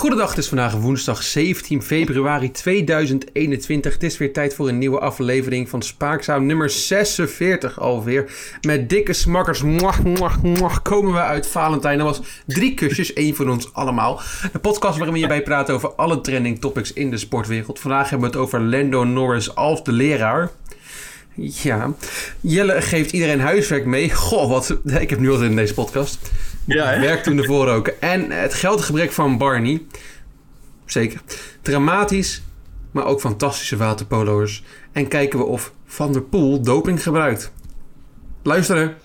Goedendag, 0.00 0.28
het 0.28 0.38
is 0.38 0.48
vandaag 0.48 0.74
woensdag 0.74 1.22
17 1.22 1.82
februari 1.82 2.50
2021. 2.50 3.92
Het 3.92 4.02
is 4.02 4.18
weer 4.18 4.32
tijd 4.32 4.54
voor 4.54 4.68
een 4.68 4.78
nieuwe 4.78 4.98
aflevering 4.98 5.68
van 5.68 5.82
Spaakzaam 5.82 6.46
nummer 6.46 6.70
46 6.70 7.80
alweer. 7.80 8.32
Met 8.60 8.88
dikke 8.88 9.12
smakkers, 9.12 9.62
mwah, 9.62 9.98
mwah, 9.98 10.42
mwah, 10.42 10.76
komen 10.82 11.12
we 11.12 11.18
uit 11.18 11.46
Valentijn. 11.46 11.98
Dat 11.98 12.06
was 12.06 12.42
drie 12.46 12.74
kusjes, 12.74 13.12
één 13.22 13.34
van 13.34 13.50
ons 13.50 13.74
allemaal. 13.74 14.20
De 14.52 14.58
podcast 14.58 14.94
waarin 14.96 15.12
we 15.12 15.18
hierbij 15.18 15.42
praten 15.42 15.74
over 15.74 15.94
alle 15.94 16.20
trending 16.20 16.60
topics 16.60 16.92
in 16.92 17.10
de 17.10 17.18
sportwereld. 17.18 17.78
Vandaag 17.78 18.10
hebben 18.10 18.30
we 18.30 18.36
het 18.36 18.44
over 18.44 18.60
Lando 18.60 19.04
Norris 19.04 19.54
als 19.54 19.84
de 19.84 19.92
leraar. 19.92 20.50
Ja, 21.34 21.92
Jelle 22.40 22.82
geeft 22.82 23.12
iedereen 23.12 23.40
huiswerk 23.40 23.86
mee. 23.86 24.10
Goh, 24.10 24.48
wat. 24.48 24.76
Ik 25.00 25.10
heb 25.10 25.18
nu 25.18 25.30
al 25.30 25.42
in 25.42 25.56
deze 25.56 25.74
podcast. 25.74 26.18
Ja, 26.64 26.86
hè? 26.86 27.00
Werk 27.00 27.22
toen 27.22 27.38
ervoor 27.38 27.68
ook. 27.68 27.86
En 27.86 28.30
het 28.30 28.54
geldgebrek 28.54 29.12
van 29.12 29.38
Barney. 29.38 29.82
Zeker. 30.84 31.20
Dramatisch, 31.62 32.42
maar 32.90 33.04
ook 33.04 33.20
fantastische 33.20 33.76
waterpolo'ers. 33.76 34.64
En 34.92 35.08
kijken 35.08 35.38
we 35.38 35.44
of 35.44 35.72
Van 35.86 36.12
der 36.12 36.22
Poel 36.22 36.62
doping 36.62 37.02
gebruikt. 37.02 37.52
Luisteren. 38.42 38.96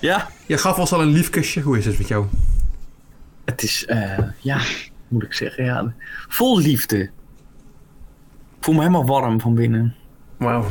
Ja, 0.00 0.28
je 0.46 0.58
gaf 0.58 0.78
ons 0.78 0.92
al 0.92 1.00
een 1.00 1.08
lief 1.08 1.30
kusje. 1.30 1.60
Hoe 1.60 1.78
is 1.78 1.86
het 1.86 1.98
met 1.98 2.08
jou? 2.08 2.26
het 3.44 3.62
is, 3.62 3.86
eh, 3.86 4.18
ja, 4.38 4.60
moet 5.08 5.22
ik 5.22 5.32
zeggen, 5.32 5.64
ja, 5.64 5.94
vol 6.28 6.58
liefde. 6.58 6.98
Ik 6.98 8.60
voel 8.66 8.74
me 8.74 8.80
helemaal 8.80 9.06
warm 9.06 9.40
van 9.40 9.54
binnen. 9.54 9.94
Wauw. 10.36 10.66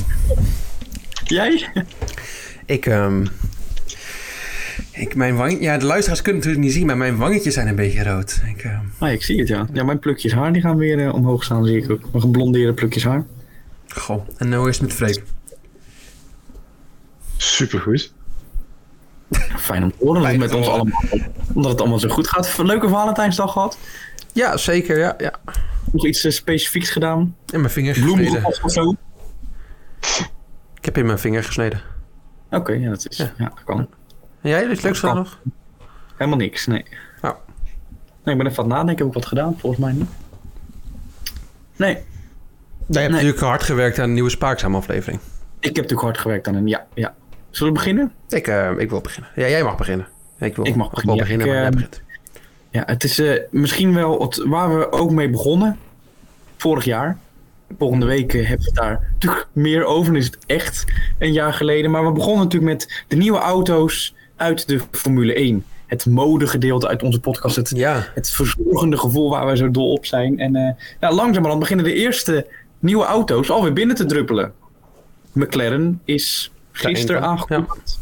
Jij? 1.23 1.69
Ik, 2.65 2.85
ehm 2.85 3.25
ik, 4.91 5.15
mijn 5.15 5.35
wang, 5.35 5.61
ja, 5.61 5.77
de 5.77 5.85
luisteraars 5.85 6.21
kunnen 6.21 6.41
het 6.41 6.49
natuurlijk 6.49 6.63
niet 6.63 6.73
zien, 6.73 6.85
maar 6.85 6.97
mijn 6.97 7.17
wangetjes 7.17 7.53
zijn 7.53 7.67
een 7.67 7.75
beetje 7.75 8.03
rood. 8.03 8.41
Ik, 8.55 8.63
ehm, 8.63 8.85
Ah, 8.97 9.11
ik 9.11 9.23
zie 9.23 9.39
het, 9.39 9.47
ja. 9.47 9.67
Ja, 9.73 9.83
mijn 9.83 9.99
plukjes 9.99 10.31
haar 10.33 10.53
die 10.53 10.61
gaan 10.61 10.77
weer 10.77 11.05
eh, 11.05 11.13
omhoog 11.13 11.43
staan, 11.43 11.65
zie 11.65 11.77
ik 11.77 11.91
ook. 11.91 12.01
Mijn 12.01 12.21
geblondeerde 12.21 12.73
plukjes 12.73 13.03
haar. 13.03 13.25
goh, 13.87 14.27
en 14.37 14.49
nou 14.49 14.69
is 14.69 14.77
het 14.77 14.87
met 14.87 14.95
Freek. 14.95 15.23
Supergoed. 17.37 18.13
Fijn 19.69 19.83
om 19.83 19.91
te 19.91 19.97
horen, 20.05 20.21
Fijn 20.21 20.39
met 20.39 20.53
ons 20.53 20.67
horen. 20.67 20.81
allemaal. 20.81 21.27
Omdat 21.53 21.71
het 21.71 21.79
allemaal 21.81 21.99
zo 21.99 22.09
goed 22.09 22.27
gaat. 22.27 22.57
Leuke 22.57 22.89
Valentijnsdag 22.89 23.51
gehad. 23.51 23.77
Ja, 24.33 24.57
zeker, 24.57 24.97
ja. 24.97 25.15
ja. 25.17 25.33
Nog 25.91 26.05
iets 26.05 26.23
eh, 26.23 26.31
specifieks 26.31 26.89
gedaan. 26.89 27.35
En 27.53 27.59
mijn 27.59 27.71
vinger 27.73 27.93
Bloemen 27.93 28.25
gesneden. 28.25 28.63
of 28.63 28.71
zo. 28.71 28.95
Ik 30.77 30.85
heb 30.85 30.97
in 30.97 31.05
mijn 31.05 31.19
vinger 31.19 31.43
gesneden. 31.43 31.81
Oké, 32.51 32.71
ja, 32.73 32.89
dat 32.89 33.05
is, 33.09 33.17
Ja. 33.17 33.31
ja. 33.37 33.45
dat 33.55 33.63
kan. 33.65 33.79
En 34.41 34.49
jij, 34.49 34.67
iets 34.69 34.81
leuks 34.81 34.99
gedaan 34.99 35.15
nog? 35.15 35.39
Helemaal 36.17 36.37
niks, 36.39 36.65
nee. 36.67 36.85
Oh. 37.21 37.31
Nee, 38.23 38.35
ik 38.35 38.41
ben 38.41 38.51
even 38.51 38.63
aan 38.63 38.69
het 38.69 38.77
nadenken. 38.77 38.97
Heb 38.97 39.07
ik 39.07 39.13
wat 39.13 39.25
gedaan? 39.25 39.55
Volgens 39.59 39.81
mij 39.81 39.91
niet. 39.93 40.09
Nee, 41.75 41.93
Jij 41.93 42.01
hebt 42.87 42.95
Nee. 42.97 43.09
natuurlijk 43.09 43.39
hard 43.39 43.63
gewerkt 43.63 43.99
aan 43.99 44.03
een 44.03 44.13
nieuwe 44.13 44.29
Spaakzaam 44.29 44.75
aflevering. 44.75 45.19
ik 45.59 45.65
heb 45.65 45.75
natuurlijk 45.75 46.01
hard 46.01 46.17
gewerkt 46.17 46.47
aan 46.47 46.55
een... 46.55 46.67
Ja, 46.67 46.85
ja. 46.93 47.13
Zullen 47.49 47.73
we 47.73 47.79
beginnen? 47.79 48.11
Ik, 48.29 48.47
eh, 48.47 48.71
ik 48.77 48.89
wil 48.89 49.01
beginnen. 49.01 49.29
Ja, 49.35 49.49
jij 49.49 49.63
mag 49.63 49.77
beginnen. 49.77 50.07
Ik, 50.39 50.55
wil, 50.55 50.67
Ik 50.67 50.75
mag 50.75 50.89
beginnen, 50.89 51.15
ja. 51.15 51.21
beginnen, 51.21 51.47
Ik, 51.47 51.53
jij 51.53 51.63
ehm, 51.63 51.73
begint. 51.73 52.01
Ja, 52.69 52.83
het 52.85 53.03
is 53.03 53.19
eh, 53.19 53.41
misschien 53.51 53.93
wel 53.93 54.21
het, 54.21 54.43
waar 54.45 54.79
we 54.79 54.91
ook 54.91 55.11
mee 55.11 55.29
begonnen. 55.29 55.77
Vorig 56.57 56.83
jaar. 56.83 57.17
Volgende 57.77 58.05
week 58.05 58.33
eh, 58.33 58.47
hebben 58.47 58.65
we 58.65 58.71
het 58.71 58.81
daar 58.81 59.09
natuurlijk 59.13 59.47
meer 59.51 59.85
over. 59.85 60.05
Dan 60.05 60.21
is 60.21 60.25
het 60.25 60.37
echt 60.45 60.85
een 61.19 61.33
jaar 61.33 61.53
geleden. 61.53 61.91
Maar 61.91 62.05
we 62.05 62.11
begonnen 62.11 62.43
natuurlijk 62.43 62.71
met 62.71 63.03
de 63.07 63.15
nieuwe 63.15 63.37
auto's 63.37 64.15
uit 64.35 64.67
de 64.67 64.79
Formule 64.91 65.33
1. 65.33 65.65
Het 65.85 66.05
modegedeelte 66.05 66.87
uit 66.87 67.03
onze 67.03 67.19
podcast. 67.19 67.55
Het, 67.55 67.69
Ja, 67.75 68.07
het 68.13 68.29
verzorgende 68.29 68.97
gevoel 68.97 69.29
waar 69.29 69.47
we 69.47 69.57
zo 69.57 69.71
dol 69.71 69.91
op 69.91 70.05
zijn. 70.05 70.39
En 70.39 70.55
eh 70.55 70.73
nou, 70.99 71.15
langzamerhand 71.15 71.59
beginnen 71.59 71.85
de 71.85 71.93
eerste 71.93 72.47
nieuwe 72.79 73.05
auto's 73.05 73.49
alweer 73.49 73.73
binnen 73.73 73.95
te 73.95 74.05
druppelen. 74.05 74.53
McLaren 75.31 76.01
is 76.05 76.51
gisteren 76.79 77.21
aangekondigd. 77.21 77.99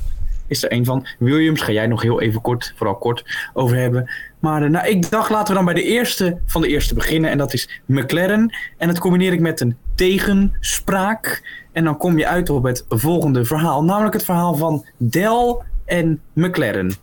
Is 0.47 0.63
er 0.63 0.71
een 0.71 0.85
van. 0.85 1.07
Williams 1.19 1.61
ga 1.61 1.71
jij 1.71 1.87
nog 1.87 2.01
heel 2.01 2.21
even 2.21 2.41
kort, 2.41 2.73
vooral 2.75 2.95
kort, 2.95 3.49
over 3.53 3.77
hebben. 3.77 4.09
Maar 4.39 4.63
eh, 4.63 4.69
nou, 4.69 4.87
ik 4.87 5.09
dacht 5.09 5.29
laten 5.29 5.47
we 5.47 5.53
dan 5.53 5.65
bij 5.65 5.73
de 5.73 5.83
eerste 5.83 6.39
van 6.45 6.61
de 6.61 6.67
eerste 6.67 6.93
beginnen. 6.93 7.29
En 7.29 7.37
dat 7.37 7.53
is 7.53 7.81
McLaren. 7.85 8.55
En 8.77 8.87
dat 8.87 8.99
combineer 8.99 9.33
ik 9.33 9.39
met 9.39 9.59
een 9.59 9.77
tegenspraak. 9.95 11.41
En 11.71 11.83
dan 11.83 11.97
kom 11.97 12.17
je 12.17 12.27
uit 12.27 12.49
op 12.49 12.63
het 12.63 12.85
volgende 12.89 13.45
verhaal. 13.45 13.83
Namelijk 13.83 14.13
het 14.13 14.25
verhaal 14.25 14.55
van 14.55 14.85
Dell 14.97 15.57
en 15.85 16.21
McLaren. 16.33 16.93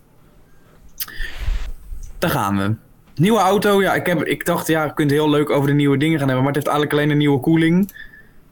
Daar 2.19 2.29
gaan 2.29 2.57
we. 2.57 2.75
Nieuwe 3.15 3.39
auto, 3.39 3.81
ja, 3.81 3.93
ik, 3.93 4.05
heb, 4.05 4.23
ik 4.23 4.45
dacht, 4.45 4.67
ja, 4.67 4.83
je 4.83 4.93
kunt 4.93 5.11
heel 5.11 5.29
leuk 5.29 5.49
over 5.49 5.67
de 5.67 5.73
nieuwe 5.73 5.97
dingen 5.97 6.19
gaan 6.19 6.27
hebben. 6.27 6.45
Maar 6.45 6.53
het 6.53 6.63
heeft 6.63 6.75
eigenlijk 6.75 6.97
alleen 6.99 7.11
een 7.11 7.17
nieuwe 7.17 7.39
koeling. 7.39 7.91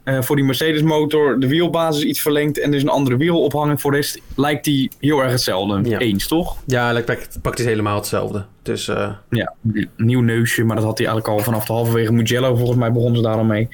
Eh, 0.04 0.22
voor 0.22 0.36
die 0.36 0.46
Mercedes 0.46 0.82
motor, 0.82 1.40
de 1.40 1.48
wielbasis 1.48 2.04
iets 2.04 2.22
verlengd 2.22 2.60
en 2.60 2.70
er 2.70 2.76
is 2.76 2.82
een 2.82 2.90
andere 2.90 3.18
wielophanging. 3.18 3.82
Voor 3.82 3.92
de 3.92 3.98
rest 3.98 4.22
lijkt 4.36 4.64
die 4.64 4.92
heel 5.00 5.20
erg 5.20 5.32
hetzelfde. 5.32 5.90
Ja. 5.90 5.98
Eens, 5.98 6.28
toch? 6.28 6.58
ja 6.66 6.96
het 6.96 7.06
pakt 7.06 7.42
praktisch 7.42 7.66
helemaal 7.66 7.96
hetzelfde. 7.96 8.46
Dus 8.62 8.88
eh, 8.88 9.12
Ja, 9.30 9.54
nieuw 9.98 10.22
neusje, 10.22 10.64
maar 10.64 10.76
dat 10.76 10.86
had 10.86 10.98
hij 10.98 11.08
eigenlijk 11.08 11.38
al 11.38 11.44
vanaf 11.44 11.66
de 11.66 11.74
halverwege 11.74 12.14
Mugello. 12.14 12.56
Volgens 12.56 12.78
mij 12.78 12.92
begonnen 12.92 13.16
ze 13.16 13.28
daar 13.28 13.38
al 13.38 13.44
mee. 13.44 13.68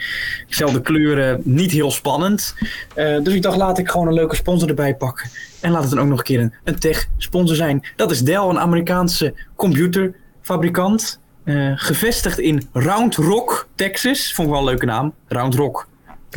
Dezelfde 0.47 0.81
kleuren, 0.81 1.41
niet 1.43 1.71
heel 1.71 1.91
spannend. 1.91 2.55
Eh, 2.95 3.21
dus 3.23 3.33
ik 3.33 3.41
dacht, 3.41 3.57
laat 3.57 3.77
ik 3.77 3.89
gewoon 3.89 4.07
een 4.07 4.13
leuke 4.13 4.35
sponsor 4.35 4.69
erbij 4.69 4.95
pakken. 4.95 5.29
En 5.61 5.71
laat 5.71 5.81
het 5.81 5.91
dan 5.91 5.99
ook 5.99 6.07
nog 6.07 6.17
een 6.17 6.23
keer 6.23 6.39
een, 6.39 6.53
een 6.63 6.79
tech-sponsor 6.79 7.55
zijn. 7.55 7.85
Dat 7.95 8.11
is 8.11 8.21
Dell, 8.21 8.47
een 8.47 8.59
Amerikaanse 8.59 9.33
computerfabrikant. 9.55 11.19
Gevestigd 11.75 12.39
in 12.39 12.67
Round 12.73 13.15
Rock, 13.15 13.67
Texas. 13.75 14.33
Vond 14.33 14.47
ik 14.47 14.53
wel 14.53 14.63
een 14.63 14.69
leuke 14.69 14.85
naam. 14.85 15.13
Round 15.27 15.55
Rock. 15.55 15.87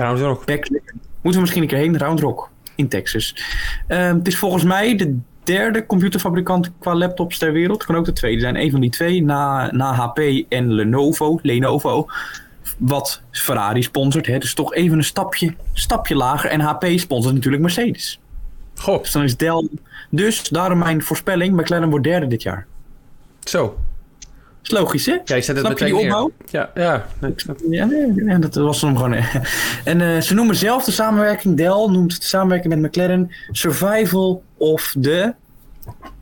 Ook. 0.00 0.46
Backlit. 0.46 0.92
Moeten 0.94 1.32
we 1.32 1.40
misschien 1.40 1.62
een 1.62 1.68
keer 1.68 1.78
heen, 1.78 1.98
Round 1.98 2.20
Rock 2.20 2.50
in 2.74 2.88
Texas. 2.88 3.36
Ehm, 3.86 4.16
het 4.16 4.26
is 4.26 4.38
volgens 4.38 4.64
mij 4.64 4.96
de 4.96 5.18
derde 5.42 5.86
computerfabrikant 5.86 6.70
qua 6.78 6.94
laptops 6.94 7.38
ter 7.38 7.52
wereld. 7.52 7.76
Het 7.76 7.86
kan 7.86 7.96
ook 7.96 8.04
de 8.04 8.12
tweede 8.12 8.40
zijn. 8.40 8.56
Een 8.56 8.70
van 8.70 8.80
die 8.80 8.90
twee, 8.90 9.22
na, 9.22 9.72
na 9.72 9.92
HP 9.92 10.18
en 10.48 10.72
Lenovo, 10.72 11.38
Lenovo. 11.42 12.06
Wat 12.78 13.22
Ferrari 13.30 13.82
sponsort. 13.82 14.26
Hè. 14.26 14.38
Dus 14.38 14.54
toch 14.54 14.74
even 14.74 14.98
een 14.98 15.04
stapje, 15.04 15.54
stapje 15.72 16.14
lager. 16.14 16.50
En 16.50 16.60
HP 16.60 16.84
sponsort 16.96 17.34
natuurlijk 17.34 17.62
Mercedes. 17.62 18.20
Goh, 18.74 19.02
Dus 19.02 19.12
dan 19.12 19.22
is 19.22 19.36
Dell... 19.36 19.68
Dus 20.10 20.48
daarom 20.48 20.78
mijn 20.78 21.02
voorspelling, 21.02 21.56
McLaren 21.56 21.90
wordt 21.90 22.04
derde 22.04 22.26
dit 22.26 22.42
jaar. 22.42 22.66
zo. 23.40 23.78
Is 24.62 24.70
logisch, 24.70 25.06
hè? 25.06 25.12
Ja, 25.24 25.34
ik 25.36 25.44
zet 25.44 25.56
het 25.56 25.66
Snap 25.66 25.78
je 25.78 25.84
die 25.84 25.96
opbouw? 25.96 26.30
Ja, 26.50 26.70
ja. 26.74 27.06
Nee, 27.18 27.30
ik 27.30 27.40
snap. 27.40 27.58
Ja, 27.70 27.84
nee, 27.84 28.06
nee, 28.06 28.38
dat 28.38 28.54
was 28.54 28.80
hem 28.80 28.96
gewoon. 28.96 29.14
En 29.84 30.00
eh, 30.00 30.20
ze 30.20 30.34
noemen 30.34 30.56
zelf 30.56 30.84
de 30.84 30.90
samenwerking, 30.92 31.56
Dell 31.56 31.86
noemt 31.88 32.20
de 32.20 32.26
samenwerking 32.26 32.74
met 32.74 32.82
McLaren 32.82 33.30
Survival 33.50 34.42
of 34.56 34.94
the 35.00 35.34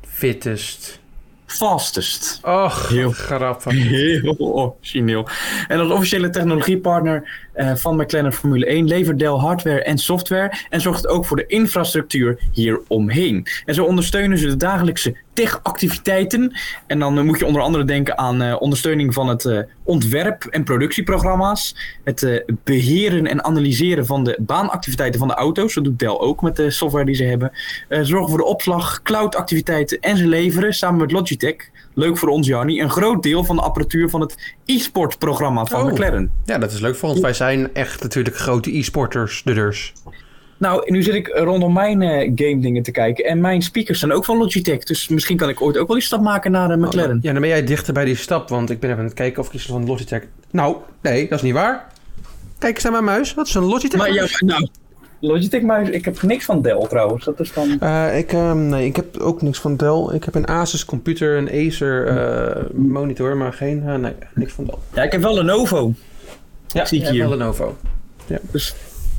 Fittest. 0.09 0.99
Fastest. 1.47 2.39
Och, 2.43 2.89
Heel- 2.89 3.11
grappig. 3.13 3.73
Heel 3.89 4.35
origineel. 4.39 5.29
En 5.69 5.79
als 5.79 5.91
officiële 5.91 6.31
technologiepartner 6.31 7.49
eh, 7.53 7.75
van 7.75 7.97
McLaren 7.97 8.33
Formule 8.33 8.67
1 8.67 8.87
levert 8.87 9.19
Dell 9.19 9.29
hardware 9.29 9.83
en 9.83 9.99
software 9.99 10.53
en 10.69 10.81
zorgt 10.81 11.09
ook 11.09 11.25
voor 11.27 11.37
de 11.37 11.47
infrastructuur 11.47 12.39
hieromheen. 12.53 13.47
En 13.65 13.75
zo 13.75 13.85
ondersteunen 13.85 14.39
ze 14.39 14.47
de 14.47 14.57
dagelijkse 14.57 15.17
tech-activiteiten. 15.33 16.53
En 16.87 16.99
dan 16.99 17.19
eh, 17.19 17.25
moet 17.25 17.39
je 17.39 17.47
onder 17.47 17.63
andere 17.63 17.85
denken 17.85 18.19
aan 18.19 18.43
eh, 18.43 18.57
ondersteuning 18.59 19.15
van 19.15 19.29
het 19.29 19.67
ontwerp- 19.85 20.45
en 20.45 20.65
productieprogramma's, 20.65 21.77
het 22.05 22.23
eh, 22.23 22.41
beheren 22.65 23.27
en 23.27 23.45
analyseren 23.45 24.07
van 24.07 24.25
de 24.25 24.37
baanactiviteiten 24.41 25.19
van 25.19 25.29
de 25.29 25.35
auto's. 25.35 25.75
Dat 25.75 25.85
doet 25.85 25.99
Dell 25.99 26.09
ook 26.19 26.43
met 26.43 26.57
de 26.57 26.71
software 26.71 27.05
die 27.05 27.15
ze 27.15 27.25
hebben. 27.25 27.53
Zorgen 27.89 28.29
voor 28.29 28.39
de 28.39 28.45
opslag, 28.45 29.03
cloud-activiteiten 29.03 30.01
en 30.01 30.17
ze 30.17 30.27
leveren 30.27 30.75
samen 30.75 31.01
met 31.01 31.13
Logitech 31.13 31.71
leuk 31.95 32.19
voor 32.19 32.29
ons, 32.29 32.47
Jannie, 32.47 32.81
een 32.81 32.91
groot 32.91 33.23
deel 33.23 33.45
van 33.45 33.57
de 33.57 33.63
apparatuur 33.63 34.11
van 34.11 34.21
het 34.21 34.55
e-sport 34.65 35.19
programma 35.19 35.65
van 35.65 35.81
Oh. 35.81 35.93
McLaren. 35.93 36.33
Ja, 36.45 36.59
dat 36.59 36.73
is 36.73 36.81
leuk 36.81 36.97
voor 36.97 37.09
ons. 37.09 37.21
Wij 37.21 37.33
zijn 37.41 37.75
echt 37.75 38.03
natuurlijk 38.03 38.37
grote 38.37 38.79
e-sporters, 38.79 39.43
de 39.45 39.55
dus. 39.55 39.93
Nou, 40.57 40.91
nu 40.93 41.03
zit 41.03 41.15
ik 41.15 41.27
rondom 41.27 41.73
mijn 41.73 42.03
eh, 42.03 42.33
game 42.35 42.61
dingen 42.61 42.83
te 42.83 42.91
kijken 42.91 43.25
en 43.25 43.41
mijn 43.41 43.63
speakers 43.63 43.99
zijn 43.99 44.13
ook 44.13 44.25
van 44.25 44.39
Logitech, 44.39 44.85
dus 44.85 45.09
misschien 45.09 45.37
kan 45.37 45.49
ik 45.49 45.63
ooit 45.63 45.79
ook 45.79 45.87
wel 45.87 45.97
die 45.97 46.07
stap 46.07 46.21
maken 46.21 46.51
naar 46.51 46.69
de 46.69 46.77
McLaren. 46.77 47.19
Ja, 47.23 47.33
dan 47.33 47.41
ben 47.41 47.51
jij 47.51 47.65
dichter 47.65 47.93
bij 47.93 48.05
die 48.05 48.15
stap, 48.15 48.49
want 48.49 48.71
ik 48.71 48.81
ben 48.81 48.91
even 48.91 49.03
aan 49.03 49.09
het 49.09 49.17
kijken 49.17 49.43
of 49.43 49.49
ik 49.49 49.55
iets 49.55 49.67
van 49.67 49.87
Logitech... 49.87 50.23
Nou, 50.51 50.77
nee, 51.03 51.29
dat 51.29 51.39
is 51.39 51.45
niet 51.45 51.55
waar. 51.55 51.93
Kijk 52.59 52.75
eens 52.75 52.83
naar 52.83 52.93
mijn 52.93 53.05
muis. 53.05 53.35
Wat 53.35 53.47
is 53.47 53.55
een 53.55 53.65
Logitech 53.65 53.99
Maar 53.99 54.13
ja, 54.13 54.27
nou, 54.39 54.69
Logitech 55.21 55.63
muis, 55.63 55.89
ik 55.89 56.05
heb 56.05 56.23
niks 56.23 56.45
van 56.45 56.63
Dell 56.63 56.87
trouwens. 56.89 57.25
Dat 57.25 57.41
is 57.41 57.53
dan... 57.53 57.81
Eh, 57.81 58.19
ik, 58.19 58.33
ehm, 58.33 58.69
nee, 58.69 58.87
ik 58.87 58.97
heb 58.97 59.19
ook 59.19 59.43
niks 59.43 59.59
van 59.59 59.77
Dell. 59.77 60.09
Ik 60.13 60.25
heb 60.25 60.35
een 60.35 60.49
Asus 60.49 60.85
computer, 60.85 61.37
een 61.37 61.69
Acer 61.69 62.07
eh, 62.07 62.63
monitor, 62.75 63.37
maar 63.37 63.53
geen, 63.53 63.83
eh, 63.87 63.95
nee, 63.95 64.13
niks 64.35 64.53
van 64.53 64.65
Dell. 64.65 64.79
Ja, 64.95 65.03
ik 65.03 65.13
heb 65.13 65.23
wel 65.23 65.35
Lenovo. 65.35 65.93
Ja, 66.73 66.85
zie 66.85 67.01
ik 67.03 67.09
hier. 67.09 67.29
Lenovo. 67.29 67.77
Dus, 68.41 68.75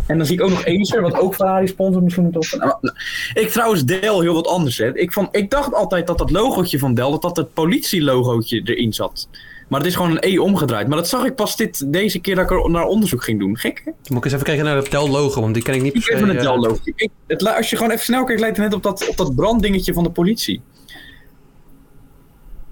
en 0.07 0.17
dan 0.17 0.25
zie 0.27 0.35
ik 0.35 0.43
ook 0.43 0.49
nog 0.49 0.65
Acer, 0.65 1.01
wat 1.01 1.19
ook 1.19 1.35
Ferrari 1.35 1.67
sponsort 1.67 2.03
misschien 2.03 2.23
moet 2.23 2.35
op. 2.35 2.59
Nou, 2.59 2.73
nou, 2.81 2.95
ik 3.33 3.49
trouwens 3.49 3.85
Dell 3.85 3.99
heel 4.01 4.33
wat 4.33 4.47
anders. 4.47 4.77
Hè. 4.77 4.97
Ik, 4.97 5.11
vond, 5.13 5.35
ik 5.35 5.49
dacht 5.49 5.73
altijd 5.73 6.07
dat 6.07 6.17
dat 6.17 6.31
logootje 6.31 6.79
van 6.79 6.93
Dell, 6.93 7.09
dat 7.09 7.21
dat 7.21 7.37
het 7.37 7.53
politielogootje 7.53 8.61
erin 8.63 8.93
zat. 8.93 9.27
Maar 9.69 9.79
het 9.79 9.89
is 9.89 9.95
gewoon 9.95 10.11
een 10.11 10.17
E 10.19 10.37
omgedraaid. 10.37 10.87
Maar 10.87 10.97
dat 10.97 11.07
zag 11.07 11.25
ik 11.25 11.35
pas 11.35 11.55
dit, 11.55 11.91
deze 11.93 12.19
keer 12.19 12.35
dat 12.35 12.43
ik 12.43 12.51
er 12.51 12.69
naar 12.69 12.85
onderzoek 12.85 13.23
ging 13.23 13.39
doen. 13.39 13.57
Gek, 13.57 13.77
hè? 13.77 13.83
Dan 13.83 13.93
moet 14.07 14.17
ik 14.17 14.23
eens 14.23 14.33
even 14.33 14.45
kijken 14.45 14.65
naar 14.65 14.75
het 14.75 14.91
Dell 14.91 15.07
logo, 15.09 15.41
want 15.41 15.53
die 15.53 15.63
ken 15.63 15.73
ik 15.73 15.81
niet 15.81 15.91
per 15.93 16.01
Ik 16.01 16.07
se. 16.07 16.13
even 16.15 16.27
het 16.27 16.37
eh, 16.37 16.43
Dell 16.43 16.57
logo. 16.57 16.77
Ik- 16.95 17.09
het, 17.27 17.41
li- 17.41 17.49
als 17.49 17.69
je 17.69 17.75
gewoon 17.75 17.91
even 17.91 18.03
snel 18.05 18.23
kijkt, 18.23 18.41
lijkt 18.41 18.57
het 18.57 18.65
net 18.65 18.75
op 18.75 18.83
dat, 18.83 19.07
op 19.09 19.17
dat 19.17 19.35
branddingetje 19.35 19.93
van 19.93 20.03
de 20.03 20.09
politie. 20.11 20.61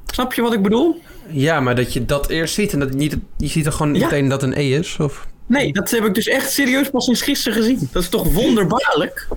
Snap 0.05 0.33
je 0.33 0.41
wat 0.41 0.53
ik 0.53 0.61
bedoel? 0.61 1.01
Ja, 1.31 1.59
maar 1.59 1.75
dat 1.75 1.93
je 1.93 2.05
dat 2.05 2.29
eerst 2.29 2.53
ziet 2.53 2.73
en 2.73 2.79
dat 2.79 2.93
niet, 2.93 3.17
je 3.37 3.47
ziet 3.47 3.65
er 3.65 3.71
gewoon 3.71 3.95
Ja. 3.95 4.03
meteen 4.03 4.29
dat 4.29 4.43
een 4.43 4.57
E 4.57 4.71
is, 4.73 4.97
of... 4.99 5.27
Nee, 5.45 5.73
dat 5.73 5.89
heb 5.91 6.05
ik 6.05 6.13
dus 6.13 6.27
echt 6.27 6.51
serieus 6.51 6.89
pas 6.89 7.05
sinds 7.05 7.21
gisteren 7.21 7.57
gezien. 7.57 7.89
Dat 7.91 8.03
is 8.03 8.09
toch 8.09 8.33
wonderbaarlijk? 8.33 9.27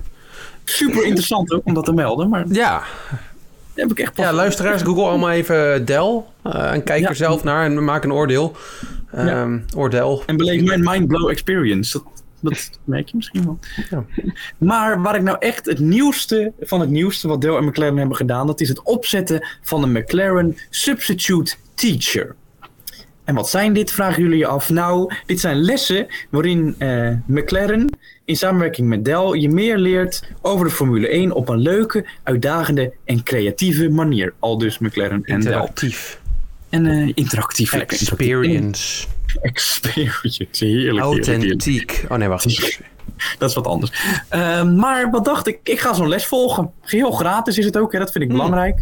Super 0.63 1.03
interessant 1.05 1.51
ook 1.51 1.61
om 1.65 1.73
dat 1.73 1.85
te 1.85 1.93
melden, 1.93 2.29
maar 2.29 2.45
Ja, 2.49 2.83
heb 3.73 3.91
ik 3.91 3.99
echt 3.99 4.13
pas... 4.13 4.25
ja 4.25 4.33
luisteraars, 4.33 4.81
google 4.81 5.03
allemaal 5.03 5.31
even 5.31 5.85
Dell 5.85 6.21
eh, 6.43 6.71
en 6.73 6.83
kijk 6.83 7.01
Ja. 7.01 7.09
er 7.09 7.15
zelf 7.15 7.43
naar 7.43 7.65
en 7.65 7.83
maak 7.83 8.03
een 8.03 8.13
oordeel. 8.13 8.55
Ehm 9.11 9.59
Oordeel. 9.75 10.23
En 10.25 10.37
beleef 10.37 10.63
mijn 10.63 10.83
mindblow 10.83 11.29
experience. 11.29 11.91
Dat, 11.91 12.03
dat 12.39 12.69
merk 12.83 13.09
je 13.09 13.15
misschien 13.15 13.43
wel. 13.45 13.59
Ja. 13.89 14.03
Maar 14.57 15.01
waar 15.01 15.15
ik 15.15 15.21
nou 15.21 15.37
echt 15.39 15.65
het 15.65 15.79
nieuwste 15.79 16.51
van 16.59 16.79
het 16.79 16.89
nieuwste 16.89 17.27
wat 17.27 17.41
Dell 17.41 17.55
en 17.55 17.65
McLaren 17.65 17.97
hebben 17.97 18.15
gedaan, 18.17 18.47
dat 18.47 18.61
is 18.61 18.69
het 18.69 18.81
opzetten 18.83 19.47
van 19.61 19.83
een 19.83 19.91
McLaren 19.91 20.57
Substitute 20.69 21.55
Teacher. 21.73 22.35
En 23.23 23.35
wat 23.35 23.49
zijn 23.49 23.73
dit, 23.73 23.91
vragen 23.91 24.21
jullie 24.23 24.37
je 24.37 24.47
af. 24.47 24.69
Nou, 24.69 25.13
dit 25.25 25.39
zijn 25.39 25.61
lessen 25.61 26.07
waarin 26.29 26.75
eh, 26.77 27.09
McLaren 27.25 27.97
in 28.25 28.35
samenwerking 28.35 28.87
met 28.87 29.05
Dell 29.05 29.39
je 29.39 29.49
meer 29.49 29.77
leert 29.77 30.23
over 30.41 30.65
de 30.65 30.71
Formule 30.71 31.07
1 31.07 31.31
op 31.31 31.49
een 31.49 31.59
leuke, 31.59 32.05
uitdagende 32.23 32.93
en 33.05 33.23
creatieve 33.23 33.89
manier. 33.89 34.33
Al 34.39 34.57
dus 34.57 34.79
McLaren 34.79 35.23
en 35.23 35.39
Dell. 35.39 35.51
Interactief. 35.51 36.21
En 36.69 36.85
eh, 36.85 37.11
interactief. 37.13 37.73
Experience. 37.73 39.07
Experience. 39.41 40.65
Heerlijk. 40.65 41.05
Authentiek. 41.05 42.05
Oh 42.09 42.17
nee, 42.17 42.27
wacht. 42.27 42.45
Dat 43.37 43.49
is 43.49 43.55
wat 43.55 43.67
anders. 43.67 43.91
Ehm, 44.29 44.75
maar 44.75 45.11
wat 45.11 45.25
dacht 45.25 45.47
ik? 45.47 45.59
Ik 45.63 45.79
ga 45.79 45.93
zo'n 45.93 46.07
les 46.07 46.25
volgen. 46.25 46.71
Geheel 46.81 47.11
gratis 47.11 47.57
is 47.57 47.65
het 47.65 47.77
ook, 47.77 47.91
hè? 47.91 47.99
dat 47.99 48.11
vind 48.11 48.23
ik 48.23 48.29
Hmm. 48.29 48.39
belangrijk. 48.39 48.81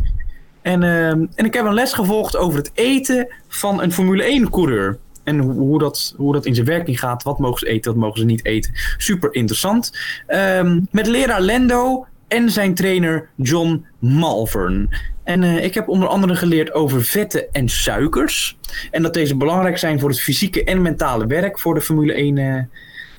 En, 0.62 0.84
ehm, 0.84 1.26
en 1.36 1.46
ik 1.46 1.54
heb 1.54 1.66
een 1.66 1.74
les 1.74 1.94
gevolgd 1.94 2.38
over 2.38 2.58
het 2.58 2.72
eten 2.74 3.28
van 3.48 3.82
een 3.82 3.92
Formule 3.92 4.24
1 4.24 4.50
coureur. 4.50 5.00
En 5.24 5.40
hoe, 5.40 5.80
dat, 5.80 6.14
hoe 6.18 6.34
dat 6.34 6.46
in 6.46 6.56
zijn 6.56 6.68
werking 6.68 7.00
gaat. 7.00 7.24
Wat 7.24 7.40
mogen 7.40 7.60
ze 7.60 7.68
eten, 7.68 7.92
wat 7.92 8.02
mogen 8.02 8.20
ze 8.20 8.26
niet 8.26 8.46
eten. 8.46 8.74
Super 8.98 9.34
interessant. 9.34 9.98
Ehm, 10.28 10.80
met 10.92 11.08
leraar 11.08 11.42
Lendo 11.42 12.06
en 12.28 12.50
zijn 12.50 12.74
trainer 12.74 13.30
John 13.36 13.86
Malvern. 14.00 14.90
En 15.24 15.44
eh, 15.44 15.64
ik 15.64 15.74
heb 15.74 15.88
onder 15.88 16.08
andere 16.08 16.36
geleerd 16.36 16.74
over 16.74 17.04
vetten 17.04 17.52
en 17.52 17.70
suikers. 17.70 18.58
En 18.92 19.02
dat 19.02 19.14
deze 19.14 19.38
belangrijk 19.38 19.78
zijn 19.78 20.00
voor 20.00 20.10
het 20.10 20.22
fysieke 20.22 20.64
en 20.64 20.82
mentale 20.82 21.28
werk 21.28 21.60
voor 21.60 21.74
de 21.74 21.82
Formule 21.82 22.14
1 22.14 22.38
eh, 22.38 22.64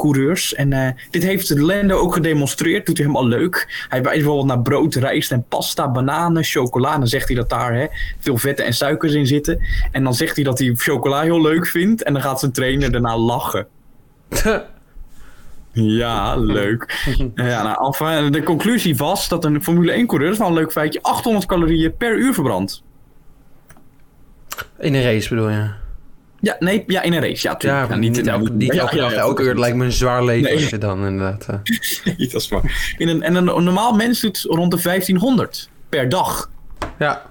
coureurs. 0.02 0.54
En 0.54 0.72
eh, 0.72 0.90
dit 1.10 1.22
heeft 1.22 1.58
Lando 1.58 1.96
ook 1.96 2.14
gedemonstreerd. 2.14 2.86
Doet 2.86 2.96
hij 2.96 3.06
helemaal 3.06 3.28
leuk. 3.28 3.86
Hij 3.88 4.02
wijst 4.02 4.18
bijvoorbeeld 4.18 4.46
naar 4.46 4.62
brood, 4.62 4.94
rijst 4.94 5.32
en 5.32 5.44
pasta, 5.48 5.90
bananen, 5.90 6.44
chocola. 6.44 6.92
En 6.92 6.98
dan 6.98 7.08
zegt 7.08 7.26
hij 7.26 7.36
dat 7.36 7.48
daar 7.48 7.74
hè, 7.74 7.86
veel 8.18 8.36
vetten 8.36 8.64
en 8.64 8.74
suikers 8.74 9.12
in 9.12 9.26
zitten. 9.26 9.60
En 9.90 10.04
dan 10.04 10.14
zegt 10.14 10.34
hij 10.34 10.44
dat 10.44 10.58
hij 10.58 10.72
chocola 10.76 11.20
heel 11.20 11.42
leuk 11.42 11.66
vindt. 11.66 12.02
En 12.02 12.12
dan 12.12 12.22
gaat 12.22 12.40
zijn 12.40 12.52
trainer 12.52 12.92
daarna 12.92 13.16
lachen. 13.16 13.66
Ja, 15.74 16.36
leuk. 16.36 17.04
ja, 17.34 17.62
nou, 17.62 17.86
enfin, 17.86 18.32
de 18.32 18.42
conclusie 18.42 18.96
was 18.96 19.28
dat 19.28 19.44
een 19.44 19.62
Formule 19.62 19.92
1 19.92 20.06
coureur, 20.06 20.28
dat 20.28 20.38
is 20.38 20.42
wel 20.42 20.52
een 20.52 20.62
leuk 20.62 20.72
feitje, 20.72 21.02
800 21.02 21.46
calorieën 21.46 21.96
per 21.96 22.16
uur 22.16 22.34
verbrandt. 22.34 22.82
In 24.78 24.94
een 24.94 25.02
race 25.02 25.28
bedoel 25.28 25.48
je? 25.48 25.81
Ja, 26.42 26.56
nee, 26.58 26.84
ja, 26.86 27.02
in 27.02 27.12
een 27.12 27.20
race. 27.20 27.46
Ja, 27.46 27.50
Ja, 27.50 27.56
tuurlijk. 27.56 27.88
Ja, 27.90 27.96
niet, 27.96 28.26
elke, 28.26 28.50
niet 28.52 28.74
ja, 28.74 28.80
elke 28.80 28.96
dag, 28.96 29.12
elke 29.12 29.42
uur. 29.42 29.58
Lijkt 29.58 29.76
me 29.76 29.84
een 29.84 29.92
zwaar 29.92 30.24
leven 30.24 30.42
Nee. 30.50 30.60
als 30.60 30.68
je 30.70 30.78
dan 30.78 31.06
inderdaad... 31.06 31.46
eh, 31.48 31.56
Nee, 32.04 32.28
dat 32.28 32.40
is 32.40 32.48
waar. 32.48 32.94
In 32.98 33.08
een, 33.08 33.22
en 33.22 33.34
een 33.34 33.44
normaal 33.44 33.92
mens 33.94 34.20
doet 34.20 34.44
rond 34.48 34.70
de 34.70 34.80
1500 34.82 35.68
per 35.88 36.08
dag. 36.08 36.50
ja. 36.98 37.30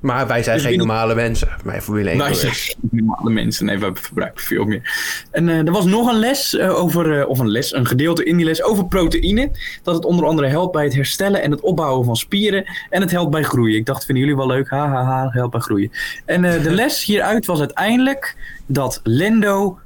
Maar 0.00 0.26
wij 0.26 0.42
zijn 0.42 0.56
Dus 0.56 0.66
geen 0.66 0.78
normale 0.78 1.14
mensen. 1.14 1.48
Wij 1.64 1.82
Formule 1.82 2.10
1 2.10 2.18
Wij 2.18 2.34
zijn 2.34 2.54
normale 2.90 3.30
mensen. 3.30 3.66
Nee, 3.66 3.78
we 3.78 3.90
verbruiken 3.94 4.44
veel 4.44 4.64
meer. 4.64 4.92
En 5.30 5.48
eh, 5.48 5.66
er 5.66 5.72
was 5.72 5.84
nog 5.84 6.12
een 6.12 6.18
les 6.18 6.56
eh, 6.56 6.74
over, 6.74 7.20
eh, 7.20 7.28
of 7.28 7.38
een 7.38 7.50
les, 7.50 7.72
een 7.72 7.86
gedeelte 7.86 8.24
in 8.24 8.36
die 8.36 8.44
les 8.44 8.62
over 8.62 8.86
proteïne. 8.86 9.50
Dat 9.82 9.94
het 9.94 10.04
onder 10.04 10.26
andere 10.26 10.48
helpt 10.48 10.72
bij 10.72 10.84
het 10.84 10.94
herstellen 10.94 11.42
en 11.42 11.50
het 11.50 11.60
opbouwen 11.60 12.04
van 12.04 12.16
spieren. 12.16 12.64
En 12.90 13.00
het 13.00 13.10
helpt 13.10 13.30
bij 13.30 13.42
groeien. 13.42 13.76
Ik 13.76 13.86
dacht, 13.86 14.04
vinden 14.04 14.24
jullie 14.24 14.38
wel 14.38 14.46
leuk? 14.46 14.68
Ha, 14.68 14.88
ha, 14.88 15.04
ha, 15.04 15.28
helpt 15.30 15.52
bij 15.52 15.60
groeien. 15.60 15.90
En 16.24 16.42
de 16.42 16.70
les 16.80 17.04
hieruit 17.04 17.46
was 17.46 17.58
uiteindelijk 17.58 18.36
dat 18.66 19.00
Lendo 19.02 19.78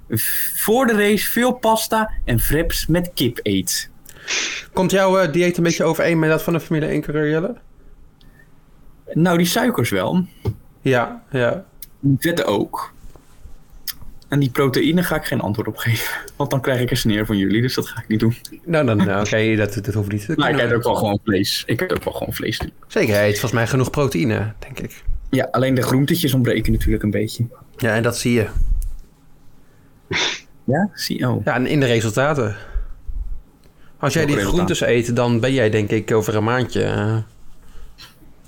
voor 0.55 0.87
de 0.87 0.93
race 0.93 1.31
veel 1.31 1.53
pasta 1.53 2.11
en 2.25 2.41
fraps 2.41 2.87
met 2.87 3.11
kip 3.15 3.41
eet. 3.43 3.91
Komt 4.73 4.91
jouw 4.91 5.31
dieet 5.31 5.57
een 5.57 5.63
beetje 5.63 5.85
overeen 5.85 6.19
met 6.19 6.31
dat 6.31 6.43
van 6.43 6.53
de 6.53 6.61
Formule 6.61 6.87
1 6.87 7.01
coureur 7.01 7.31
Jelle? 7.31 7.55
Nou, 9.13 9.37
die 9.37 9.47
suikers 9.47 9.91
wel. 9.91 10.25
Ja, 10.81 11.23
ja. 11.31 11.65
Die 12.01 12.17
vetten 12.19 12.47
ook. 12.47 12.93
En 14.29 14.41
die 14.41 14.51
proteïne 14.51 15.03
ga 15.03 15.17
ik 15.17 15.25
geen 15.25 15.41
antwoord 15.41 15.69
op 15.69 15.77
geven. 15.77 16.15
Want 16.37 16.51
dan 16.51 16.61
krijg 16.61 16.81
ik 16.81 16.91
een 16.91 16.97
sneer 16.97 17.27
van 17.27 17.37
jullie, 17.37 17.63
dus 17.63 17.75
dat 17.75 17.89
ga 17.89 18.01
ik 18.01 18.09
niet 18.09 18.21
doen. 18.21 18.35
Nou, 18.65 18.87
dan, 18.87 18.97
nou, 18.97 19.21
oké, 19.21 19.57
dat, 19.57 19.75
dat 19.85 19.95
hoeft 19.95 20.13
niet. 20.13 20.27
Dat 20.27 20.37
Maar 20.37 20.51
ik 20.51 20.59
eet 20.61 20.73
ook 20.73 20.83
wel 20.83 20.95
gewoon 20.95 21.19
vlees. 21.25 21.63
Ik 21.67 21.81
eet 21.81 21.93
ook 21.93 22.05
wel 22.05 22.13
gewoon 22.13 22.35
vlees. 22.35 22.61
Zeker, 22.87 23.15
hij 23.15 23.25
eet 23.25 23.31
volgens 23.33 23.53
mij 23.53 23.67
genoeg 23.67 23.91
proteïne, 23.91 24.53
denk 24.59 24.79
ik. 24.81 25.05
Ja, 25.31 25.49
alleen 25.51 25.75
de 25.75 25.83
groentetjes 25.83 26.35
ontbreken 26.35 26.73
natuurlijk 26.73 27.03
een 27.03 27.11
beetje. 27.11 27.47
Ja, 27.77 27.95
en 27.95 28.03
dat 28.03 28.19
zie 28.19 28.33
je. 28.33 28.49
Ja? 30.65 30.91
Zie 30.95 31.29
oh. 31.29 31.45
Ja, 31.45 31.55
en 31.55 31.67
in 31.67 31.81
de 31.81 31.87
resultaten. 31.87 32.57
Als 33.99 34.13
jij 34.13 34.27
die 34.27 34.37
groentes 34.37 34.81
eet, 34.81 35.17
dan 35.17 35.41
ben 35.41 35.53
jij 35.53 35.71
denk 35.71 35.91
ik 35.91 36.13
over 36.13 36.37
een 36.37 36.45
maandje... 36.45 37.23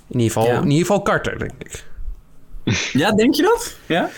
in, 0.07 0.19
ieder 0.19 0.33
geval, 0.33 0.45
Ja. 0.45 0.61
in 0.61 0.69
ieder 0.69 0.85
geval 0.85 1.01
karter, 1.01 1.39
denk 1.39 1.51
ik. 1.59 1.83
Ja, 3.01 3.11
denk 3.11 3.33
je 3.35 3.41
dat? 3.41 3.77
Ja? 3.85 4.09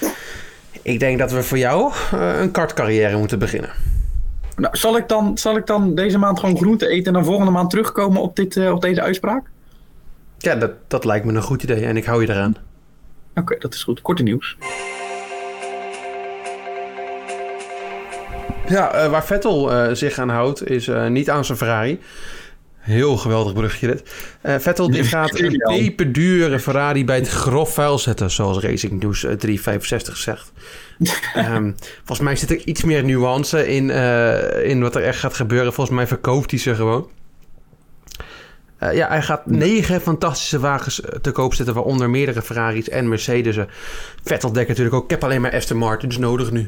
Ik 0.82 1.00
denk 1.00 1.20
dat 1.20 1.32
we 1.32 1.44
voor 1.44 1.58
jou 1.58 1.92
eh, 2.12 2.40
een 2.40 2.52
kartcarrière 2.52 3.18
moeten 3.18 3.40
beginnen. 3.40 3.70
Nou, 4.56 4.78
zal 4.78 4.98
ik, 4.98 5.08
dan, 5.08 5.38
zal 5.38 5.58
ik 5.58 5.66
dan 5.66 5.96
deze 5.96 6.18
maand 6.18 6.40
gewoon 6.40 6.58
groente 6.58 6.88
eten 6.88 7.06
en 7.06 7.14
dan 7.14 7.26
volgende 7.26 7.52
maand 7.52 7.70
terugkomen 7.70 8.22
op, 8.22 8.36
dit, 8.36 8.58
eh, 8.58 8.72
op 8.72 8.82
deze 8.82 9.02
uitspraak? 9.02 9.46
Ja, 10.38 10.56
dat, 10.56 10.72
dat 10.88 11.06
lijkt 11.06 11.26
me 11.26 11.34
een 11.34 11.42
goed 11.42 11.64
idee 11.64 11.86
en 11.86 11.98
ik 11.98 12.06
hou 12.06 12.22
je 12.22 12.30
eraan. 12.30 12.56
Oké, 13.36 13.58
dat 13.60 13.74
is 13.74 13.84
goed. 13.84 14.02
Korte 14.02 14.24
nieuws. 14.24 14.58
Ja, 18.68 18.92
eh, 18.92 19.10
waar 19.10 19.26
Vettel 19.26 19.96
zich 19.96 20.20
aan 20.20 20.30
houdt, 20.30 20.70
is 20.70 20.90
niet 21.10 21.30
aan 21.30 21.46
zijn 21.46 21.58
Ferrari. 21.58 22.00
Heel 22.88 23.18
geweldig 23.18 23.54
brugje 23.54 23.88
dit. 23.88 24.04
Eh, 24.42 24.56
Vettel 24.60 24.92
die 24.92 25.04
gaat 25.04 25.40
een 25.40 25.62
peperdure 25.66 26.60
Ferrari 26.60 27.06
bij 27.06 27.16
het 27.16 27.30
grof 27.30 27.74
vuil 27.74 28.00
zetten, 28.00 28.32
zoals 28.32 28.60
Racing 28.60 29.02
News 29.02 29.24
eh, 29.24 29.34
365 29.34 30.18
zegt. 30.18 30.52
Ehm, 31.34 31.72
volgens 31.96 32.20
mij 32.20 32.36
zit 32.36 32.52
er 32.52 32.66
iets 32.66 32.84
meer 32.84 33.04
nuance 33.04 33.68
in, 33.68 33.90
eh, 33.90 34.70
in 34.70 34.82
wat 34.82 34.96
er 34.96 35.04
echt 35.04 35.20
gaat 35.20 35.34
gebeuren. 35.34 35.74
Volgens 35.74 35.96
mij 35.96 36.08
verkoopt 36.08 36.52
hij 36.52 36.60
ze 36.60 36.76
gewoon. 36.76 37.10
Eh, 38.78 38.94
ja, 38.94 39.08
hij 39.08 39.22
gaat 39.22 39.46
negen 39.46 40.02
fantastische 40.02 40.60
wagens 40.60 41.02
eh, 41.02 41.20
te 41.20 41.32
koop 41.32 41.54
zetten, 41.54 41.76
waaronder 41.76 42.10
meerdere 42.10 42.42
Ferraris 42.42 42.90
en 42.90 43.10
Mercedes'en. 43.10 43.68
Vettel 44.24 44.52
denkt 44.52 44.70
natuurlijk 44.70 44.96
ook, 44.96 45.04
ik 45.04 45.10
heb 45.10 45.24
alleen 45.24 45.42
maar 45.42 45.54
Aston 45.54 45.78
Martins 45.78 46.18
nodig 46.18 46.52
nu. 46.52 46.68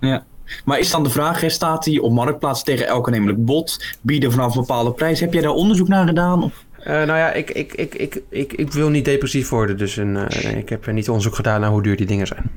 Ja. 0.00 0.24
Maar 0.64 0.78
is 0.78 0.90
dan 0.90 1.02
de 1.02 1.10
vraag, 1.10 1.40
hè, 1.40 1.48
staat 1.48 1.84
hij 1.84 1.98
op 1.98 2.12
marktplaats 2.12 2.62
tegen 2.62 2.86
elk 2.86 3.06
aannemelijk 3.06 3.44
bod? 3.44 3.96
Bieden 4.00 4.32
vanaf 4.32 4.54
een 4.54 4.60
bepaalde 4.60 4.92
prijs? 4.92 5.20
Heb 5.20 5.32
jij 5.32 5.42
daar 5.42 5.50
onderzoek 5.50 5.88
naar 5.88 6.06
gedaan? 6.06 6.42
Of? 6.44 6.64
Eh, 6.78 6.92
nou 6.92 7.18
ja, 7.18 7.32
ik, 7.32 7.50
ik, 7.50 7.72
ik, 7.72 7.94
ik, 7.94 8.22
ik, 8.28 8.52
ik 8.52 8.72
wil 8.72 8.88
niet 8.88 9.04
depressief 9.04 9.48
worden, 9.48 9.78
dus 9.78 9.96
een, 9.96 10.16
eh, 10.16 10.44
nee, 10.44 10.56
ik 10.56 10.68
heb 10.68 10.92
niet 10.92 11.08
onderzoek 11.08 11.34
gedaan 11.34 11.60
naar 11.60 11.70
hoe 11.70 11.82
duur 11.82 11.96
die 11.96 12.06
dingen 12.06 12.26
zijn. 12.26 12.50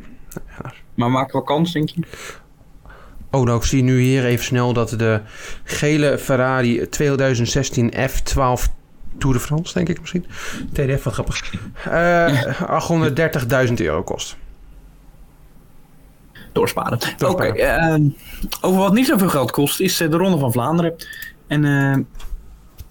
Maar 0.93 1.11
maakt 1.11 1.33
wel 1.33 1.41
kans, 1.41 1.71
denk 1.71 1.89
je? 1.89 2.01
Oh, 3.31 3.45
nou, 3.45 3.57
ik 3.57 3.63
zie 3.63 3.83
nu 3.83 3.99
hier 4.01 4.25
even 4.25 4.45
snel 4.45 4.73
dat 4.73 4.89
de 4.89 5.21
gele 5.63 6.17
Ferrari 6.17 6.89
2016 6.89 7.93
F12 7.93 8.71
Tour 9.17 9.35
de 9.35 9.41
France, 9.41 9.73
denk 9.73 9.89
ik 9.89 9.99
misschien. 9.99 10.25
TDF, 10.73 11.03
wat 11.03 11.13
grappig. 11.13 11.53
Eh 11.83 13.67
830.000 13.67 13.73
euro 13.73 14.03
kost. 14.03 14.37
Doorsparen. 16.53 16.99
Oké, 17.27 17.43
ehm, 17.43 18.01
over 18.61 18.79
wat 18.79 18.93
niet 18.93 19.07
zoveel 19.07 19.29
geld 19.29 19.51
kost, 19.51 19.79
is 19.79 20.01
eh, 20.01 20.09
de 20.09 20.17
Ronde 20.17 20.37
van 20.37 20.51
Vlaanderen. 20.51 20.95
En, 21.47 21.65
eh, 21.65 21.97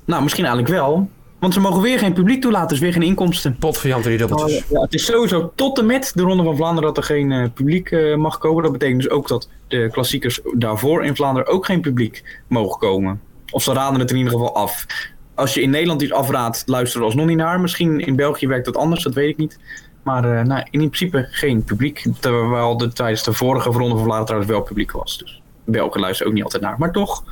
nou, 0.05 0.23
misschien 0.23 0.45
eigenlijk 0.45 0.75
wel. 0.75 1.09
Want 1.43 1.55
ze 1.55 1.61
mogen 1.61 1.83
weer 1.83 1.99
geen 1.99 2.13
publiek 2.13 2.41
toelaten, 2.41 2.69
dus 2.69 2.79
weer 2.79 2.93
geen 2.93 3.03
inkomsten. 3.03 3.57
Pot 3.59 3.79
voor 3.79 3.91
Jan 3.91 4.03
die 4.03 4.19
dubbeltjes. 4.19 4.65
Ja, 4.69 4.81
het 4.81 4.95
is 4.95 5.05
sowieso 5.05 5.53
tot 5.55 5.79
en 5.79 5.87
met 5.87 6.13
de 6.15 6.23
Ronde 6.23 6.43
van 6.43 6.57
Vlaanderen 6.57 6.95
dat 6.95 6.97
er 6.97 7.03
geen 7.03 7.33
eh, 7.33 7.45
publiek 7.55 7.91
eh, 7.91 8.17
mag 8.17 8.39
komen. 8.39 8.63
Dat 8.63 8.73
betekent 8.73 9.03
dus 9.03 9.11
ook 9.11 9.29
dat 9.29 9.49
de 9.69 9.89
klassiekers 9.93 10.41
daarvoor 10.53 11.05
in 11.05 11.17
Vlaanderen 11.17 11.53
ook 11.53 11.67
geen 11.67 11.81
publiek 11.81 12.41
mogen 12.47 12.79
komen. 12.79 13.21
Of 13.51 13.63
ze 13.63 13.73
raden 13.73 14.01
het 14.01 14.11
in 14.11 14.17
ieder 14.17 14.33
geval 14.33 14.55
af. 14.55 14.87
Als 15.35 15.55
je 15.55 15.63
in 15.63 15.71
Nederland 15.71 16.03
iets 16.03 16.13
afraadt, 16.13 16.63
luister 16.67 17.01
er 17.01 17.07
alsnog 17.07 17.27
niet 17.27 17.37
naar. 17.37 17.61
Misschien 17.61 18.01
in 18.01 18.17
België 18.17 18.47
werkt 18.47 18.65
dat 18.65 18.77
anders, 18.77 19.03
dat 19.03 19.15
weet 19.15 19.29
ik 19.29 19.37
niet. 19.37 19.59
Maar 20.03 20.39
eh, 20.39 20.45
nou, 20.45 20.61
in 20.71 20.79
principe 20.79 21.27
geen 21.31 21.65
publiek. 21.65 22.05
Terwijl 22.21 22.81
er 22.81 22.95
tijdens 22.95 23.23
de 23.23 23.33
vorige 23.33 23.69
Ronde 23.69 23.95
van 23.95 24.05
Vlaanderen 24.05 24.25
trouwens 24.25 24.53
wel 24.53 24.63
publiek 24.63 24.91
was. 24.91 25.19
Dus 25.19 25.43
Belgen 25.65 26.01
luisteren 26.01 26.29
ook 26.29 26.35
niet 26.35 26.45
altijd 26.45 26.63
naar. 26.63 26.79
Maar 26.79 26.93
toch, 26.93 27.25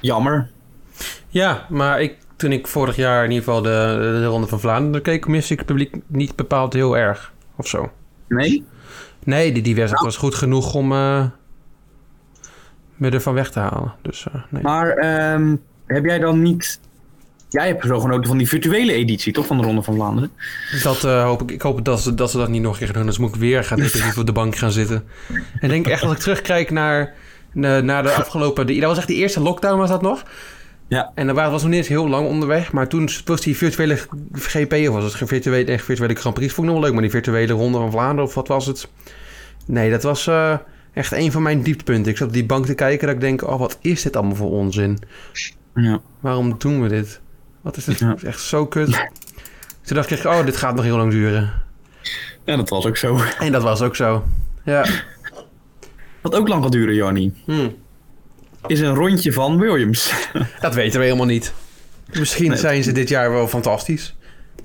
jammer. 0.00 0.50
Ja, 1.28 1.66
maar 1.68 2.02
ik, 2.02 2.16
toen 2.36 2.52
ik 2.52 2.66
vorig 2.66 2.96
jaar 2.96 3.24
in 3.24 3.30
ieder 3.30 3.44
geval 3.44 3.62
de, 3.62 3.98
de 4.00 4.26
Ronde 4.26 4.46
van 4.46 4.60
Vlaanderen 4.60 5.02
keek, 5.02 5.26
miste 5.26 5.52
ik 5.52 5.58
het 5.58 5.68
publiek 5.68 5.96
niet 6.06 6.36
bepaald 6.36 6.72
heel 6.72 6.96
erg. 6.96 7.32
Of 7.56 7.66
zo. 7.66 7.90
Nee? 8.28 8.64
Nee, 9.24 9.52
die, 9.52 9.62
die 9.62 9.74
wedstrijd 9.74 10.04
was 10.04 10.16
goed 10.16 10.34
genoeg 10.34 10.74
om 10.74 10.92
eh, 10.92 11.24
me 12.94 13.10
ervan 13.10 13.34
weg 13.34 13.50
te 13.50 13.58
halen. 13.58 13.94
Dus 14.02 14.26
eh, 14.26 14.42
nee. 14.48 14.62
Maar 14.62 14.90
ehm, 14.90 15.56
heb 15.86 16.04
jij 16.04 16.18
dan 16.18 16.42
niet... 16.42 16.80
Jij 17.48 17.66
hebt 17.66 17.84
zo 17.86 18.00
genoten 18.00 18.26
van 18.26 18.38
die 18.38 18.48
virtuele 18.48 18.92
editie, 18.92 19.32
toch? 19.32 19.46
Van 19.46 19.56
de 19.58 19.62
Ronde 19.62 19.82
van 19.82 19.94
Vlaanderen. 19.94 20.30
Dat 20.82 21.04
eh, 21.04 21.24
hoop 21.24 21.42
ik. 21.42 21.50
Ik 21.50 21.62
hoop 21.62 21.84
dat 21.84 22.00
ze, 22.00 22.14
dat 22.14 22.30
ze 22.30 22.36
dat 22.36 22.48
niet 22.48 22.62
nog 22.62 22.72
een 22.72 22.78
keer 22.78 22.86
gaan 22.86 22.96
doen. 22.96 23.06
Dus 23.06 23.18
moet 23.18 23.34
ik 23.34 23.40
weer 23.40 23.64
gaan 23.64 23.78
depressief 23.78 24.18
op 24.18 24.26
de 24.26 24.32
bank 24.32 24.56
gaan 24.56 24.70
zitten. 24.70 25.04
En 25.60 25.68
denk 25.68 25.86
echt 25.86 26.02
als 26.02 26.12
ik 26.12 26.18
terugkijk 26.18 26.70
naar, 26.70 27.14
naar, 27.52 28.02
de 28.02 28.12
afgelopen... 28.12 28.66
Die, 28.66 28.80
dat 28.80 28.88
was 28.88 28.98
echt 28.98 29.06
de 29.08 29.14
eerste 29.14 29.40
lockdown 29.40 29.78
was 29.78 29.88
dat 29.88 30.02
nog. 30.02 30.22
Ja. 30.88 31.12
En 31.14 31.26
dan 31.26 31.34
waren- 31.34 31.50
was 31.50 31.60
nog 31.62 31.70
niet 31.70 31.78
eens 31.80 31.88
heel 31.88 32.08
lang 32.08 32.28
onderweg. 32.28 32.72
Maar 32.72 32.88
toen 32.88 33.08
was 33.24 33.40
die 33.40 33.56
virtuele 33.56 33.96
GP 34.32 34.72
of 34.72 34.88
was 34.88 35.04
het 35.04 35.14
geen 35.14 35.28
virtuele, 35.28 35.72
echt 35.72 35.84
virtuele 35.84 36.14
Grand 36.14 36.34
Prix. 36.34 36.52
Vond 36.52 36.66
ik 36.66 36.72
nog 36.72 36.82
wel 36.82 36.90
leuk. 36.90 36.92
Maar 36.92 37.10
die 37.10 37.22
virtuele 37.22 37.52
Ronde 37.52 37.78
van 37.78 37.90
Vlaanderen 37.90 38.24
of 38.24 38.34
wat 38.34 38.48
was 38.48 38.66
het? 38.66 38.88
Nee, 39.66 39.90
dat 39.90 40.02
was 40.02 40.26
eh, 40.26 40.56
echt 40.92 41.12
een 41.12 41.32
van 41.32 41.42
mijn 41.42 41.62
dieptepunten. 41.62 42.12
Ik 42.12 42.18
zat 42.18 42.26
op 42.28 42.32
die 42.34 42.46
bank 42.46 42.66
te 42.66 42.74
kijken 42.74 43.06
dat 43.06 43.14
ik 43.16 43.22
denk... 43.22 43.42
Oh, 43.48 43.58
wat 43.58 43.78
is 43.80 44.02
dit 44.02 44.16
allemaal 44.16 44.36
voor 44.36 44.50
onzin? 44.50 44.98
Ja. 45.74 46.00
Waarom 46.20 46.54
doen 46.58 46.82
we 46.82 46.88
dit? 46.88 47.20
Wat 47.68 47.76
is 47.76 47.84
dit? 47.84 47.98
Ja. 47.98 48.08
Het 48.08 48.16
is 48.16 48.24
echt 48.24 48.40
zo 48.40 48.66
kut. 48.66 48.90
Toen 49.82 49.96
dacht 49.96 50.10
ik, 50.10 50.24
oh, 50.24 50.44
dit 50.44 50.56
gaat 50.56 50.74
nog 50.74 50.84
heel 50.84 50.96
lang 50.96 51.10
duren. 51.10 51.52
ja, 52.44 52.56
dat 52.56 52.68
was 52.68 52.86
ook 52.86 52.96
zo. 52.96 53.20
En 53.38 53.52
dat 53.52 53.62
was 53.62 53.80
ook 53.82 53.96
zo. 53.96 54.24
Ja. 54.64 54.86
Wat 56.20 56.34
ook 56.34 56.48
lang 56.48 56.62
gaat 56.62 56.72
duren, 56.72 56.94
Jannie, 56.94 57.32
Hm. 57.44 57.68
is 58.66 58.80
een 58.80 58.94
rondje 58.94 59.32
van 59.32 59.58
Williams. 59.58 60.12
Dat 60.60 60.74
weten 60.74 60.98
we 60.98 61.04
helemaal 61.04 61.26
niet. 61.26 61.52
Misschien 62.18 62.48
Nee. 62.48 62.58
zijn 62.58 62.82
ze 62.82 62.92
dit 62.92 63.08
jaar 63.08 63.30
wel 63.32 63.48
fantastisch. 63.48 64.16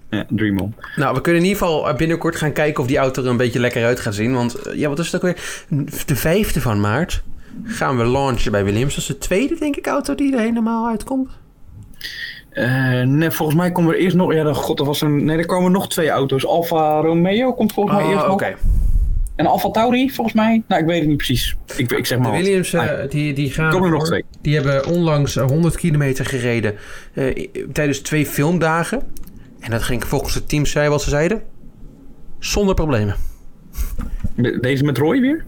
ja, 0.09 0.25
Dream 0.29 0.59
On. 0.59 0.75
Nou, 0.95 1.15
we 1.15 1.21
kunnen 1.21 1.41
in 1.41 1.47
ieder 1.47 1.61
geval 1.63 1.93
binnenkort 1.93 2.35
gaan 2.35 2.53
kijken 2.53 2.81
of 2.81 2.87
die 2.87 2.97
auto 2.97 3.23
er 3.23 3.29
een 3.29 3.37
beetje 3.37 3.59
lekker 3.59 3.85
uit 3.85 3.99
gaat 3.99 4.15
zien. 4.15 4.33
Want 4.33 4.55
eh, 4.55 4.75
ja, 4.75 4.89
wat 4.89 4.99
is 4.99 5.11
het 5.11 5.15
ook 5.15 5.21
weer? 5.21 5.65
De 6.05 6.15
vijfde 6.15 6.61
van 6.61 6.79
maart 6.79 7.23
gaan 7.65 7.97
we 7.97 8.03
launchen 8.05 8.51
bij 8.51 8.63
Williams. 8.63 8.93
Dat 8.95 9.01
is 9.03 9.09
de 9.09 9.17
tweede, 9.17 9.55
denk 9.59 9.75
ik, 9.75 9.87
auto 9.87 10.15
die 10.15 10.33
er 10.33 10.39
helemaal 10.39 10.87
uitkomt. 10.87 11.29
Eh, 12.53 13.01
nee, 13.01 13.31
volgens 13.31 13.57
mij 13.57 13.71
komen 13.71 13.93
er 13.93 13.99
eerst 13.99 14.15
nog... 14.15 14.33
Ja, 14.33 14.53
god, 14.53 14.79
er 14.79 14.85
was 14.85 15.01
een... 15.01 15.25
Nee, 15.25 15.37
er 15.37 15.45
komen 15.45 15.71
nog 15.71 15.89
twee 15.89 16.09
auto's. 16.09 16.45
Alfa 16.45 16.99
Romeo 16.99 17.53
komt 17.53 17.73
volgens 17.73 17.95
mij 17.95 18.05
Oh, 18.05 18.11
eerst 18.11 18.27
oké. 18.27 18.55
En 19.35 19.45
Alfa 19.45 19.71
Tauri, 19.71 20.11
volgens 20.11 20.35
mij. 20.35 20.63
Nou, 20.67 20.81
ik 20.81 20.87
weet 20.87 20.99
het 20.99 21.07
niet 21.07 21.17
precies. 21.17 21.55
Ik, 21.77 21.91
ik 21.91 22.05
zeg 22.05 22.17
De 22.17 22.23
maar 22.23 22.33
wat. 22.33 22.41
Williams, 22.41 22.73
eh, 22.73 22.81
Ah, 22.81 23.09
die, 23.09 23.33
die 23.33 23.51
gaan... 23.51 23.71
komen 23.71 23.87
er 23.87 23.93
nog 23.93 24.05
twee. 24.05 24.23
Die 24.41 24.55
hebben 24.55 24.85
onlangs 24.87 25.35
eh, 25.35 25.45
100 25.45 25.75
kilometer 25.75 26.25
gereden 26.25 26.75
eh, 27.13 27.47
tijdens 27.71 27.99
twee 27.99 28.25
filmdagen. 28.25 29.01
En 29.59 29.71
dat 29.71 29.83
ging 29.83 30.05
volgens 30.05 30.33
het 30.33 30.49
team, 30.49 30.65
zei 30.65 30.89
wat 30.89 31.01
ze 31.01 31.09
zeiden, 31.09 31.41
zonder 32.39 32.75
problemen. 32.75 33.15
De- 34.35 34.59
Deze 34.59 34.83
met 34.83 34.97
Roy 34.97 35.19
weer? 35.21 35.45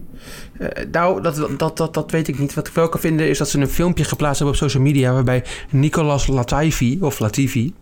Eh, 0.58 0.84
nou, 0.92 1.22
dat, 1.22 1.48
dat, 1.58 1.76
dat, 1.76 1.94
dat 1.94 2.10
weet 2.10 2.28
ik 2.28 2.38
niet. 2.38 2.54
Wat 2.54 2.68
ik 2.68 2.74
wel 2.74 2.88
kan 2.88 3.00
vinden 3.00 3.28
is 3.28 3.38
dat 3.38 3.48
ze 3.48 3.58
een 3.60 3.68
filmpje 3.68 4.04
geplaatst 4.04 4.38
hebben 4.38 4.56
op 4.56 4.62
social 4.62 4.82
media... 4.82 5.12
waarbij 5.12 5.44
Nicolas 5.70 6.26
Latifi, 6.26 6.98
of 7.00 7.18
Latifi... 7.18 7.74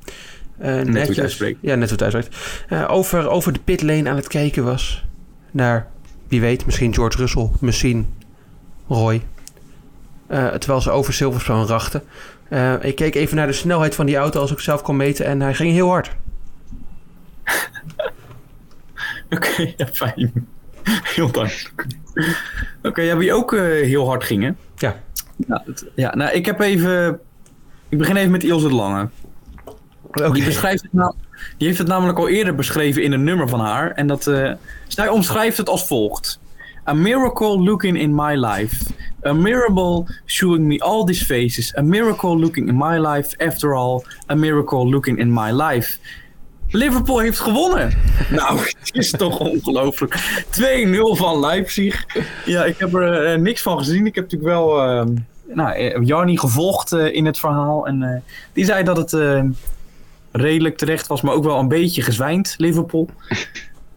eh, 0.58 0.68
hoe 0.68 0.78
het 0.78 0.88
netjes, 0.88 1.20
uitspreekt. 1.20 1.58
ja, 1.60 1.74
net 1.74 1.90
hoe 1.90 1.98
het 2.04 2.14
uitspreekt. 2.14 2.64
eh, 2.68 2.90
over, 2.90 3.28
over 3.28 3.52
de 3.52 3.60
pitlane 3.64 4.08
aan 4.08 4.16
het 4.16 4.28
kijken 4.28 4.64
was. 4.64 5.04
Naar, 5.50 5.86
wie 6.28 6.40
weet, 6.40 6.66
misschien 6.66 6.94
George 6.94 7.18
Russell, 7.18 7.50
misschien 7.60 8.06
Roy. 8.88 9.22
Terwijl 10.28 10.80
ze 10.80 10.90
over 10.90 11.12
Silverstone 11.12 11.66
rachten. 11.66 12.02
Ik 12.80 12.94
keek 12.96 13.14
even 13.14 13.36
naar 13.36 13.46
de 13.46 13.52
snelheid 13.52 13.94
van 13.94 14.06
die 14.06 14.16
auto 14.16 14.40
als 14.40 14.52
ik 14.52 14.60
zelf 14.60 14.82
kon 14.82 14.96
meten... 14.96 15.26
en 15.26 15.40
hij 15.40 15.54
ging 15.54 15.72
heel 15.72 15.88
hard. 15.88 16.10
Oké, 19.36 19.72
ja, 19.76 19.86
fijn. 19.92 20.48
Heel 21.14 21.30
duidelijk. 21.30 21.86
Oké, 22.82 23.02
ja, 23.02 23.16
wie 23.16 23.32
ook 23.32 23.52
eh, 23.52 23.60
heel 23.60 24.06
hard 24.06 24.24
ging, 24.24 24.42
hè? 24.42 24.50
Ja. 24.76 25.02
Ja, 25.48 25.62
het- 25.66 25.86
ja, 25.94 26.14
nou, 26.14 26.32
ik 26.32 26.46
heb 26.46 26.60
even... 26.60 27.20
Ik 27.88 27.98
begin 27.98 28.16
even 28.16 28.30
met 28.30 28.44
Ilse 28.44 28.68
de 28.68 28.74
Lange. 28.74 29.08
Die, 30.32 30.44
beschrijft 30.44 30.82
het 30.82 30.92
nou, 30.92 31.14
die 31.56 31.66
heeft 31.66 31.78
het 31.78 31.88
namelijk 31.88 32.18
al 32.18 32.28
eerder 32.28 32.54
beschreven 32.54 33.02
in 33.02 33.12
een 33.12 33.24
nummer 33.24 33.48
van 33.48 33.60
haar. 33.60 33.90
En 33.90 34.06
dat, 34.06 34.26
eh, 34.26 34.52
zij 34.88 35.08
omschrijft 35.08 35.56
het 35.56 35.68
als 35.68 35.86
volgt. 35.86 36.40
A 36.88 36.92
miracle 36.92 37.58
looking 37.62 37.98
in 38.00 38.14
my 38.14 38.34
life. 38.46 38.84
A 39.26 39.32
miracle 39.32 40.06
showing 40.26 40.64
me 40.66 40.78
all 40.80 41.04
these 41.04 41.24
faces. 41.24 41.76
A 41.76 41.82
miracle 41.82 42.38
looking 42.38 42.68
in 42.68 42.76
my 42.76 42.98
life. 43.06 43.36
After 43.38 43.74
all, 43.74 44.02
a 44.30 44.34
miracle 44.34 44.88
looking 44.88 45.18
in 45.18 45.32
my 45.32 45.50
life. 45.52 45.98
Liverpool 46.74 47.18
heeft 47.18 47.38
gewonnen. 47.38 47.92
nou, 48.30 48.58
het 48.58 48.90
is 48.92 49.10
toch 49.10 49.38
ongelooflijk. 49.38 50.14
2-0 50.60 50.96
van 51.00 51.40
Leipzig. 51.40 52.04
Ja, 52.44 52.64
ik 52.64 52.78
heb 52.78 52.94
er 52.94 53.24
eh, 53.32 53.38
niks 53.38 53.62
van 53.62 53.78
gezien. 53.78 54.06
Ik 54.06 54.14
heb 54.14 54.24
natuurlijk 54.24 54.50
wel 54.50 54.82
eh, 54.82 55.06
nou, 55.54 55.74
eh, 55.76 56.06
Jarni 56.06 56.38
gevolgd 56.38 56.92
eh, 56.92 57.14
in 57.14 57.26
het 57.26 57.38
verhaal. 57.38 57.86
En 57.86 58.22
die 58.52 58.64
zei 58.64 58.84
dat 58.84 58.96
het 58.96 59.16
redelijk 60.32 60.76
terecht 60.76 61.06
was, 61.06 61.20
maar 61.22 61.34
ook 61.34 61.44
wel 61.44 61.58
een 61.58 61.68
beetje 61.68 62.02
gezwijnd, 62.02 62.54
Liverpool. 62.58 63.08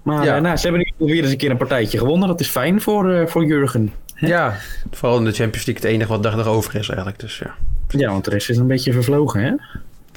Maar 0.04 0.26
Ja. 0.26 0.40
nou, 0.40 0.58
ze 0.58 0.68
hebben 0.68 0.94
weer 0.98 1.24
eens 1.24 1.32
een 1.32 1.38
keer 1.38 1.52
een 1.52 1.58
partijtje 1.58 1.98
gewonnen. 1.98 2.28
Dat 2.28 2.40
is 2.40 2.48
fijn 2.48 2.82
voor, 2.82 3.30
voor 3.30 3.46
Jurgen. 3.46 3.94
Ja, 4.16 4.56
vooral 4.92 5.18
in 5.18 5.24
de 5.26 5.32
Champions 5.32 5.66
League 5.66 5.84
het 5.84 5.94
enige 5.94 6.12
wat 6.12 6.24
dag 6.24 6.36
nog 6.36 6.48
over 6.48 6.76
is 6.76 6.88
eigenlijk. 6.88 7.20
Dus 7.20 7.38
ja. 7.38 7.56
Ja, 7.88 8.12
want 8.12 8.26
de 8.26 8.32
rest 8.32 8.50
is 8.50 8.58
een 8.58 8.68
beetje 8.68 8.94
vervlogen, 8.94 9.42
hè? 9.42 9.52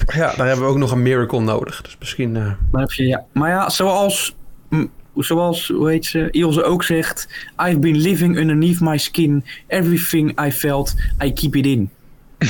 Ja, 0.07 0.35
daar 0.37 0.47
hebben 0.47 0.65
we 0.65 0.71
ook 0.71 0.79
nog 0.79 0.91
een 0.91 1.03
miracle 1.03 1.41
nodig. 1.41 1.83
Dus 1.83 1.97
misschien... 1.99 2.37
eh, 2.37 2.53
Maar, 2.71 2.81
heb 2.81 2.93
je, 2.93 3.07
ja. 3.07 3.25
maar 3.33 3.51
ja, 3.51 3.69
zoals, 3.69 4.37
mm, 4.69 4.91
zoals 5.17 5.69
hoe 5.69 5.91
heet 5.91 6.07
ze, 6.07 6.29
Ilse 6.31 6.63
ook 6.63 6.85
zegt... 6.85 7.29
I've 7.67 7.79
been 7.79 7.97
living 7.97 8.37
underneath 8.39 8.81
my 8.81 8.99
skin. 8.99 9.45
Everything 9.67 10.41
I 10.47 10.53
felt, 10.53 10.95
I 11.25 11.33
keep 11.33 11.57
it 11.57 11.67
in. 11.67 11.91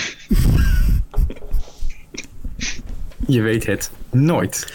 Je 3.26 3.40
weet 3.42 3.66
het 3.66 3.90
nooit. 4.11 4.73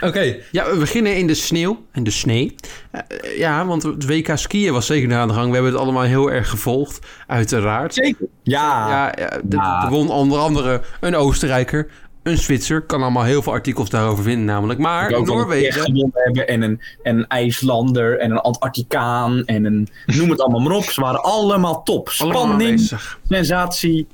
Oké, 0.00 0.36
ja, 0.52 0.70
we 0.70 0.76
beginnen 0.78 1.16
in 1.16 1.26
de 1.26 1.34
sneeuw 1.34 1.84
en 1.92 2.04
de 2.04 2.10
snee. 2.10 2.54
Eh, 2.90 3.00
eh, 3.08 3.38
ja, 3.38 3.66
want 3.66 3.82
het 3.82 4.06
WK 4.06 4.30
skiën 4.36 4.72
was 4.72 4.86
zeker 4.86 5.14
aan 5.16 5.28
de 5.28 5.34
gang. 5.34 5.46
We 5.48 5.54
hebben 5.54 5.72
het 5.72 5.80
allemaal 5.80 6.02
heel 6.02 6.30
erg 6.32 6.48
gevolgd, 6.50 7.06
uiteraard. 7.26 7.94
Zeker. 7.94 8.26
Ja. 8.42 8.88
Ja, 8.88 9.12
ja, 9.18 9.40
de- 9.44 9.56
Ja. 9.56 9.84
er 9.84 9.90
won 9.90 10.08
onder 10.08 10.38
andere 10.38 10.80
een 11.00 11.16
Oostenrijker, 11.16 11.90
een 12.26 12.38
Zwitser. 12.38 12.82
Kan 12.82 13.02
allemaal 13.02 13.22
heel 13.22 13.42
veel 13.42 13.52
artikels 13.52 13.90
daarover 13.90 14.24
vinden 14.24 14.44
namelijk. 14.44 14.78
Maar 14.78 15.22
Noorwegen... 15.22 15.80
hebben 16.12 16.46
en 16.48 16.62
een, 16.62 16.80
en 17.02 17.16
een 17.16 17.26
IJslander 17.26 18.18
en 18.18 18.30
een 18.30 18.38
Antarcticaan 18.40 19.44
en 19.44 19.64
een... 19.64 19.88
Noem 20.06 20.30
het 20.30 20.40
allemaal 20.40 20.60
maar 20.60 20.76
op. 20.76 20.84
Ze 20.84 21.00
waren 21.00 21.22
allemaal 21.22 21.82
top. 21.82 22.08
Spanning, 22.08 22.90
sensatie, 23.28 24.06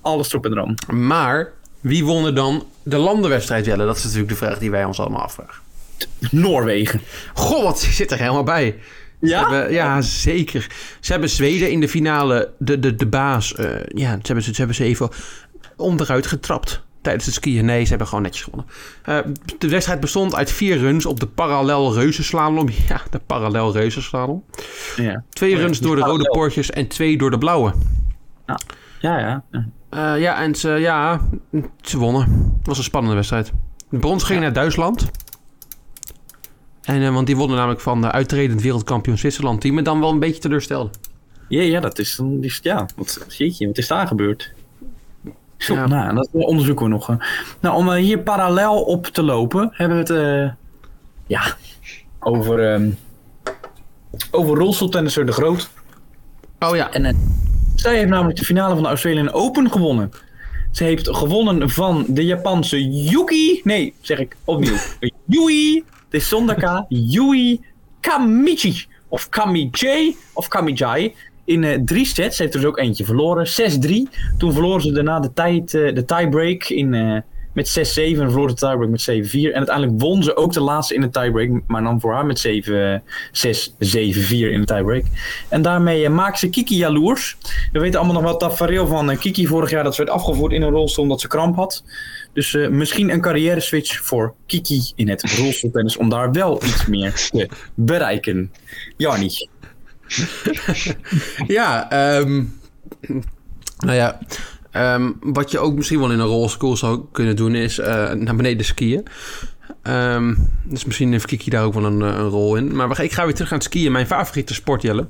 alles 0.00 0.28
erop 0.28 0.44
en 0.44 0.52
eraan. 0.52 0.74
Maar 0.92 1.52
wie 1.80 2.04
won 2.04 2.24
er 2.24 2.34
dan 2.34 2.66
de 2.82 2.96
landenwedstrijd, 2.96 3.64
Jelle? 3.64 3.84
Dat 3.84 3.96
is 3.96 4.02
natuurlijk 4.02 4.30
de 4.30 4.36
vraag 4.36 4.58
die 4.58 4.70
wij 4.70 4.84
ons 4.84 5.00
allemaal 5.00 5.22
afvragen. 5.22 5.62
Noorwegen. 6.30 7.00
Goh, 7.34 7.64
wat 7.64 7.80
zit 7.80 8.10
er 8.10 8.18
helemaal 8.18 8.42
bij. 8.42 8.78
Ja? 9.18 9.40
hebben- 9.40 9.72
ja, 9.72 10.00
zeker. 10.00 10.66
Ze 11.00 11.12
hebben 11.12 11.30
Zweden 11.30 11.70
in 11.70 11.80
de 11.80 11.88
finale, 11.88 12.50
de, 12.58 12.78
de, 12.78 12.94
de 12.94 13.06
baas, 13.06 13.54
eh, 13.54 13.66
ja, 13.86 14.10
ze 14.10 14.20
hebben, 14.22 14.44
ze, 14.44 14.50
ze 14.50 14.58
hebben 14.58 14.76
ze 14.76 14.84
even 14.84 15.08
onderuit 15.76 16.26
getrapt 16.26 16.83
tijdens 17.04 17.24
het 17.26 17.34
skiën. 17.34 17.64
Nee, 17.64 17.82
ze 17.82 17.88
hebben 17.88 18.06
gewoon 18.06 18.22
netjes 18.22 18.42
gewonnen. 18.42 18.66
Eh, 19.02 19.18
de 19.58 19.68
wedstrijd 19.68 20.00
bestond 20.00 20.34
uit 20.34 20.50
vier 20.52 20.78
runs 20.78 21.06
op 21.06 21.20
de 21.20 21.26
parallel 21.26 21.94
reuzenslalom. 21.94 22.68
Ja, 22.88 23.00
de 23.10 23.18
parallel 23.26 23.72
reuzenslalom. 23.72 24.44
Ja. 24.96 25.24
Twee 25.30 25.54
Oh 25.54 25.60
runs 25.60 25.78
door 25.80 25.96
de 25.96 26.02
rode 26.02 26.28
poortjes 26.30 26.70
en 26.70 26.86
twee 26.88 27.16
door 27.18 27.30
de 27.30 27.38
blauwe. 27.38 27.72
Ja, 28.46 29.18
ja. 29.18 29.44
ja. 29.50 29.66
Eh, 29.90 30.20
ja, 30.20 30.42
en 30.42 30.54
ze, 30.54 30.68
ja, 30.68 31.20
ze 31.80 31.98
wonnen. 31.98 32.22
Het 32.58 32.66
was 32.66 32.78
een 32.78 32.84
spannende 32.84 33.16
wedstrijd. 33.16 33.52
De 33.90 33.98
brons 33.98 34.22
ging 34.24 34.40
naar 34.40 34.52
Duitsland. 34.52 35.10
En, 36.82 37.02
eh, 37.02 37.12
want 37.14 37.26
die 37.26 37.36
wonnen 37.36 37.56
namelijk 37.56 37.80
van 37.80 38.00
de 38.00 38.10
uitredend 38.10 38.62
wereldkampioen 38.62 39.18
Zwitserland. 39.18 39.62
Die 39.62 39.72
me 39.72 39.82
dan 39.82 40.00
wel 40.00 40.10
een 40.10 40.18
beetje 40.18 40.40
teleurstelde. 40.40 40.90
Ja, 41.48 41.62
ja, 41.62 41.80
dat 41.80 41.98
is- 41.98 42.20
Ja, 42.62 42.86
wat, 42.96 43.24
jeetje, 43.28 43.66
wat 43.66 43.78
is 43.78 43.86
daar 43.86 44.06
gebeurd? 44.06 44.52
Zo, 45.64 45.74
Ja. 45.74 45.86
nou, 45.86 46.14
dat 46.14 46.28
onderzoeken 46.32 46.84
we 46.84 46.90
nog. 46.90 47.06
hè. 47.06 47.14
Nou, 47.60 47.76
om 47.76 47.88
eh, 47.92 47.94
hier 48.02 48.18
parallel 48.18 48.82
op 48.82 49.06
te 49.06 49.22
lopen, 49.22 49.68
hebben 49.72 50.04
we 50.04 50.12
het 50.14 50.24
eh, 50.50 50.52
ja, 51.26 51.42
over, 52.20 52.72
ehm 52.72 52.90
over 54.30 54.56
rolstoeltennisser 54.58 55.26
De 55.26 55.32
Groot. 55.32 55.70
Oh 56.58 56.76
ja. 56.76 56.90
En 56.92 57.04
eh, 57.04 57.14
zij 57.74 57.96
heeft 57.96 58.08
namelijk 58.08 58.38
de 58.38 58.44
finale 58.44 58.74
van 58.74 58.82
de 58.82 58.88
Australian 58.88 59.32
Open 59.32 59.70
gewonnen. 59.70 60.10
Ze 60.70 60.84
heeft 60.84 61.16
gewonnen 61.16 61.70
van 61.70 62.04
de 62.08 62.24
Japanse 62.24 62.88
Yuki. 62.88 63.60
Nee, 63.64 63.94
zeg 64.00 64.18
ik 64.18 64.36
opnieuw. 64.44 64.76
Yui. 65.26 65.84
Zonder 66.10 66.54
K. 66.54 66.84
Yui 66.88 67.60
Kamichi. 68.00 68.86
Of 69.08 69.28
Kamijay. 69.28 70.16
Of 70.32 70.48
Kamijai. 70.48 71.14
In 71.44 71.64
eh, 71.64 71.80
drie 71.84 72.06
sets. 72.06 72.38
Heeft 72.38 72.54
er 72.54 72.60
dus 72.60 72.68
ook 72.68 72.78
eentje 72.78 73.04
verloren. 73.04 73.46
6-3. 73.46 74.08
Toen 74.38 74.52
verloren 74.52 74.82
ze 74.82 74.92
daarna 74.92 75.20
de, 75.20 75.32
tijd, 75.32 75.74
eh, 75.74 75.94
de 75.94 76.04
tiebreak 76.04 76.64
in, 76.64 76.94
eh, 76.94 77.16
met 77.52 77.68
6-7. 77.68 78.22
En 78.22 78.30
verloor 78.30 78.48
de 78.48 78.54
tiebreak 78.54 78.88
met 78.88 79.00
7-4. 79.00 79.50
En 79.50 79.56
uiteindelijk 79.56 80.00
won 80.00 80.22
ze 80.22 80.36
ook 80.36 80.52
de 80.52 80.60
laatste 80.60 80.94
in 80.94 81.00
de 81.00 81.10
tiebreak. 81.10 81.50
Maar 81.66 81.82
dan 81.82 82.00
voor 82.00 82.12
haar 82.12 82.26
met 82.26 82.38
7, 82.38 83.02
6-7-4 83.32 84.50
in 84.50 84.60
de 84.60 84.66
tiebreak. 84.66 85.04
En 85.48 85.62
daarmee 85.62 86.08
maakt 86.08 86.38
ze 86.38 86.48
Kiki 86.48 86.76
jaloers. 86.76 87.36
We 87.72 87.80
weten 87.80 87.98
allemaal 87.98 88.22
nog 88.22 88.30
wel 88.30 88.36
tafereel 88.36 88.86
van 88.86 89.18
Kiki 89.18 89.46
vorig 89.46 89.70
jaar 89.70 89.84
dat 89.84 89.94
ze 89.94 90.04
werd 90.04 90.16
afgevoerd 90.16 90.52
in 90.52 90.62
een 90.62 90.70
rolstoel 90.70 91.04
omdat 91.04 91.20
ze 91.20 91.28
kramp 91.28 91.56
had. 91.56 91.84
Dus 92.32 92.52
misschien 92.70 93.10
een 93.10 93.20
carrière 93.20 93.60
switch 93.60 94.04
voor 94.04 94.34
Kiki 94.46 94.92
in 94.94 95.08
het 95.08 95.22
rolstoeltennis 95.36 95.96
om 95.96 96.08
daar 96.08 96.32
wel 96.32 96.64
iets 96.64 96.86
meer 96.86 97.12
te 97.30 97.48
bereiken. 97.74 98.52
Jarni. 98.96 99.30
Ja, 101.46 101.90
ehm, 101.90 102.42
nou 103.78 103.96
ja. 103.96 104.18
ehm, 104.70 105.12
wat 105.20 105.50
je 105.50 105.58
ook 105.58 105.74
misschien 105.74 105.98
wel 105.98 106.12
in 106.12 106.18
een 106.18 106.26
rolschool 106.26 106.76
zou 106.76 107.04
kunnen 107.12 107.36
doen 107.36 107.54
is 107.54 107.78
eh, 107.78 108.12
naar 108.12 108.36
beneden 108.36 108.64
skiën. 108.64 109.06
Ehm, 109.82 110.34
dus 110.64 110.84
misschien 110.84 111.12
heeft 111.12 111.26
Kiki 111.26 111.50
daar 111.50 111.64
ook 111.64 111.74
wel 111.74 111.84
een, 111.84 112.02
eh, 112.02 112.08
een 112.08 112.28
rol 112.28 112.56
in. 112.56 112.76
Maar 112.76 113.00
ik 113.00 113.12
ga 113.12 113.24
weer 113.24 113.34
terug 113.34 113.52
aan 113.52 113.58
het 113.58 113.66
skiën, 113.66 113.92
mijn 113.92 114.06
favoriete 114.06 114.54
sport, 114.54 114.82
Jelle. 114.82 115.06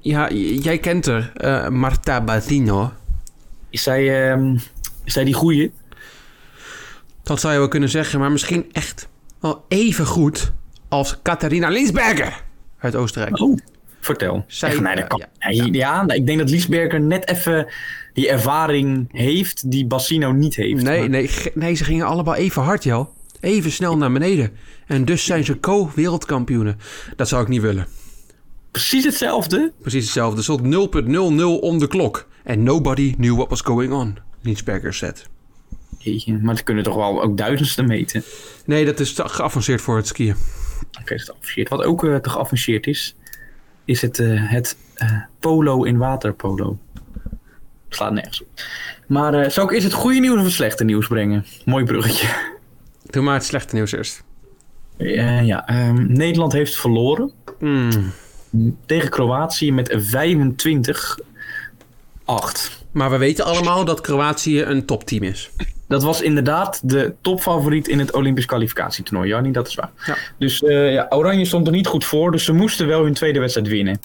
Ja. 0.00 0.30
jij 0.30 0.78
kent 0.78 1.06
haar, 1.06 1.32
eh, 1.34 1.68
Marta 1.68 2.20
Basino. 2.20 2.92
Is 3.70 3.82
zij, 3.82 4.34
is 5.04 5.12
zij 5.12 5.24
die 5.24 5.34
goeie? 5.34 5.72
Dat 7.22 7.40
zou 7.40 7.52
je 7.52 7.58
wel 7.58 7.68
kunnen 7.68 7.88
zeggen, 7.88 8.20
maar 8.20 8.32
misschien 8.32 8.66
echt 8.72 9.08
wel 9.40 9.64
even 9.68 10.06
goed 10.06 10.52
als 10.88 11.18
Catharina 11.22 11.68
Linsberger 11.68 12.42
uit 12.80 12.96
Oostenrijk. 12.96 13.40
Oh, 13.40 13.58
vertel. 14.00 14.44
Zij- 14.46 14.70
Echt, 14.70 14.80
nee, 14.80 14.94
dat 14.96 15.06
kan. 15.06 15.22
ja, 15.38 15.68
ja, 15.72 16.04
nou, 16.04 16.18
ik 16.20 16.26
denk 16.26 16.38
dat 16.38 16.50
Liesberger 16.50 17.00
net 17.00 17.28
even 17.28 17.66
die 18.12 18.28
ervaring 18.28 19.06
heeft 19.12 19.70
die 19.70 19.86
Bassino 19.86 20.32
niet 20.32 20.54
heeft. 20.56 20.82
Nee, 20.82 21.00
Maar- 21.00 21.08
nee, 21.08 21.30
nee, 21.54 21.74
ze 21.74 21.84
gingen 21.84 22.06
allemaal 22.06 22.34
even 22.34 22.62
hard, 22.62 22.84
joh. 22.84 23.06
Even 23.40 23.70
snel 23.70 23.96
naar 23.96 24.12
beneden. 24.12 24.50
En 24.86 25.04
dus 25.04 25.24
zijn 25.24 25.44
ze 25.44 25.60
co-wereldkampioenen. 25.60 26.78
Dat 27.16 27.28
zou 27.28 27.42
ik 27.42 27.48
niet 27.48 27.60
willen. 27.60 27.86
Precies 28.70 29.04
hetzelfde. 29.04 29.72
Precies 29.80 30.04
hetzelfde. 30.04 30.36
Er 30.36 30.42
stond 30.42 30.60
0.00 30.62 31.60
om 31.60 31.78
de 31.78 31.86
klok. 31.88 32.28
En 32.44 32.62
nobody 32.62 33.14
knew 33.14 33.36
what 33.36 33.48
was 33.48 33.60
going 33.60 33.92
on. 33.92 34.18
Linsberger 34.42 34.94
said. 34.94 35.26
Jeetje, 35.98 36.38
maar 36.42 36.56
ze 36.56 36.62
kunnen 36.62 36.84
toch 36.84 36.94
wel 36.94 37.22
ook 37.22 37.36
duizendste 37.36 37.82
meten. 37.82 38.22
Nee, 38.64 38.84
dat 38.84 39.00
is 39.00 39.12
te 39.12 39.28
geavanceerd 39.28 39.80
voor 39.80 39.96
het 39.96 40.06
skiën. 40.06 40.34
Oké, 41.00 41.14
dat 41.14 41.18
is 41.18 41.24
geavanceerd. 41.24 41.68
Wat 41.68 41.82
ook 41.82 42.04
eh, 42.04 42.16
te 42.16 42.30
geavanceerd 42.30 42.86
is, 42.86 43.16
is 43.84 44.02
het, 44.02 44.18
eh, 44.18 44.50
het 44.50 44.76
eh, 44.94 45.12
polo 45.38 45.82
in 45.82 45.98
waterpolo. 45.98 46.78
Slaat 47.88 48.12
nergens 48.12 48.42
op. 48.42 48.48
Maar 49.06 49.50
zou 49.50 49.66
ik 49.66 49.72
eerst 49.72 49.86
het 49.86 49.94
goede 49.94 50.20
nieuws 50.20 50.38
of 50.38 50.44
het 50.44 50.52
slechte 50.52 50.84
nieuws 50.84 51.06
brengen? 51.06 51.44
Mooi 51.64 51.84
bruggetje. 51.84 52.28
Doe 53.10 53.22
maar 53.22 53.34
het 53.34 53.44
slechte 53.44 53.74
nieuws 53.74 53.92
eerst. 53.92 54.22
Ja, 54.96 55.66
ehm, 55.66 56.12
Nederland 56.12 56.52
heeft 56.52 56.76
verloren 56.76 57.32
Hmm. 57.58 58.12
tegen 58.86 59.10
Kroatië 59.10 59.72
met 59.72 59.94
25-8. 59.98 62.84
Maar 62.90 63.10
we 63.10 63.16
weten 63.16 63.44
allemaal 63.44 63.84
dat 63.84 64.00
Kroatië 64.00 64.62
een 64.62 64.86
topteam 64.86 65.22
is. 65.22 65.50
Dat 65.90 66.02
was 66.02 66.22
inderdaad 66.22 66.80
de 66.90 67.14
topfavoriet 67.20 67.88
in 67.88 67.98
het 67.98 68.12
Olympisch 68.12 68.44
kwalificatietoernooi. 68.44 69.28
Jannie, 69.28 69.52
dat 69.52 69.68
is 69.68 69.74
waar. 69.74 69.90
Ja. 70.06 70.16
Dus 70.38 70.62
eh, 70.62 70.92
ja, 70.92 71.06
Oranje 71.08 71.44
stond 71.44 71.66
er 71.66 71.72
niet 71.72 71.86
goed 71.86 72.04
voor, 72.04 72.32
dus 72.32 72.44
ze 72.44 72.52
moesten 72.52 72.86
wel 72.86 73.02
hun 73.02 73.14
tweede 73.14 73.38
wedstrijd 73.38 73.68
winnen. 73.68 74.00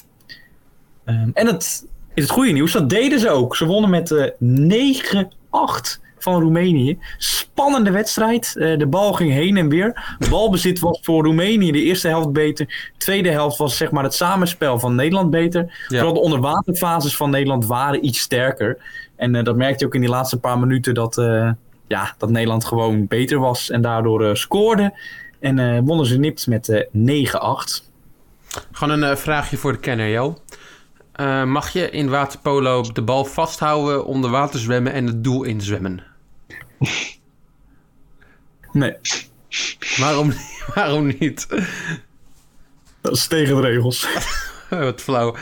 Ehm, 1.04 1.30
en 1.32 1.46
het 1.46 1.86
is 2.14 2.22
het 2.22 2.32
goede 2.32 2.52
nieuws, 2.52 2.72
dat 2.72 2.90
deden 2.90 3.20
ze 3.20 3.30
ook. 3.30 3.56
Ze 3.56 3.66
wonnen 3.66 3.90
met 3.90 4.10
eh 4.10 4.26
9-8 4.38 6.00
van 6.18 6.40
Roemenië. 6.40 6.98
Spannende 7.18 7.90
wedstrijd. 7.90 8.56
Eh, 8.56 8.78
de 8.78 8.86
bal 8.86 9.12
ging 9.12 9.32
heen 9.32 9.56
en 9.56 9.68
weer. 9.68 10.16
Balbezit 10.30 10.78
was 10.78 10.98
voor 11.02 11.24
Roemenië 11.24 11.72
de 11.72 11.82
eerste 11.82 12.08
helft 12.08 12.32
beter. 12.32 12.66
De 12.66 12.98
tweede 12.98 13.30
helft 13.30 13.58
was 13.58 13.76
zeg 13.76 13.90
maar 13.90 14.04
het 14.04 14.14
samenspel 14.14 14.78
van 14.78 14.94
Nederland 14.94 15.30
beter. 15.30 15.62
Ja. 15.62 15.96
Vooral 15.96 16.14
de 16.14 16.20
onderwaterfases 16.20 17.16
van 17.16 17.30
Nederland 17.30 17.66
waren 17.66 18.04
iets 18.06 18.20
sterker. 18.20 18.78
En 19.16 19.44
dat 19.44 19.56
merkte 19.56 19.78
je 19.78 19.86
ook 19.86 19.94
in 19.94 20.00
die 20.00 20.10
laatste 20.10 20.38
paar 20.38 20.58
minuten 20.58 20.94
dat, 20.94 21.16
ja, 21.88 22.14
dat 22.18 22.30
Nederland 22.30 22.64
gewoon 22.64 23.06
beter 23.06 23.38
was. 23.38 23.70
En 23.70 23.80
daardoor 23.80 24.24
eh, 24.24 24.34
scoorde. 24.34 24.98
En 25.40 25.58
eh, 25.58 25.80
wonnen 25.84 26.06
ze 26.06 26.18
nipt 26.18 26.46
met 26.46 26.68
eh 26.68 27.26
9-8. 27.80 27.84
Gewoon 28.72 29.02
een 29.02 29.10
eh, 29.10 29.16
vraagje 29.16 29.56
voor 29.56 29.72
de 29.72 29.78
kenner, 29.78 30.08
Jo. 30.08 30.38
Eh, 31.12 31.44
mag 31.44 31.72
je 31.72 31.90
in 31.90 32.08
waterpolo 32.08 32.82
de 32.92 33.02
bal 33.02 33.24
vasthouden, 33.24 34.04
onder 34.04 34.30
water 34.30 34.60
zwemmen 34.60 34.92
en 34.92 35.06
het 35.06 35.24
doel 35.24 35.42
inzwemmen? 35.42 36.02
Nee, 38.72 38.96
Waarom, 39.96 40.32
waarom 40.74 41.06
niet? 41.18 41.46
dat 43.00 43.12
is 43.16 43.26
tegen 43.26 43.54
de 43.54 43.60
regels. 43.60 44.06
wat 44.88 45.00
flauw. 45.00 45.34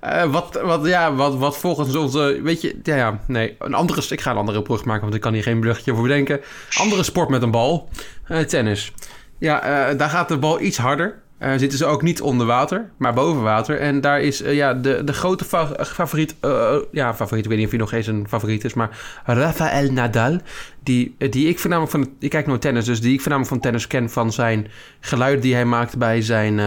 Eh, 0.00 0.24
wat, 0.24 0.60
wat, 0.64 0.86
ja, 0.86 1.14
wat, 1.14 1.36
wat 1.36 1.56
volgens 1.56 1.96
onze... 1.96 2.40
Weet 2.42 2.60
je, 2.60 2.78
ja, 2.82 2.96
ja, 2.96 3.20
nee. 3.26 3.56
Een 3.58 3.74
andere, 3.74 4.02
ik 4.08 4.20
ga 4.20 4.30
een 4.30 4.36
andere 4.36 4.62
brug 4.62 4.84
maken, 4.84 5.02
want 5.02 5.14
ik 5.14 5.20
kan 5.20 5.32
hier 5.32 5.42
geen 5.42 5.60
bruggetje 5.60 5.92
voor 5.94 6.02
bedenken. 6.02 6.40
Andere 6.78 7.02
sport 7.02 7.28
met 7.28 7.42
een 7.42 7.50
bal. 7.50 7.88
Eh, 8.26 8.38
tennis. 8.38 8.92
Ja, 9.38 9.62
eh, 9.62 9.98
daar 9.98 10.10
gaat 10.10 10.28
de 10.28 10.38
bal 10.38 10.60
iets 10.60 10.78
harder. 10.78 11.18
Eh, 11.38 11.52
zitten 11.56 11.78
ze 11.78 11.84
ook 11.86 12.02
niet 12.02 12.20
onder 12.20 12.46
water, 12.46 12.90
maar 12.96 13.14
boven 13.14 13.42
water. 13.42 13.78
En 13.78 14.00
daar 14.00 14.20
is 14.20 14.42
eh, 14.42 14.54
ja, 14.54 14.74
de, 14.74 15.04
de 15.04 15.12
grote 15.12 15.44
fa- 15.44 15.84
favoriet... 15.84 16.34
eh, 16.40 16.76
ja, 16.92 17.14
favoriet, 17.14 17.44
ik 17.44 17.50
weet 17.50 17.58
niet 17.58 17.66
of 17.66 17.72
hij 17.72 17.80
nog 17.80 17.92
eens 17.92 18.06
een 18.06 18.26
favoriet 18.28 18.64
is, 18.64 18.74
maar 18.74 18.98
Rafael 19.24 19.92
Nadal. 19.92 20.38
Die, 20.82 21.14
eh, 21.18 21.30
die 21.30 21.48
ik 21.48 21.58
voornamelijk 21.58 21.92
van... 21.92 22.08
Ik 22.18 22.30
kijk 22.30 22.46
nooit 22.46 22.60
tennis, 22.60 22.84
dus 22.84 23.00
die 23.00 23.12
ik 23.12 23.20
voornamelijk 23.20 23.52
van 23.52 23.62
tennis 23.62 23.86
ken 23.86 24.10
van 24.10 24.32
zijn 24.32 24.66
geluiden 25.00 25.40
die 25.40 25.54
hij 25.54 25.64
maakt 25.64 25.98
bij 25.98 26.22
zijn... 26.22 26.58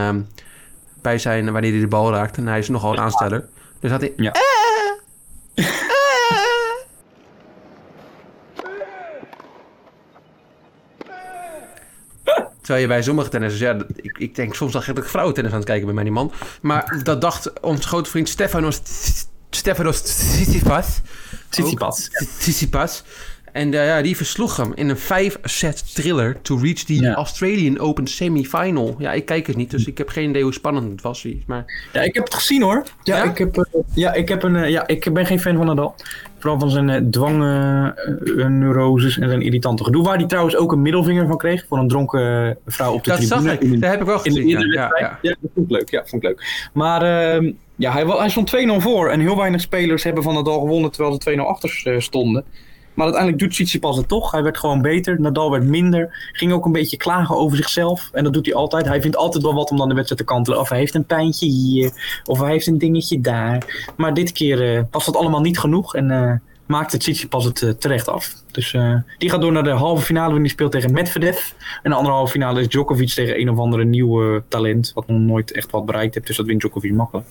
bij 1.03 1.17
zijn, 1.17 1.51
wanneer 1.51 1.71
hij 1.71 1.79
de 1.79 1.87
bal 1.87 2.11
raakt. 2.11 2.37
En 2.37 2.47
hij 2.47 2.59
is 2.59 2.69
nogal 2.69 2.91
een 2.91 2.99
aansteller. 2.99 3.45
Dus 3.79 3.91
had 3.91 4.01
hij... 4.01 4.13
Ja. 4.17 4.31
Terwijl 12.61 12.81
je 12.81 12.87
bij 12.87 13.01
sommige 13.01 13.29
tennissers... 13.29 13.61
Ja, 13.61 13.85
ik, 13.95 14.17
ik 14.17 14.35
denk 14.35 14.55
soms 14.55 14.71
dat 14.71 14.87
ik 14.87 15.05
vrouwentennis 15.05 15.51
aan 15.51 15.57
het 15.57 15.67
kijken 15.67 15.85
ben 15.85 15.95
bij 15.95 16.03
die 16.03 16.13
man. 16.13 16.31
Maar 16.61 16.99
dat 17.03 17.21
dacht 17.21 17.59
onze 17.61 17.87
grote 17.87 18.09
vriend 18.09 18.29
Stefanos... 18.29 18.81
Stefanos 19.49 20.01
Tsitsipas. 20.01 21.01
Tsitsipas. 21.49 22.09
Tsitsipas. 22.37 23.03
En 23.53 23.73
eh, 23.73 23.85
ja, 23.87 24.01
die 24.01 24.15
versloeg 24.17 24.57
hem 24.57 24.71
in 24.75 24.89
een 24.89 24.97
vijf-set 24.97 25.95
thriller... 25.95 26.41
to 26.41 26.57
reach 26.57 26.77
the 26.83 26.95
Ja. 26.95 27.13
Australian 27.13 27.79
Open 27.79 28.07
semifinal. 28.07 28.95
Ja, 28.97 29.13
ik 29.13 29.25
kijk 29.25 29.47
het 29.47 29.55
niet, 29.55 29.71
dus 29.71 29.85
ik 29.85 29.97
heb 29.97 30.09
geen 30.09 30.29
idee 30.29 30.43
hoe 30.43 30.53
spannend 30.53 30.91
het 30.91 31.01
was. 31.01 31.27
Maar 31.47 31.87
Ja, 31.93 32.01
ik 32.01 32.13
heb 32.13 32.23
het 32.23 32.33
gezien 32.33 32.61
hoor. 32.61 32.83
Ja, 33.03 33.17
Ja? 33.17 33.23
Ik, 33.23 33.37
heb, 33.37 33.57
eh, 33.57 33.81
ja, 33.93 34.13
ik, 34.13 34.29
heb 34.29 34.43
een, 34.43 34.55
eh, 34.55 34.69
ja, 34.69 34.87
ik 34.87 35.13
ben 35.13 35.25
geen 35.25 35.39
fan 35.39 35.55
van 35.55 35.65
Nadal. 35.65 35.95
Vooral 36.39 36.59
van 36.59 36.69
zijn 36.69 37.11
dwangneuroses 37.11 39.17
en 39.19 39.29
zijn 39.29 39.41
irritante 39.41 39.83
gedoe. 39.83 40.03
Waar 40.03 40.17
hij 40.17 40.25
trouwens 40.25 40.55
ook 40.55 40.71
een 40.71 40.81
middelvinger 40.81 41.27
van 41.27 41.37
kreeg. 41.37 41.65
Voor 41.67 41.77
een 41.77 41.87
dronken 41.87 42.57
vrouw 42.65 42.93
op 42.93 43.03
de 43.03 43.09
dat 43.09 43.19
tribune. 43.19 43.41
zag 43.49 43.53
ik. 43.53 43.61
In- 43.61 43.79
Dat 43.79 43.89
heb 43.91 43.99
ik 43.99 44.05
wel 44.05 44.23
in 44.23 44.33
de 44.33 44.41
gezien. 44.41 44.47
Ja, 44.47 44.57
eerdere 44.59 44.73
ja, 44.99 45.17
ja. 45.21 45.35
Dat 45.41 45.51
vond 45.53 45.71
ik 45.71 45.77
leuk. 45.77 45.89
Ja, 45.89 46.03
vond 46.05 46.23
ik 46.23 46.29
leuk. 46.29 46.69
Maar 46.73 47.01
ehm, 47.33 47.51
ja, 47.75 47.91
hij, 47.91 48.05
hij 48.05 48.29
stond 48.29 48.49
2-0 48.55 48.81
voor. 48.81 49.09
En 49.09 49.19
heel 49.19 49.37
weinig 49.37 49.61
spelers 49.61 50.03
hebben 50.03 50.23
van 50.23 50.33
Nadal 50.33 50.59
gewonnen 50.59 50.91
terwijl 50.91 51.13
ze 51.21 51.29
2-0 51.35 51.47
achter 51.47 52.01
stonden. 52.01 52.43
Maar 52.93 53.05
uiteindelijk 53.05 53.43
doet 53.43 53.51
Tsitsipas 53.51 53.97
het 53.97 54.07
toch. 54.07 54.31
Hij 54.31 54.43
werd 54.43 54.57
gewoon 54.57 54.81
beter. 54.81 55.21
Nadal 55.21 55.51
werd 55.51 55.63
minder. 55.63 56.29
Ging 56.31 56.51
ook 56.51 56.65
een 56.65 56.71
beetje 56.71 56.97
klagen 56.97 57.35
over 57.35 57.57
zichzelf. 57.57 58.09
En 58.13 58.23
dat 58.23 58.33
doet 58.33 58.45
hij 58.45 58.55
altijd. 58.55 58.85
Hij 58.85 59.01
vindt 59.01 59.17
altijd 59.17 59.43
wel 59.43 59.53
wat 59.53 59.71
om 59.71 59.77
dan 59.77 59.89
de 59.89 59.95
wedstrijd 59.95 60.21
te 60.21 60.33
kantelen. 60.33 60.59
Of 60.59 60.69
hij 60.69 60.77
heeft 60.77 60.95
een 60.95 61.05
pijntje 61.05 61.47
hier. 61.47 62.21
Of 62.25 62.39
hij 62.39 62.51
heeft 62.51 62.67
een 62.67 62.77
dingetje 62.77 63.21
daar. 63.21 63.91
Maar 63.97 64.13
dit 64.13 64.31
keer 64.31 64.75
eh, 64.75 64.83
was 64.91 65.05
dat 65.05 65.15
allemaal 65.15 65.41
niet 65.41 65.59
genoeg. 65.59 65.95
En 65.95 66.11
eh, 66.11 66.33
maakt 66.65 66.91
het 66.91 67.01
Tsitsipas 67.01 67.45
het 67.45 67.61
eh, 67.61 67.69
terecht 67.69 68.07
af. 68.07 68.33
Dus 68.51 68.77
die 69.17 69.29
gaat 69.29 69.41
door 69.41 69.51
naar 69.51 69.63
de 69.63 69.69
halve 69.69 70.03
finale 70.03 70.25
waarin 70.25 70.43
die 70.43 70.51
speelt 70.51 70.71
tegen 70.71 70.93
Medvedev. 70.93 71.51
En 71.83 71.91
de 71.91 71.97
andere 71.97 72.15
halve 72.15 72.31
finale 72.31 72.59
is 72.59 72.67
Djokovic 72.67 73.09
tegen 73.09 73.39
een 73.39 73.49
of 73.49 73.57
andere 73.57 73.83
nieuwe 73.83 74.43
talent. 74.47 74.91
Wat 74.93 75.07
nog 75.07 75.19
nooit 75.19 75.51
echt 75.51 75.71
wat 75.71 75.85
bereikt 75.85 76.13
heeft. 76.13 76.27
Dus 76.27 76.37
dat 76.37 76.45
wint 76.45 76.59
Djokovic 76.59 76.93
makkelijk. 76.93 77.27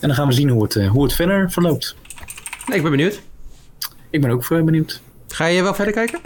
En 0.00 0.08
dan 0.08 0.16
gaan 0.16 0.26
we 0.26 0.32
zien 0.32 0.48
hoe 0.48 0.62
het, 0.62 0.74
hoe 0.74 1.02
het 1.02 1.12
verder 1.12 1.50
verloopt. 1.50 1.96
Nee, 2.66 2.76
ik 2.76 2.82
ben 2.82 2.90
benieuwd. 2.90 3.22
Ik 4.10 4.20
ben 4.20 4.30
ook 4.30 4.48
benieuwd. 4.48 5.02
Ga 5.28 5.46
je 5.46 5.62
wel 5.62 5.74
verder 5.74 5.94
kijken? 5.94 6.20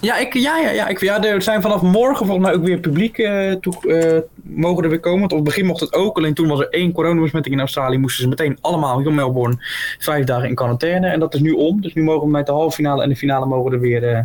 Ja, 0.00 0.18
ik, 0.18 0.34
ja, 0.34 0.58
ja, 0.58 0.70
ja, 0.70 0.88
ik, 0.88 1.00
ja, 1.00 1.24
er 1.24 1.42
zijn 1.42 1.62
vanaf 1.62 1.82
morgen 1.82 2.26
volgens 2.26 2.46
mij 2.46 2.56
ook 2.56 2.64
weer 2.64 2.78
publiek 2.78 3.18
eh, 3.18 3.52
toe, 3.52 3.92
eh, 3.92 4.18
mogen 4.42 4.84
er 4.84 4.90
weer 4.90 5.00
komen. 5.00 5.18
Want 5.20 5.32
op 5.32 5.38
het 5.38 5.46
begin 5.46 5.66
mocht 5.66 5.80
het 5.80 5.94
ook. 5.94 6.16
Alleen 6.16 6.34
toen 6.34 6.48
was 6.48 6.60
er 6.60 6.68
één 6.68 6.92
coronabesmetting 6.92 7.54
in 7.54 7.60
Australië. 7.60 7.98
Moesten 7.98 8.22
ze 8.22 8.28
meteen 8.28 8.58
allemaal 8.60 9.00
in 9.00 9.14
Melbourne 9.14 9.56
vijf 9.98 10.24
dagen 10.24 10.48
in 10.48 10.54
quarantaine. 10.54 11.06
En 11.06 11.20
dat 11.20 11.34
is 11.34 11.40
nu 11.40 11.50
om. 11.50 11.80
Dus 11.80 11.94
nu 11.94 12.02
mogen 12.02 12.26
we 12.26 12.32
met 12.32 12.46
de 12.46 12.52
halve 12.52 12.76
finale 12.76 13.02
en 13.02 13.08
de 13.08 13.16
finale 13.16 13.46
mogen 13.46 13.72
er 13.72 13.80
weer, 13.80 14.08
eh, 14.08 14.24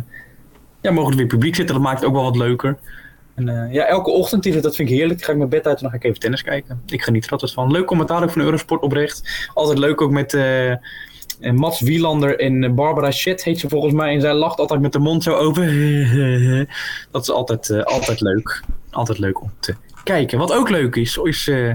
ja, 0.80 0.90
mogen 0.90 1.10
er 1.10 1.18
weer 1.18 1.26
publiek 1.26 1.54
zitten. 1.54 1.74
Dat 1.74 1.84
maakt 1.84 1.98
het 1.98 2.08
ook 2.08 2.14
wel 2.14 2.24
wat 2.24 2.36
leuker. 2.36 2.76
En 3.34 3.48
eh, 3.48 3.72
ja, 3.72 3.84
elke 3.84 4.10
ochtend, 4.10 4.62
dat 4.62 4.76
vind 4.76 4.88
ik 4.88 4.94
heerlijk. 4.94 5.18
Dan 5.18 5.26
ga 5.26 5.32
ik 5.32 5.38
mijn 5.38 5.50
bed 5.50 5.66
uit 5.66 5.76
en 5.76 5.82
dan 5.82 5.90
ga 5.90 5.96
ik 5.96 6.04
even 6.04 6.20
tennis 6.20 6.42
kijken. 6.42 6.82
Ik 6.86 7.02
geniet 7.02 7.24
er 7.24 7.30
altijd 7.30 7.52
van. 7.52 7.70
Leuk 7.70 7.86
commentaar 7.86 8.22
ook 8.22 8.30
van 8.30 8.42
Eurosport 8.42 8.82
oprecht. 8.82 9.48
Altijd 9.54 9.78
leuk 9.78 10.00
ook 10.00 10.10
met 10.10 10.32
eh, 11.40 11.52
Mats 11.52 11.80
Wielander 11.80 12.38
en 12.40 12.64
eh, 12.64 12.70
Barbara 12.70 13.10
Shett 13.10 13.44
heet 13.44 13.58
ze 13.60 13.68
volgens 13.68 13.92
mij. 13.94 14.14
En 14.14 14.20
zij 14.20 14.34
lacht 14.34 14.58
altijd 14.58 14.80
met 14.80 14.92
de 14.92 14.98
mond 14.98 15.22
zo 15.22 15.34
open. 15.34 15.66
Dat 17.10 17.22
is 17.22 17.30
altijd, 17.30 17.70
eh, 17.70 17.82
altijd 17.82 18.20
leuk. 18.20 18.62
Altijd 18.90 19.18
leuk 19.18 19.40
om 19.42 19.50
te 19.60 19.74
kijken. 20.04 20.38
Wat 20.38 20.52
ook 20.52 20.68
leuk 20.68 20.96
is, 20.96 21.16
is... 21.16 21.48
eh 21.48 21.72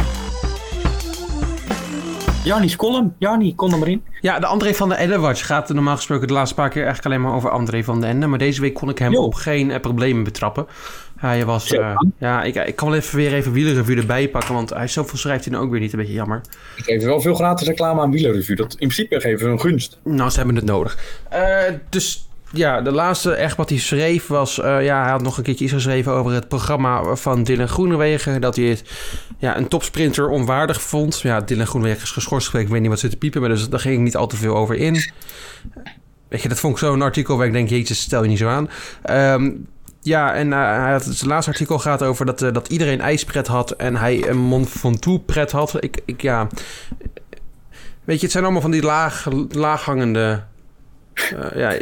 Jarni's 2.43 2.76
column. 2.76 3.15
Jarni, 3.17 3.56
kom 3.56 3.72
er 3.74 3.80
maar 3.80 3.88
in. 3.88 4.04
Ja, 4.22 4.39
de 4.39 4.45
André 4.45 4.74
van 4.74 4.89
der 4.89 4.98
Ende-watch 4.98 5.45
gaat 5.45 5.69
normaal 5.69 5.95
gesproken 5.95 6.28
de 6.28 6.34
laatste 6.34 6.56
paar 6.56 6.69
keer 6.69 6.84
eigenlijk 6.84 7.06
alleen 7.06 7.22
maar 7.28 7.36
over 7.36 7.50
André 7.50 7.84
van 7.84 8.00
der 8.02 8.10
Ende. 8.10 8.28
Maar 8.28 8.39
deze 8.39 8.62
week 8.62 8.74
kon 8.74 8.89
ik 8.89 9.00
hem 9.00 9.12
Jo. 9.12 9.22
op 9.24 9.34
geen 9.34 9.80
problemen 9.82 10.24
betrappen. 10.24 10.67
Hij 11.19 11.45
was... 11.45 11.67
Zo. 11.67 11.75
eh, 11.82 11.95
ja, 12.17 12.43
ik, 12.43 12.55
ik 12.55 12.75
kan 12.75 12.88
wel 12.89 12.97
even 12.97 13.15
weer 13.17 13.34
even 13.34 13.51
wielerrevue 13.51 13.97
erbij 13.97 14.29
pakken, 14.29 14.53
want 14.53 14.69
hij 14.69 14.88
zoveel 14.88 15.17
schrijft 15.17 15.43
hij 15.43 15.53
nou 15.53 15.65
ook 15.65 15.71
weer 15.71 15.79
niet. 15.79 15.93
Een 15.93 15.99
beetje 15.99 16.13
jammer. 16.13 16.41
Ik 16.75 16.84
geef 16.84 17.03
wel 17.03 17.21
veel 17.21 17.36
gratis 17.36 17.67
reclame 17.67 18.01
aan 18.01 18.12
Wielerrevue. 18.12 18.55
Dat 18.55 18.71
in 18.71 18.77
principe 18.77 19.19
geven 19.19 19.45
we 19.45 19.51
een 19.51 19.60
gunst. 19.60 19.99
Nou, 20.03 20.29
ze 20.29 20.38
hebben 20.38 20.55
het 20.55 20.65
nodig. 20.65 20.97
Eh, 21.29 21.58
dus 21.89 22.27
ja, 22.51 22.82
de 22.82 22.91
laatste 22.91 23.34
echt 23.34 23.58
wat 23.58 23.69
hij 23.69 23.77
schreef 23.79 24.27
was... 24.27 24.60
eh, 24.60 24.84
ja, 24.86 25.01
hij 25.01 25.12
had 25.12 25.21
nog 25.21 25.38
een 25.38 25.43
keertje 25.43 25.63
iets 25.63 25.73
geschreven 25.73 26.12
over 26.12 26.32
het 26.32 26.47
programma 26.47 27.15
van 27.15 27.43
Dylan 27.43 27.67
Groenewegen. 27.67 28.41
Dat 28.41 28.55
hij 28.55 28.65
het 28.65 28.84
ja, 29.38 29.58
een 29.58 29.67
topsprinter 29.67 30.29
onwaardig 30.29 30.82
vond. 30.82 31.19
Ja, 31.21 31.41
Dylan 31.41 31.67
Groenewegen 31.67 32.03
is 32.03 32.12
geschorst 32.12 32.47
geweest. 32.47 32.65
Ik 32.65 32.71
weet 32.71 32.82
niet 32.82 32.89
wat 32.89 32.99
zit 32.99 33.12
te 33.12 33.17
piepen, 33.17 33.41
maar 33.41 33.49
dus, 33.49 33.69
daar 33.69 33.79
ging 33.79 33.95
ik 33.95 34.01
niet 34.01 34.15
al 34.15 34.27
te 34.27 34.36
veel 34.36 34.55
over 34.55 34.75
in. 34.75 34.93
Weet 36.27 36.41
je, 36.41 36.49
dat 36.49 36.60
vond 36.60 36.73
ik 36.73 36.79
zo'n 36.79 37.01
artikel 37.01 37.38
waar 37.38 37.47
ik 37.47 37.53
denk... 37.53 37.69
Jezus, 37.69 37.99
stel 38.01 38.23
je 38.23 38.29
niet 38.29 38.38
zo 38.38 38.47
aan. 38.47 38.69
Ehm, 39.01 39.51
ja, 40.01 40.33
en 40.33 40.53
eh, 40.53 40.59
hij 40.59 40.91
had, 40.91 41.03
zijn 41.03 41.29
laatste 41.29 41.51
artikel 41.51 41.79
gaat 41.79 42.03
over 42.03 42.25
dat, 42.25 42.41
eh, 42.41 42.53
dat 42.53 42.67
iedereen 42.67 43.01
ijspret 43.01 43.47
had... 43.47 43.71
en 43.71 43.95
hij 43.95 44.29
een 44.29 44.38
Mont 44.38 44.69
Ventoux 44.69 45.23
pret 45.25 45.51
had. 45.51 45.83
Ik, 45.83 46.01
ik, 46.05 46.21
ja... 46.21 46.47
Weet 48.03 48.17
je, 48.17 48.23
het 48.23 48.31
zijn 48.31 48.43
allemaal 48.43 48.62
van 48.62 48.71
die 48.71 48.81
laag, 48.81 49.27
laaghangende... 49.49 50.43
eh, 51.13 51.55
ja, 51.55 51.77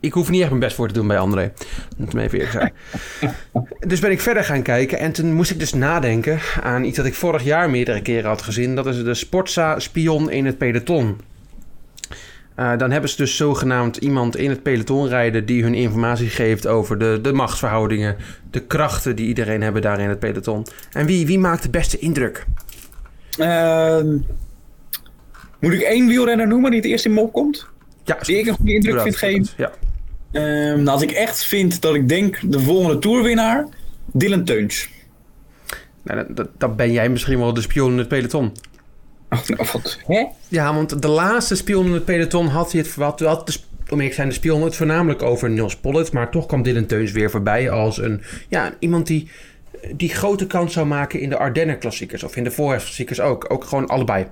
ik 0.00 0.12
hoef 0.12 0.30
niet 0.30 0.40
echt 0.40 0.48
mijn 0.48 0.60
best 0.60 0.76
voor 0.76 0.88
te 0.88 0.94
doen 0.94 1.06
bij 1.06 1.18
André. 1.18 1.52
Dat 1.96 2.12
me 2.12 2.22
even 2.22 2.38
eerlijk 2.38 2.72
zijn. 3.20 3.32
dus 3.90 4.00
ben 4.00 4.10
ik 4.10 4.20
verder 4.20 4.44
gaan 4.44 4.62
kijken 4.62 4.98
en 4.98 5.12
toen 5.12 5.32
moest 5.32 5.50
ik 5.50 5.58
dus 5.58 5.72
nadenken 5.72 6.38
aan 6.62 6.84
iets 6.84 6.96
dat 6.96 7.06
ik 7.06 7.14
vorig 7.14 7.42
jaar 7.42 7.70
meerdere 7.70 8.02
keren 8.02 8.28
had 8.28 8.42
gezien. 8.42 8.74
Dat 8.74 8.86
is 8.86 9.04
de 9.04 9.14
Sportza-spion 9.14 10.30
in 10.30 10.46
het 10.46 10.58
peloton. 10.58 11.20
Eh, 12.54 12.76
dan 12.78 12.90
hebben 12.90 13.10
ze 13.10 13.16
dus 13.16 13.36
zogenaamd 13.36 13.96
iemand 13.96 14.36
in 14.36 14.50
het 14.50 14.62
peloton 14.62 15.08
rijden 15.08 15.46
die 15.46 15.62
hun 15.62 15.74
informatie 15.74 16.28
geeft 16.28 16.66
over 16.66 16.98
de, 16.98 17.18
de 17.22 17.32
machtsverhoudingen, 17.32 18.16
de 18.50 18.60
krachten 18.60 19.16
die 19.16 19.26
iedereen 19.26 19.62
hebben 19.62 19.82
daar 19.82 20.00
in 20.00 20.08
het 20.08 20.18
peloton. 20.18 20.66
En 20.92 21.06
wie, 21.06 21.26
wie 21.26 21.38
maakt 21.38 21.62
de 21.62 21.70
beste 21.70 21.98
indruk? 21.98 22.46
Ehm, 23.38 24.16
moet 25.60 25.72
ik 25.72 25.80
één 25.80 26.06
wielrenner 26.06 26.46
noemen 26.46 26.70
die 26.70 26.80
het 26.80 26.88
eerst 26.88 27.04
in 27.04 27.14
me 27.14 27.20
opkomt? 27.20 27.66
Ja, 28.04 28.18
Die 28.22 28.36
ik 28.38 28.46
een 28.46 28.54
goede 28.54 28.72
indruk 28.74 29.00
vind 29.00 29.16
geven? 29.16 29.46
Ja. 29.56 29.70
Ehm, 30.32 30.76
nou, 30.76 30.88
als 30.88 31.02
ik 31.02 31.10
echt 31.10 31.44
vind 31.44 31.80
dat 31.80 31.94
ik 31.94 32.08
denk 32.08 32.38
de 32.52 32.60
volgende 32.60 32.98
toerwinnaar, 32.98 33.66
Dylan 34.12 34.44
Teuns. 34.44 34.88
Nou, 36.02 36.18
dat- 36.26 36.36
dat, 36.36 36.48
dan 36.58 36.76
ben 36.76 36.92
jij 36.92 37.08
misschien 37.08 37.38
wel 37.38 37.54
de 37.54 37.60
spion 37.60 37.92
in 37.92 37.98
het 37.98 38.08
peloton. 38.08 38.52
Wat? 39.56 39.98
Hè? 40.06 40.24
Ja, 40.48 40.74
want 40.74 41.02
de 41.02 41.08
laatste 41.08 41.56
spion 41.56 41.86
in 41.86 41.92
het 41.92 42.04
peloton 42.04 42.46
had 42.46 42.72
hij 42.72 42.80
het... 42.80 42.94
Had, 42.94 43.20
had 43.20 43.46
de, 43.46 43.52
sp- 43.52 43.64
om 43.88 44.00
eerlijk 44.00 44.08
te 44.08 44.14
zijn, 44.14 44.28
de 44.28 44.34
spion 44.34 44.62
het 44.62 44.76
voornamelijk 44.76 45.22
over 45.22 45.50
Niels 45.50 45.76
Pollitt. 45.76 46.12
Maar 46.12 46.30
toch 46.30 46.46
kwam 46.46 46.62
Dylan 46.62 46.86
Teuns 46.86 47.12
weer 47.12 47.30
voorbij 47.30 47.70
als 47.70 47.98
een... 47.98 48.22
Ja, 48.48 48.74
iemand 48.78 49.06
die, 49.06 49.30
die 49.96 50.08
grote 50.08 50.46
kans 50.46 50.72
zou 50.72 50.86
maken 50.86 51.20
in 51.20 51.28
de 51.28 51.38
Ardennen-klassiekers. 51.38 52.22
Of 52.22 52.36
in 52.36 52.44
de 52.44 52.50
Voorhefklassiekers 52.50 53.20
ook. 53.20 53.46
Ook 53.48 53.64
gewoon 53.64 53.86
allebei. 53.86 54.26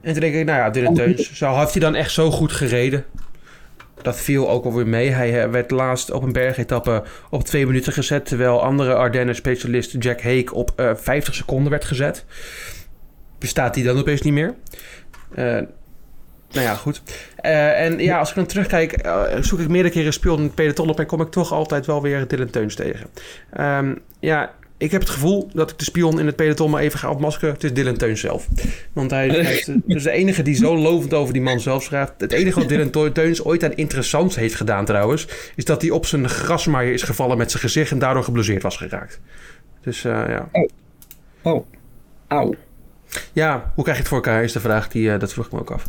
En 0.00 0.12
toen 0.12 0.20
denk 0.20 0.34
ik, 0.34 0.44
nou 0.44 0.58
ja, 0.58 0.70
Dylan 0.70 0.94
Teuns... 0.94 1.32
Zou, 1.32 1.58
heeft 1.58 1.72
hij 1.72 1.80
dan 1.80 1.94
echt 1.94 2.10
zo 2.10 2.30
goed 2.30 2.52
gereden? 2.52 3.04
Dat 4.02 4.16
viel 4.16 4.50
ook 4.50 4.64
alweer 4.64 4.86
mee. 4.86 5.10
Hij 5.10 5.42
eh, 5.42 5.50
werd 5.50 5.70
laatst 5.70 6.10
op 6.10 6.22
een 6.22 6.32
bergetappe 6.32 7.02
op 7.30 7.44
twee 7.44 7.66
minuten 7.66 7.92
gezet... 7.92 8.26
terwijl 8.26 8.62
andere 8.62 8.94
Ardennen-specialist 8.94 9.96
Jack 9.98 10.22
Hake 10.22 10.54
op 10.54 10.72
eh 10.76 10.90
50 10.94 11.34
seconden 11.34 11.70
werd 11.70 11.84
gezet. 11.84 12.24
Bestaat 13.38 13.74
die 13.74 13.84
dan 13.84 13.98
opeens 13.98 14.20
niet 14.22 14.32
meer? 14.32 14.54
Eh, 15.34 15.44
nou 16.50 16.66
ja, 16.66 16.74
goed. 16.74 17.02
Eh, 17.36 17.84
en 17.84 17.98
ja, 17.98 18.18
als 18.18 18.28
ik 18.30 18.34
dan 18.34 18.46
terugkijk, 18.46 18.92
eh, 18.92 19.22
zoek 19.40 19.58
ik 19.58 19.68
meerdere 19.68 19.94
keren 19.94 20.12
speel 20.12 20.36
in 20.36 20.42
het 20.42 20.54
peloton 20.54 20.88
op 20.88 20.98
en 21.00 21.06
kom 21.06 21.20
ik 21.20 21.30
toch 21.30 21.52
altijd 21.52 21.86
wel 21.86 22.02
weer 22.02 22.28
Dylan 22.28 22.50
Teuns 22.50 22.74
tegen. 22.74 23.06
Ehm, 23.52 23.94
ja, 24.20 24.52
ik 24.78 24.90
heb 24.90 25.00
het 25.00 25.10
gevoel 25.10 25.50
dat 25.52 25.70
ik 25.70 25.78
de 25.78 25.84
spion 25.84 26.20
in 26.20 26.26
het 26.26 26.36
peloton 26.36 26.70
maar 26.70 26.82
even 26.82 26.98
ga 26.98 27.10
opmaskeren. 27.10 27.54
Het 27.54 27.64
is 27.64 27.72
Dylan 27.72 27.96
Teuns 27.96 28.20
zelf. 28.20 28.48
Want 28.92 29.10
hij, 29.10 29.28
hij 29.28 29.52
is 29.54 29.64
de- 29.64 29.80
dus 29.84 30.02
de 30.02 30.10
enige 30.10 30.42
die 30.42 30.54
zo 30.54 30.76
lovend 30.76 31.14
over 31.14 31.32
die 31.32 31.42
man 31.42 31.60
zelf 31.60 31.82
schrijft. 31.82 32.12
Het 32.18 32.32
enige 32.32 32.58
wat 32.58 32.68
Dylan 32.68 32.90
Teu- 32.90 33.12
Teuns 33.12 33.44
ooit 33.44 33.64
aan 33.64 33.74
interessant 33.76 34.36
heeft 34.36 34.54
gedaan 34.54 34.84
trouwens, 34.84 35.28
is 35.56 35.64
dat 35.64 35.82
hij 35.82 35.90
op 35.90 36.06
zijn 36.06 36.28
grasmaaier 36.28 36.92
is 36.92 37.02
gevallen 37.02 37.38
met 37.38 37.50
zijn 37.50 37.62
gezicht 37.62 37.90
en 37.90 37.98
daardoor 37.98 38.24
geblesseerd 38.24 38.62
was 38.62 38.76
geraakt. 38.76 39.20
Dus 39.80 40.02
ja. 40.02 40.48
Oh. 41.42 41.64
Auw. 42.28 42.54
Ja, 43.32 43.72
hoe 43.74 43.82
krijg 43.84 43.96
je 43.98 44.02
het 44.02 44.12
voor 44.12 44.24
elkaar 44.24 44.42
is 44.44 44.52
de 44.52 44.60
vraag, 44.60 44.88
die, 44.88 45.12
eh, 45.12 45.18
dat 45.20 45.32
vroeg 45.32 45.46
ik 45.46 45.52
me 45.52 45.58
ook 45.60 45.70
af. 45.70 45.84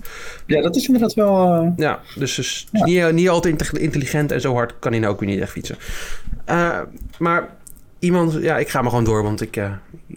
Ja, 0.45 0.61
dat 0.61 0.75
is 0.75 0.85
inderdaad 0.85 1.13
wel... 1.13 1.53
eh, 1.53 1.67
Ja, 1.75 1.99
dus, 2.15 2.35
dus 2.35 2.67
niet, 2.71 3.11
niet 3.11 3.29
altijd 3.29 3.61
inte- 3.61 3.79
intelligent 3.79 4.31
en 4.31 4.41
zo 4.41 4.53
hard 4.53 4.73
kan 4.79 4.91
hij 4.91 5.01
nou 5.01 5.13
ook 5.13 5.19
weer 5.19 5.29
niet 5.29 5.39
echt 5.39 5.51
fietsen. 5.51 5.77
Eh, 6.45 6.79
maar 7.19 7.49
iemand, 7.99 8.33
ja, 8.41 8.57
ik 8.57 8.69
ga 8.69 8.81
maar 8.81 8.89
gewoon 8.89 9.05
door, 9.05 9.23
want 9.23 9.41
ik, 9.41 9.55
eh, 9.55 9.71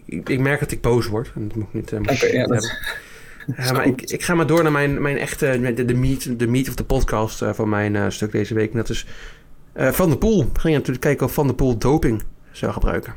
ik, 0.04 0.28
ik 0.28 0.38
merk 0.38 0.60
dat 0.60 0.70
ik 0.70 0.80
boos 0.80 1.06
word. 1.06 1.32
En 1.34 1.48
dat 1.48 1.56
moet 1.56 1.66
ik 1.66 1.72
niet, 1.74 1.92
eh, 1.92 1.98
moet 1.98 2.18
ja, 2.18 2.46
dat-. 2.46 2.72
Ja, 3.56 3.72
maar 3.72 3.86
ik, 3.86 4.00
ik 4.02 4.22
ga 4.22 4.34
maar 4.34 4.46
door 4.46 4.62
naar 4.62 4.72
mijn, 4.72 5.02
mijn 5.02 5.18
echte, 5.18 5.72
de, 5.74 5.84
de, 5.84 5.94
meat, 5.94 6.38
de 6.38 6.46
meat 6.46 6.68
of 6.68 6.74
de 6.74 6.84
podcast 6.84 7.42
eh, 7.42 7.52
van 7.52 7.68
mijn 7.68 7.96
eh, 7.96 8.04
stuk 8.08 8.32
deze 8.32 8.54
week. 8.54 8.70
En 8.70 8.76
dat 8.76 8.88
is 8.88 9.06
eh, 9.72 9.88
Van 9.90 10.08
der 10.08 10.18
Poel. 10.18 10.38
We 10.52 10.60
gingen 10.60 10.76
natuurlijk 10.78 11.04
kijken 11.04 11.26
of 11.26 11.34
Van 11.34 11.46
der 11.46 11.54
Poel 11.54 11.78
doping 11.78 12.22
zou 12.50 12.72
gebruiken. 12.72 13.14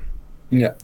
Ja. 0.48 0.76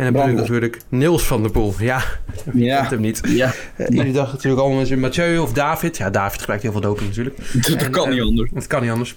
En 0.00 0.12
dan 0.12 0.12
bedoel 0.12 0.28
ik 0.28 0.36
natuurlijk 0.36 0.78
Niels 0.88 1.22
van 1.26 1.42
der 1.42 1.50
Poel. 1.50 1.74
Ja, 1.78 1.96
ik 2.44 2.54
Ja. 2.54 2.80
heb 2.82 2.90
hem 2.90 3.00
niet. 3.00 3.20
Ja. 3.28 3.52
Uh, 3.76 3.86
Jullie 3.88 4.12
dachten 4.12 4.34
natuurlijk 4.34 4.62
allemaal 4.62 4.80
eens 4.80 4.90
Mathieu 4.94 5.38
of 5.38 5.52
David. 5.52 5.96
Ja, 5.96 6.10
David 6.10 6.38
gebruikt 6.40 6.62
heel 6.62 6.72
veel 6.72 6.80
doping 6.80 7.08
natuurlijk. 7.08 7.36
Dat, 7.52 7.62
dat 7.78 7.82
En, 7.82 7.90
kan 7.90 8.04
eh, 8.06 8.10
niet 8.12 8.22
anders. 8.22 8.50
Het 8.54 8.66
kan 8.66 8.82
niet 8.82 8.90
anders. 8.90 9.14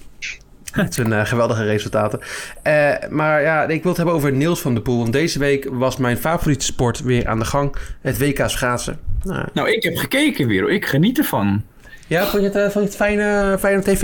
Het 0.72 0.94
zijn 0.94 1.12
eh, 1.12 1.24
geweldige 1.26 1.64
resultaten. 1.64 2.20
Eh, 2.62 2.92
maar 3.10 3.42
ja, 3.42 3.62
ik 3.62 3.78
wil 3.82 3.88
het 3.88 3.96
hebben 3.96 4.14
over 4.14 4.32
Niels 4.32 4.60
van 4.60 4.74
der 4.74 4.82
Poel. 4.82 4.98
Want 4.98 5.12
deze 5.12 5.38
week 5.38 5.68
was 5.72 5.96
mijn 5.96 6.16
favoriete 6.16 6.64
sport 6.64 7.02
weer 7.02 7.26
aan 7.28 7.38
de 7.38 7.44
gang. 7.44 7.74
Het 8.00 8.18
WK 8.18 8.42
schaatsen. 8.46 8.98
Nou, 9.22 9.46
Nou, 9.54 9.70
ik 9.70 9.82
heb 9.82 9.96
gekeken 9.96 10.46
weer. 10.48 10.60
hoor. 10.60 10.72
Ik 10.72 10.86
geniet 10.86 11.18
ervan. 11.18 11.62
ja, 12.06 12.26
vond 12.26 12.42
je 12.42 12.48
het, 12.48 12.56
eh, 12.56 12.62
vond 12.62 12.74
je 12.74 12.80
het 12.80 12.96
fijne, 12.96 13.56
fijne 13.58 13.82
tv? 13.82 14.02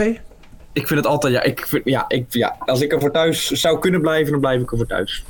Ik 0.73 0.87
vind 0.87 1.01
het 1.01 1.09
altijd... 1.09 1.33
Ja, 1.35 1.43
ik 1.43 1.67
vind, 1.67 1.83
ja, 1.85 2.05
ik, 2.09 2.25
ja, 2.29 2.57
als 2.59 2.81
ik 2.81 2.93
er 2.93 3.01
voor 3.01 3.11
thuis 3.13 3.47
zou 3.51 3.79
kunnen 3.79 4.01
blijven, 4.01 4.31
dan 4.31 4.41
blijf 4.41 4.61
ik 4.61 4.71
er 4.71 4.77
voor 4.77 4.87
thuis. 4.87 5.25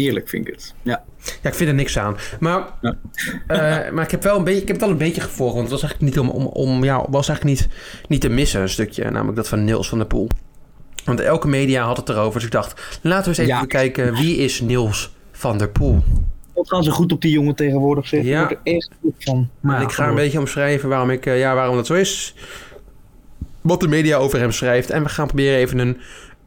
Heerlijk 0.00 0.28
vind 0.28 0.48
ik 0.48 0.54
het. 0.54 0.74
Ja. 0.82 1.02
Ja, 1.42 1.48
ik 1.48 1.54
vind 1.54 1.68
er 1.68 1.74
niks 1.74 1.98
aan. 1.98 2.16
Maar, 2.40 2.64
Ja. 2.80 2.96
eh, 3.46 3.92
maar 3.92 4.04
ik, 4.04 4.10
heb 4.10 4.22
wel 4.22 4.36
een 4.38 4.44
beetje, 4.44 4.60
ik 4.60 4.66
heb 4.68 4.76
het 4.76 4.84
wel 4.84 4.94
een 4.94 4.98
beetje 5.04 5.20
gevolgd. 5.20 5.54
Want 5.54 5.70
het 5.70 5.80
was 5.80 5.82
eigenlijk 5.82 6.14
niet 6.16 6.24
om, 6.28 6.30
om, 6.30 6.46
om 6.46 6.84
ja, 6.84 7.04
was 7.10 7.28
eigenlijk 7.28 7.60
niet, 7.60 7.68
niet 8.08 8.20
te 8.20 8.28
missen 8.28 8.60
een 8.60 8.68
stukje. 8.68 9.10
Namelijk 9.10 9.36
dat 9.36 9.48
van 9.48 9.64
Niels 9.64 9.88
van 9.88 9.98
der 9.98 10.06
Poel. 10.06 10.28
Want 11.04 11.20
elke 11.20 11.48
media 11.48 11.84
had 11.86 11.96
het 11.96 12.08
erover. 12.08 12.34
Dus 12.34 12.44
ik 12.44 12.50
dacht, 12.50 12.98
laten 13.02 13.22
we 13.22 13.28
eens 13.28 13.38
even 13.38 13.54
Ja. 13.54 13.60
bekijken. 13.60 14.14
Wie 14.14 14.36
is 14.36 14.60
Niels 14.60 15.14
van 15.32 15.58
der 15.58 15.68
Poel? 15.70 16.02
Wat 16.54 16.68
gaan 16.68 16.82
ze 16.84 16.90
goed 16.90 17.12
op 17.12 17.20
die 17.20 17.30
jongen 17.32 17.54
tegenwoordig 17.54 18.06
zeggen? 18.06 18.28
Ja. 18.30 18.48
Ik 18.48 18.58
er 18.64 18.72
echt 18.74 18.90
goed 19.00 19.14
van. 19.18 19.48
Ik 19.82 19.92
ga 19.92 20.08
een 20.08 20.14
beetje 20.14 20.38
omschrijven 20.38 20.88
waarom, 20.88 21.10
ik, 21.10 21.26
eh, 21.26 21.38
ja, 21.38 21.54
waarom 21.54 21.76
dat 21.76 21.86
zo 21.86 21.94
is. 21.94 22.34
Wat 23.60 23.80
de 23.80 23.88
media 23.88 24.16
over 24.16 24.38
hem 24.38 24.52
schrijft. 24.52 24.90
En 24.90 25.02
we 25.02 25.08
gaan 25.08 25.26
proberen 25.26 25.58
even 25.58 25.78
een, 25.78 25.96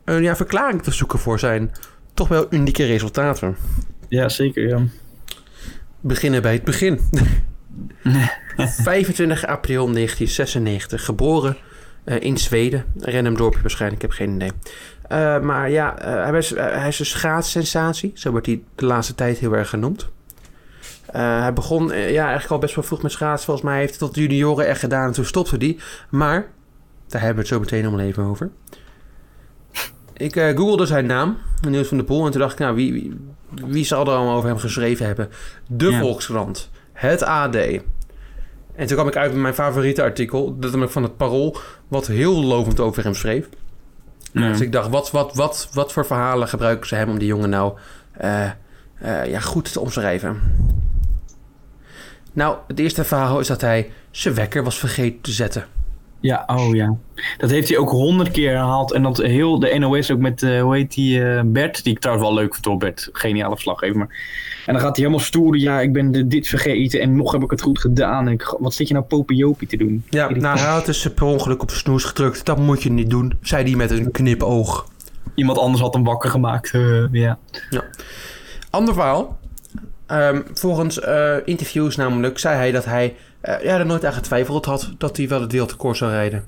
een 0.06 0.22
ja, 0.24 0.36
verklaring 0.36 0.84
te 0.84 0.92
zoeken 0.92 1.20
voor 1.20 1.40
zijn 1.40 1.72
toch 2.18 2.28
wel 2.28 2.48
unieke 2.50 2.86
resultaten. 2.86 3.56
Ja, 4.08 4.30
zeker. 4.30 4.68
Ja. 4.68 4.82
Beginnen 6.00 6.42
bij 6.42 6.54
het 6.54 6.64
begin. 6.64 7.00
25 8.58 9.46
april 9.46 9.92
1996, 9.92 11.06
geboren 11.06 11.58
eh, 12.04 12.22
in 12.22 12.38
Zweden. 12.38 12.86
Een 13.00 13.14
random 13.14 13.38
dorpje 13.38 13.62
waarschijnlijk, 13.62 14.04
ik 14.04 14.10
heb 14.10 14.18
geen 14.18 14.36
idee. 14.36 14.52
Eh, 15.08 15.40
maar 15.40 15.70
ja, 15.70 16.00
eh, 16.00 16.24
hij, 16.24 16.32
was, 16.32 16.50
hij 16.50 16.88
is 16.88 17.00
een 17.00 17.06
schaatssensatie. 17.06 18.12
Zo 18.14 18.32
wordt 18.32 18.46
hij 18.46 18.62
de 18.76 18.86
laatste 18.86 19.16
tijd 19.16 19.38
heel 19.38 19.54
erg 19.54 19.70
genoemd. 19.70 20.10
Hij 21.12 21.54
begon 21.54 21.88
ja, 21.88 21.96
eigenlijk 21.96 22.52
al 22.52 22.58
best 22.58 22.76
wel 22.76 22.84
vroeg 22.84 23.02
met 23.02 23.12
schaatsen. 23.12 23.46
Volgens 23.46 23.66
mij 23.66 23.80
heeft 23.80 23.90
hij 23.90 24.00
tot 24.00 24.14
de 24.14 24.22
junioren 24.22 24.68
echt 24.68 24.80
gedaan 24.80 25.08
en 25.08 25.14
toen 25.14 25.26
stopte 25.26 25.56
hij. 25.58 25.78
Maar, 26.10 26.48
daar 27.08 27.22
hebben 27.22 27.34
we 27.34 27.40
het 27.40 27.48
zo 27.48 27.60
meteen 27.60 27.84
nog 27.84 28.00
even 28.00 28.24
over. 28.24 28.50
Ik 30.18 30.36
eh, 30.36 30.48
googelde 30.48 30.86
zijn 30.86 31.06
naam, 31.06 31.38
Niels 31.68 31.88
van 31.88 31.98
der 31.98 32.06
Poel. 32.06 32.26
En 32.26 32.32
toen 32.32 32.42
dacht 32.42 32.54
ik, 32.54 32.60
nou, 32.60 32.76
wie, 32.76 32.94
wie, 32.94 33.18
wie 33.66 33.86
zal 33.86 34.06
er 34.06 34.14
allemaal 34.14 34.36
over 34.36 34.50
hem 34.50 34.58
geschreven 34.58 35.06
hebben? 35.06 35.30
De 35.68 35.90
Ja. 35.90 36.00
Volkskrant, 36.00 36.70
het 36.94 37.24
AD. 37.24 37.56
En 37.56 38.88
toen 38.88 38.96
kwam 38.96 39.08
ik 39.08 39.16
uit 39.16 39.32
met 39.32 39.42
mijn 39.42 39.54
favoriete 39.54 40.02
artikel. 40.02 40.56
Dat 40.60 40.70
namelijk 40.70 40.92
van 40.92 41.04
het 41.04 41.18
Parool, 41.18 41.58
wat 41.88 42.08
heel 42.08 42.44
lovend 42.44 42.80
over 42.80 43.04
hem 43.04 43.14
schreef. 43.14 43.50
Ja. 44.32 44.48
Dus 44.48 44.62
ik 44.62 44.72
dacht, 44.72 44.90
wat, 44.90 45.12
wat, 45.12 45.36
wat, 45.36 45.70
wat 45.74 45.94
voor 45.94 46.06
verhalen 46.06 46.48
gebruiken 46.48 46.88
ze 46.88 46.96
hem 46.96 47.10
om 47.10 47.20
die 47.20 47.28
jongen 47.28 47.50
nou 47.50 47.78
eh, 48.12 48.44
eh, 48.44 49.26
ja, 49.26 49.40
goed 49.40 49.74
te 49.74 49.80
omschrijven? 49.80 50.42
Nou, 52.34 52.58
het 52.68 52.80
eerste 52.80 53.04
verhaal 53.04 53.40
is 53.40 53.48
dat 53.48 53.62
hij 53.62 53.92
zijn 54.12 54.34
wekker 54.34 54.64
was 54.64 54.80
vergeten 54.80 55.22
te 55.22 55.32
zetten. 55.32 55.66
Ja, 56.20 56.44
oh 56.48 56.76
ja. 56.76 56.96
Dat 57.38 57.50
heeft 57.50 57.70
hij 57.70 57.78
ook 57.78 57.90
honderd 57.90 58.32
keer 58.32 58.50
herhaald. 58.50 58.92
En 58.94 59.04
dat 59.04 59.18
heel 59.18 59.60
de 59.60 59.78
NOS 59.80 60.12
ook 60.12 60.20
met, 60.20 60.44
eh, 60.44 60.62
hoe 60.62 60.76
heet 60.76 60.94
die, 60.94 61.24
eh, 61.24 61.42
Bert. 61.46 61.84
Die 61.84 61.94
ik 61.94 62.00
trouwens 62.00 62.28
wel 62.28 62.38
leuk 62.38 62.54
vind 62.54 62.66
hoor, 62.66 62.78
Bert. 62.78 63.10
Geniale 63.12 63.54
verslaggever. 63.54 63.98
Maar... 63.98 64.08
En 64.66 64.74
dan 64.74 64.82
gaat 64.82 64.96
hij 64.96 65.06
helemaal 65.06 65.26
stoeren. 65.26 65.60
Ja, 65.62 65.80
ik 65.82 65.94
ben 65.94 66.12
de- 66.12 66.28
dit 66.28 66.48
vergeten 66.48 67.00
en 67.02 67.16
nog 67.16 67.32
heb 67.32 67.44
ik 67.44 67.52
het 67.52 67.62
goed 67.62 67.80
gedaan. 67.80 68.28
En 68.28 68.34
ik, 68.34 68.56
wat 68.60 68.74
zit 68.74 68.88
je 68.88 68.94
nou 68.94 69.06
popiopie 69.06 69.68
te 69.68 69.78
doen? 69.78 70.04
Ja, 70.10 70.30
nou, 70.30 70.58
hij 70.60 70.70
had 70.70 70.86
dus 70.86 71.10
per 71.16 71.26
ongeluk 71.26 71.62
op 71.62 71.72
snoes 71.72 72.04
gedrukt. 72.04 72.46
Dat 72.46 72.58
moet 72.58 72.84
je 72.84 72.92
niet 72.92 73.10
doen, 73.10 73.38
zei 73.42 73.64
hij 73.64 73.76
met 73.76 73.92
een 73.92 74.12
knipoog. 74.12 74.88
Iemand 75.36 75.58
anders 75.58 75.82
had 75.82 75.94
hem 75.94 76.04
wakker 76.04 76.30
gemaakt. 76.30 76.72
eh, 76.74 77.04
ja. 77.12 77.38
Ander 78.70 78.94
verhaal. 78.94 79.38
Ehm, 80.08 80.42
volgens 80.54 81.00
interviews 81.46 81.96
namelijk 81.96 82.40
zei 82.40 82.56
hij 82.56 82.72
dat 82.72 82.86
hij 82.86 83.16
ja, 83.42 83.60
er 83.60 83.86
nooit 83.86 84.06
aan 84.06 84.14
getwijfeld 84.14 84.66
had 84.66 84.92
dat 84.98 85.18
hij 85.18 85.28
wel 85.28 85.42
het 85.42 85.52
wereldrecord 85.52 85.98
zou 85.98 86.12
rijden. 86.12 86.46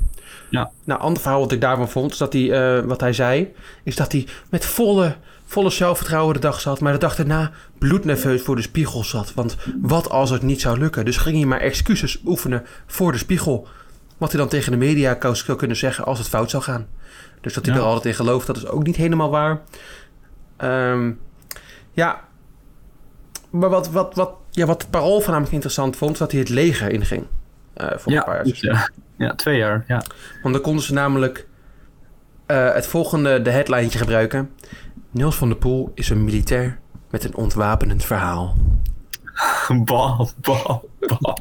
Ja. 0.49 0.71
Nou, 0.83 0.99
ander 0.99 1.21
verhaal 1.21 1.39
wat 1.39 1.51
ik 1.51 1.61
daarvan 1.61 1.89
vond, 1.89 2.11
is 2.11 2.17
dat 2.17 2.33
hij, 2.33 2.51
eh, 2.77 2.85
wat 2.85 2.99
hij 3.01 3.13
zei, 3.13 3.53
is 3.83 3.95
dat 3.95 4.11
hij 4.11 4.27
met 4.49 4.65
volle, 4.65 5.15
volle 5.45 5.69
zelfvertrouwen 5.69 6.33
de 6.33 6.39
dag 6.39 6.59
zat, 6.61 6.79
maar 6.79 6.93
de 6.93 6.99
dag 6.99 7.15
daarna 7.15 7.51
bloednerveus 7.77 8.41
voor 8.41 8.55
de 8.55 8.61
spiegel 8.61 9.03
zat. 9.03 9.33
Want 9.33 9.57
wat 9.81 10.09
als 10.09 10.29
het 10.29 10.41
niet 10.41 10.61
zou 10.61 10.79
lukken? 10.79 11.05
Dus 11.05 11.17
ging 11.17 11.35
hij 11.37 11.45
maar 11.45 11.59
excuses 11.59 12.21
oefenen 12.25 12.65
voor 12.87 13.11
de 13.11 13.17
spiegel. 13.17 13.67
Wat 14.17 14.31
hij 14.31 14.39
dan 14.39 14.49
tegen 14.49 14.71
de 14.71 14.77
media 14.77 15.17
zou 15.33 15.57
kunnen 15.57 15.77
zeggen 15.77 16.05
als 16.05 16.17
het 16.17 16.27
fout 16.27 16.49
zou 16.49 16.63
gaan. 16.63 16.87
Dus 17.41 17.53
dat 17.53 17.65
hij 17.65 17.75
Ja. 17.75 17.79
er 17.81 17.85
altijd 17.87 18.05
in 18.05 18.13
gelooft, 18.13 18.47
dat 18.47 18.57
is 18.57 18.67
ook 18.67 18.83
niet 18.85 18.95
helemaal 18.95 19.29
waar. 19.29 19.61
Ehm, 20.57 21.11
ja, 21.91 22.27
maar 23.49 23.69
wat, 23.69 23.89
wat, 23.89 24.15
wat, 24.15 24.31
ja, 24.51 24.65
wat 24.65 24.81
het 24.81 24.91
parool 24.91 25.19
voornamelijk 25.19 25.53
interessant 25.53 25.95
vond, 25.95 26.11
is 26.11 26.17
dat 26.17 26.31
hij 26.31 26.39
het 26.39 26.49
leger 26.49 26.91
inging. 26.91 27.25
eh 27.73 27.87
voor 27.97 28.11
een 28.11 28.23
paar 28.23 28.27
Ja, 28.27 28.33
jaar. 28.35 28.43
dus, 28.43 28.59
ja. 28.59 28.89
ja, 29.17 29.35
twee 29.35 29.57
jaar. 29.57 29.83
Ja. 29.87 30.03
Want 30.41 30.53
dan 30.53 30.63
konden 30.63 30.83
ze 30.83 30.93
namelijk 30.93 31.47
eh, 32.45 32.73
het 32.73 32.87
volgende, 32.87 33.41
de 33.41 33.49
headline 33.49 33.89
gebruiken. 33.89 34.49
Niels 35.11 35.35
van 35.35 35.47
der 35.49 35.57
Poel 35.57 35.91
is 35.95 36.09
een 36.09 36.23
militair 36.23 36.79
met 37.09 37.23
een 37.23 37.35
ontwapenend 37.35 38.05
verhaal. 38.05 38.55
Bah, 39.85 40.19
bah, 40.41 40.65
bah. 41.19 41.35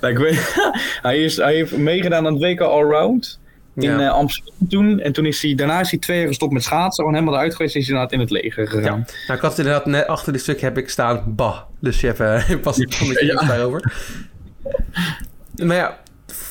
Nou, 0.00 0.12
ik 0.12 0.18
weet, 0.18 0.54
hij, 1.02 1.18
is, 1.24 1.36
hij 1.36 1.54
heeft 1.54 1.76
meegedaan 1.76 2.26
aan 2.26 2.32
het 2.32 2.42
WK 2.42 2.60
Allround 2.60 3.40
in 3.82 3.90
Ja. 3.90 3.98
eh, 4.00 4.10
Amsterdam 4.12 4.54
toen. 4.68 5.00
En 5.00 5.12
toen 5.12 5.26
is 5.26 5.42
hij, 5.42 5.54
daarna 5.54 5.80
is 5.80 5.90
hij 5.90 5.98
twee 5.98 6.18
jaar 6.18 6.26
gestopt 6.26 6.52
met 6.52 6.62
schaatsen. 6.62 6.94
Gewoon 7.04 7.14
helemaal 7.18 7.34
eruit 7.34 7.54
geweest 7.54 7.74
en 7.74 7.80
is 7.80 7.86
hij 7.86 7.94
inderdaad 7.96 8.18
in 8.20 8.26
het 8.26 8.42
leger 8.42 8.68
gegaan. 8.68 9.06
Nou, 9.26 9.38
ik 9.38 9.44
had 9.44 9.58
inderdaad 9.58 9.86
net 9.86 10.06
achter 10.06 10.32
dit 10.32 10.42
stuk 10.42 10.60
heb 10.60 10.78
ik 10.78 10.88
staan, 10.88 11.22
bah. 11.26 11.58
Dus 11.80 12.00
je 12.00 12.06
hebt 12.06 12.20
eh, 12.20 12.56
pas 12.62 12.78
een 12.78 12.86
beetje 12.98 13.24
Ja. 13.24 13.46
daarover. 13.46 13.92
Maar 15.56 15.76
ja, 15.76 15.98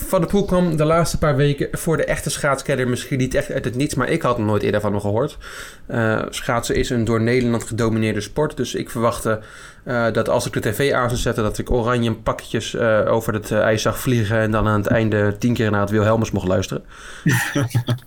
Van 0.08 0.22
der 0.22 0.30
Poel 0.30 0.46
kwam 0.46 0.78
de 0.78 0.86
laatste 0.86 1.18
paar 1.18 1.36
weken 1.36 1.68
voor 1.72 1.98
de 1.98 2.06
echte 2.06 2.30
schaatskenner 2.30 2.88
misschien 2.88 3.18
niet 3.18 3.34
echt 3.34 3.52
uit 3.52 3.66
het 3.66 3.76
niets, 3.76 3.96
maar 3.96 4.10
ik 4.10 4.22
had 4.22 4.38
nog 4.38 4.48
nooit 4.48 4.64
eerder 4.64 4.82
van 4.82 4.92
hem 4.92 5.02
gehoord. 5.02 5.38
Eh, 5.86 6.22
schaatsen 6.30 6.76
is 6.76 6.90
een 6.90 7.06
door 7.06 7.22
Nederland 7.22 7.64
gedomineerde 7.64 8.22
sport, 8.22 8.58
dus 8.58 8.76
ik 8.76 8.90
verwachtte 8.90 9.40
eh, 9.84 10.12
dat 10.12 10.30
als 10.30 10.46
ik 10.46 10.54
de 10.54 10.60
tv 10.60 10.94
aan 10.94 11.10
zou 11.10 11.22
zetten, 11.22 11.44
dat 11.44 11.58
ik 11.58 11.72
oranje 11.72 12.14
pakjes 12.14 12.76
eh, 12.76 13.02
over 13.08 13.34
het 13.34 13.52
ijs 13.52 13.82
zag 13.82 14.00
vliegen 14.00 14.38
en 14.38 14.52
dan 14.52 14.68
aan 14.68 14.80
het 14.80 14.88
einde 14.88 15.36
tien 15.38 15.54
keer 15.54 15.72
naar 15.72 15.82
het 15.82 15.90
Wilhelmus 15.90 16.32
mocht 16.32 16.48
luisteren. 16.48 16.84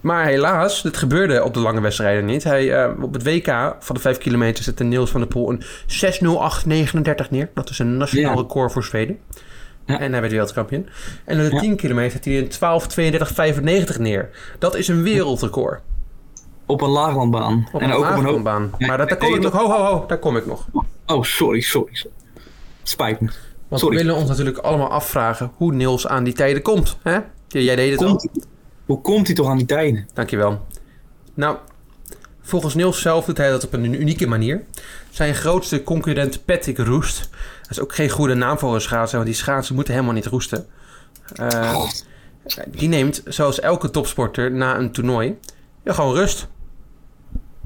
Maar 0.00 0.24
helaas, 0.24 0.82
dit 0.82 0.96
gebeurde 0.96 1.44
op 1.44 1.54
de 1.54 1.60
lange 1.60 1.80
wedstrijden 1.80 2.24
niet. 2.24 2.44
Hij, 2.44 2.88
op 2.88 3.12
het 3.12 3.22
WK 3.22 3.76
van 3.78 3.94
de 3.94 4.00
5 4.00 4.18
kilometer 4.18 4.64
zette 4.64 4.84
Niels 4.84 5.10
van 5.10 5.20
der 5.20 5.28
Poel 5.28 5.50
een 5.50 5.62
6.08.39 7.24 7.30
neer. 7.30 7.50
Dat 7.54 7.70
is 7.70 7.78
een 7.78 7.96
nationaal 7.96 8.36
record 8.36 8.72
voor 8.72 8.84
Zweden. 8.84 9.18
Ja. 9.88 10.00
En 10.00 10.10
hij 10.12 10.20
werd 10.20 10.32
wereldkampioen. 10.32 10.88
En 11.24 11.44
op 11.44 11.50
de 11.50 11.54
Ja. 11.54 11.60
10 11.60 11.76
kilometer 11.76 12.10
zette 12.10 12.30
hij 12.30 12.38
een 12.38 13.90
12.32.95 13.92 14.00
neer. 14.00 14.30
Dat 14.58 14.74
is 14.76 14.88
een 14.88 15.02
wereldrecord. 15.02 15.80
Op 16.66 16.80
een 16.80 16.88
laaglandbaan. 16.88 17.68
Op 17.72 17.80
en 17.80 17.90
een 17.90 17.96
ook 17.96 18.16
op 18.16 18.46
een. 18.46 18.70
Ja, 18.78 18.86
Maar 18.86 18.98
dat, 18.98 19.08
daar 19.08 19.18
kom 19.18 19.34
ik 19.34 19.40
nog. 19.40 19.52
Ho, 19.52 19.70
ho, 19.70 19.84
ho. 19.84 20.04
Daar 20.06 20.18
kom 20.18 20.36
ik 20.36 20.46
nog. 20.46 20.66
Oh, 21.06 21.22
sorry, 21.22 21.60
sorry. 21.60 21.94
sorry. 21.94 22.16
Spijt 22.82 23.20
me. 23.20 23.28
Want 23.68 23.80
Sorry. 23.80 23.96
we 23.96 24.02
willen 24.02 24.18
ons 24.20 24.28
natuurlijk 24.28 24.58
allemaal 24.58 24.90
afvragen 24.90 25.50
hoe 25.56 25.72
Niels 25.72 26.06
aan 26.06 26.24
die 26.24 26.34
tijden 26.34 26.62
komt. 26.62 26.98
Hè? 27.02 27.18
Jij 27.48 27.76
deed 27.76 27.90
het 27.90 28.02
al. 28.02 28.16
Komt, 28.16 28.46
hoe 28.86 29.00
komt 29.00 29.26
hij 29.26 29.34
toch 29.36 29.48
aan 29.48 29.56
die 29.56 29.66
tijden? 29.66 30.08
Dankjewel. 30.14 30.66
Nou, 31.34 31.56
volgens 32.48 32.74
Niels 32.74 33.00
zelf 33.00 33.24
doet 33.24 33.36
hij 33.36 33.50
dat 33.50 33.64
op 33.64 33.72
een 33.72 34.00
unieke 34.00 34.26
manier. 34.26 34.64
Zijn 35.10 35.34
grootste 35.34 35.82
concurrent 35.82 36.44
Patrick 36.44 36.78
Roest. 36.78 37.28
Dat 37.60 37.70
is 37.70 37.80
ook 37.80 37.94
geen 37.94 38.08
goede 38.08 38.34
naam 38.34 38.58
voor 38.58 38.74
een 38.74 38.80
schaatser, 38.80 39.18
want 39.18 39.30
die 39.30 39.38
schaatsen 39.38 39.74
moeten 39.74 39.92
helemaal 39.94 40.14
niet 40.14 40.26
roesten. 40.26 40.66
Eh, 41.34 41.84
die 42.66 42.88
neemt, 42.88 43.22
zoals 43.24 43.60
elke 43.60 43.90
topsporter 43.90 44.52
na 44.52 44.78
een 44.78 44.92
toernooi, 44.92 45.38
ja, 45.84 45.92
gewoon 45.92 46.14
rust. 46.14 46.48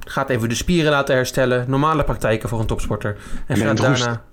Gaat 0.04 0.30
even 0.30 0.48
de 0.48 0.54
spieren 0.54 0.90
laten 0.90 1.14
herstellen. 1.14 1.64
Normale 1.68 2.04
praktijken 2.04 2.48
voor 2.48 2.60
een 2.60 2.66
topsporter. 2.66 3.16
En 3.46 3.56
gaat 3.56 3.76
daarna... 3.76 4.24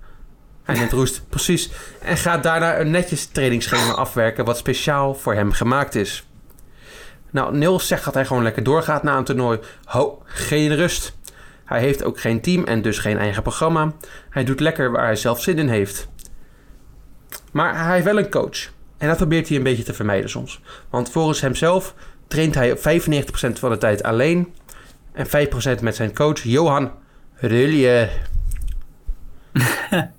Hij 0.62 0.78
neemt 0.78 0.92
roest, 0.92 1.22
precies. 1.28 1.70
En 2.00 2.16
gaat 2.16 2.42
daarna 2.42 2.80
een 2.80 2.90
netjes 2.90 3.26
trainingsschema 3.26 3.92
afwerken... 3.92 4.44
wat 4.44 4.58
speciaal 4.58 5.14
voor 5.14 5.34
hem 5.34 5.52
gemaakt 5.52 5.94
is. 5.94 6.24
Nou, 7.30 7.56
Niels 7.56 7.86
zegt 7.86 8.04
dat 8.04 8.14
hij 8.14 8.26
gewoon 8.26 8.42
lekker 8.42 8.62
doorgaat 8.62 9.02
na 9.02 9.16
een 9.16 9.24
toernooi. 9.24 9.58
Ho, 9.84 10.22
geen 10.24 10.74
rust. 10.76 11.18
Hij 11.64 11.80
heeft 11.80 12.04
ook 12.04 12.20
geen 12.20 12.40
team 12.40 12.64
en 12.64 12.82
dus 12.82 12.98
geen 12.98 13.18
eigen 13.18 13.42
programma. 13.42 13.92
Hij 14.30 14.44
doet 14.44 14.60
lekker 14.60 14.90
waar 14.90 15.04
hij 15.04 15.16
zelf 15.16 15.42
zin 15.42 15.58
in 15.58 15.68
heeft. 15.68 16.08
Maar 17.52 17.84
hij 17.84 17.92
heeft 17.92 18.04
wel 18.04 18.18
een 18.18 18.30
coach. 18.30 18.70
En 18.98 19.08
dat 19.08 19.16
probeert 19.16 19.48
hij 19.48 19.56
een 19.56 19.62
beetje 19.62 19.82
te 19.82 19.94
vermijden 19.94 20.30
soms. 20.30 20.60
Want 20.90 21.10
volgens 21.10 21.40
hemzelf 21.40 21.94
traint 22.28 22.54
hij 22.54 22.72
op 22.72 22.78
95% 22.78 22.80
van 23.52 23.70
de 23.70 23.78
tijd 23.78 24.02
alleen. 24.02 24.54
En 25.12 25.26
5% 25.78 25.82
met 25.82 25.96
zijn 25.96 26.14
coach 26.14 26.42
Johan 26.42 26.92
Rullier. 27.34 28.10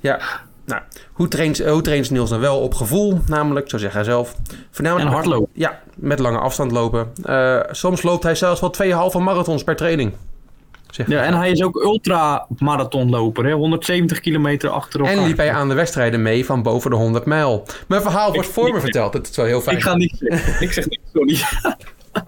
ja, 0.00 0.45
nou, 0.66 0.82
hoe 1.12 1.28
traint, 1.28 1.58
hoe 1.58 1.82
traint 1.82 2.10
Niels 2.10 2.30
dan 2.30 2.40
wel? 2.40 2.60
Op 2.60 2.74
gevoel, 2.74 3.20
namelijk, 3.26 3.70
zo 3.70 3.78
zegt 3.78 3.94
hij 3.94 4.04
zelf. 4.04 4.36
Voornamelijk 4.70 5.08
En 5.08 5.14
hardlopen. 5.14 5.48
Ja, 5.52 5.80
met 5.96 6.18
lange 6.18 6.38
afstand 6.38 6.72
lopen. 6.72 7.12
Eh, 7.22 7.60
soms 7.70 8.02
loopt 8.02 8.22
hij 8.22 8.34
zelfs 8.34 8.60
wel 8.60 8.70
2,5 8.70 9.18
marathons 9.18 9.64
per 9.64 9.76
training. 9.76 10.12
Ja, 11.06 11.22
en 11.22 11.34
hij 11.34 11.50
is 11.50 11.62
ook 11.62 11.76
ultra-marathonloper, 11.76 13.44
hè? 13.44 13.52
170 13.52 14.20
kilometer 14.20 14.70
achter 14.70 15.00
elkaar. 15.00 15.16
En 15.16 15.24
liep 15.24 15.36
hij 15.36 15.52
aan 15.52 15.68
de 15.68 15.74
wedstrijden 15.74 16.22
mee 16.22 16.44
van 16.44 16.62
boven 16.62 16.90
de 16.90 16.96
100 16.96 17.24
mijl. 17.24 17.66
Mijn 17.88 18.02
verhaal 18.02 18.32
wordt 18.32 18.48
voor 18.48 18.72
me 18.72 18.80
verteld. 18.80 19.12
Dat 19.12 19.28
is 19.28 19.36
wel 19.36 19.46
heel 19.46 19.60
fijn. 19.60 19.76
Ik 19.76 19.82
ga 19.82 19.96
niet 19.96 20.16
zeggen. 20.18 20.62
Ik 20.62 20.72
zeg 20.72 20.88
niet, 20.88 21.00
sorry. 21.12 21.40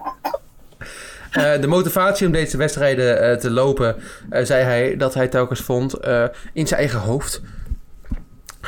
Eh, 1.29 1.61
de 1.61 1.67
motivatie 1.67 2.25
om 2.27 2.33
deze 2.33 2.57
wedstrijden 2.57 3.21
eh, 3.21 3.37
te 3.37 3.49
lopen, 3.49 3.95
zei 4.29 4.63
hij 4.63 4.97
dat 4.97 5.13
hij 5.13 5.27
telkens 5.27 5.59
vond 5.59 5.93
in 6.53 6.67
zijn 6.67 6.79
eigen 6.79 6.99
hoofd. 6.99 7.41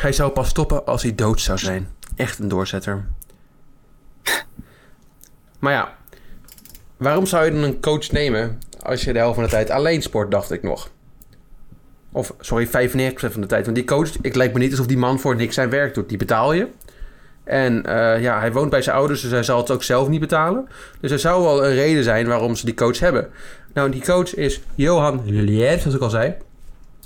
Hij 0.02 0.12
zou 0.12 0.32
pas 0.32 0.50
stoppen 0.50 0.86
als 0.86 1.02
hij 1.04 1.16
dood 1.16 1.42
zou 1.42 1.58
zijn. 1.58 1.90
Echt 2.16 2.40
een 2.40 2.48
doorzetter. 2.48 3.06
Maar 5.60 5.74
ja, 5.74 5.96
waarom 6.98 7.26
zou 7.26 7.46
je 7.46 7.52
dan 7.52 7.64
een 7.64 7.82
coach 7.82 8.12
nemen 8.12 8.60
als 8.80 9.04
je 9.04 9.14
de 9.14 9.20
helft 9.20 9.36
van 9.36 9.44
de 9.44 9.50
tijd 9.50 9.70
alleen 9.70 10.02
sport, 10.02 10.32
dacht 10.32 10.52
ik 10.52 10.64
nog. 10.64 10.90
Of, 12.12 12.34
sorry, 12.40 12.68
95% 12.68 12.72
van 13.14 13.42
de 13.42 13.48
tijd. 13.48 13.64
Want 13.64 13.76
die 13.76 13.86
coach, 13.86 14.12
ik 14.22 14.36
lijkt 14.36 14.54
me 14.54 14.60
niet 14.60 14.72
alsof 14.72 14.86
die 14.86 14.98
man 14.98 15.20
voor 15.20 15.36
niks 15.36 15.56
zijn 15.56 15.70
werk 15.70 15.94
doet. 15.94 16.10
Die 16.10 16.18
betaal 16.18 16.54
je. 16.54 16.68
En 17.44 17.86
eh, 17.86 18.22
ja, 18.22 18.40
hij 18.40 18.52
woont 18.52 18.70
bij 18.70 18.82
zijn 18.82 18.96
ouders, 18.96 19.22
dus 19.22 19.32
hij 19.32 19.44
zal 19.44 19.58
het 19.58 19.72
ook 19.72 19.84
zelf 19.84 20.08
niet 20.08 20.20
betalen. 20.20 20.68
Dus 21.00 21.12
er 21.12 21.20
zou 21.20 21.44
wel 21.44 21.66
een 21.66 21.74
reden 21.74 22.04
zijn 22.04 22.28
waarom 22.28 22.56
ze 22.56 22.66
die 22.66 22.74
coach 22.74 23.00
hebben. 23.00 23.30
Nou, 23.74 23.92
die 23.92 24.04
coach 24.04 24.36
is 24.36 24.62
Johan 24.76 25.22
Lullier, 25.26 25.80
zoals 25.80 25.96
ik 25.96 26.02
al 26.02 26.10
zei. 26.10 26.36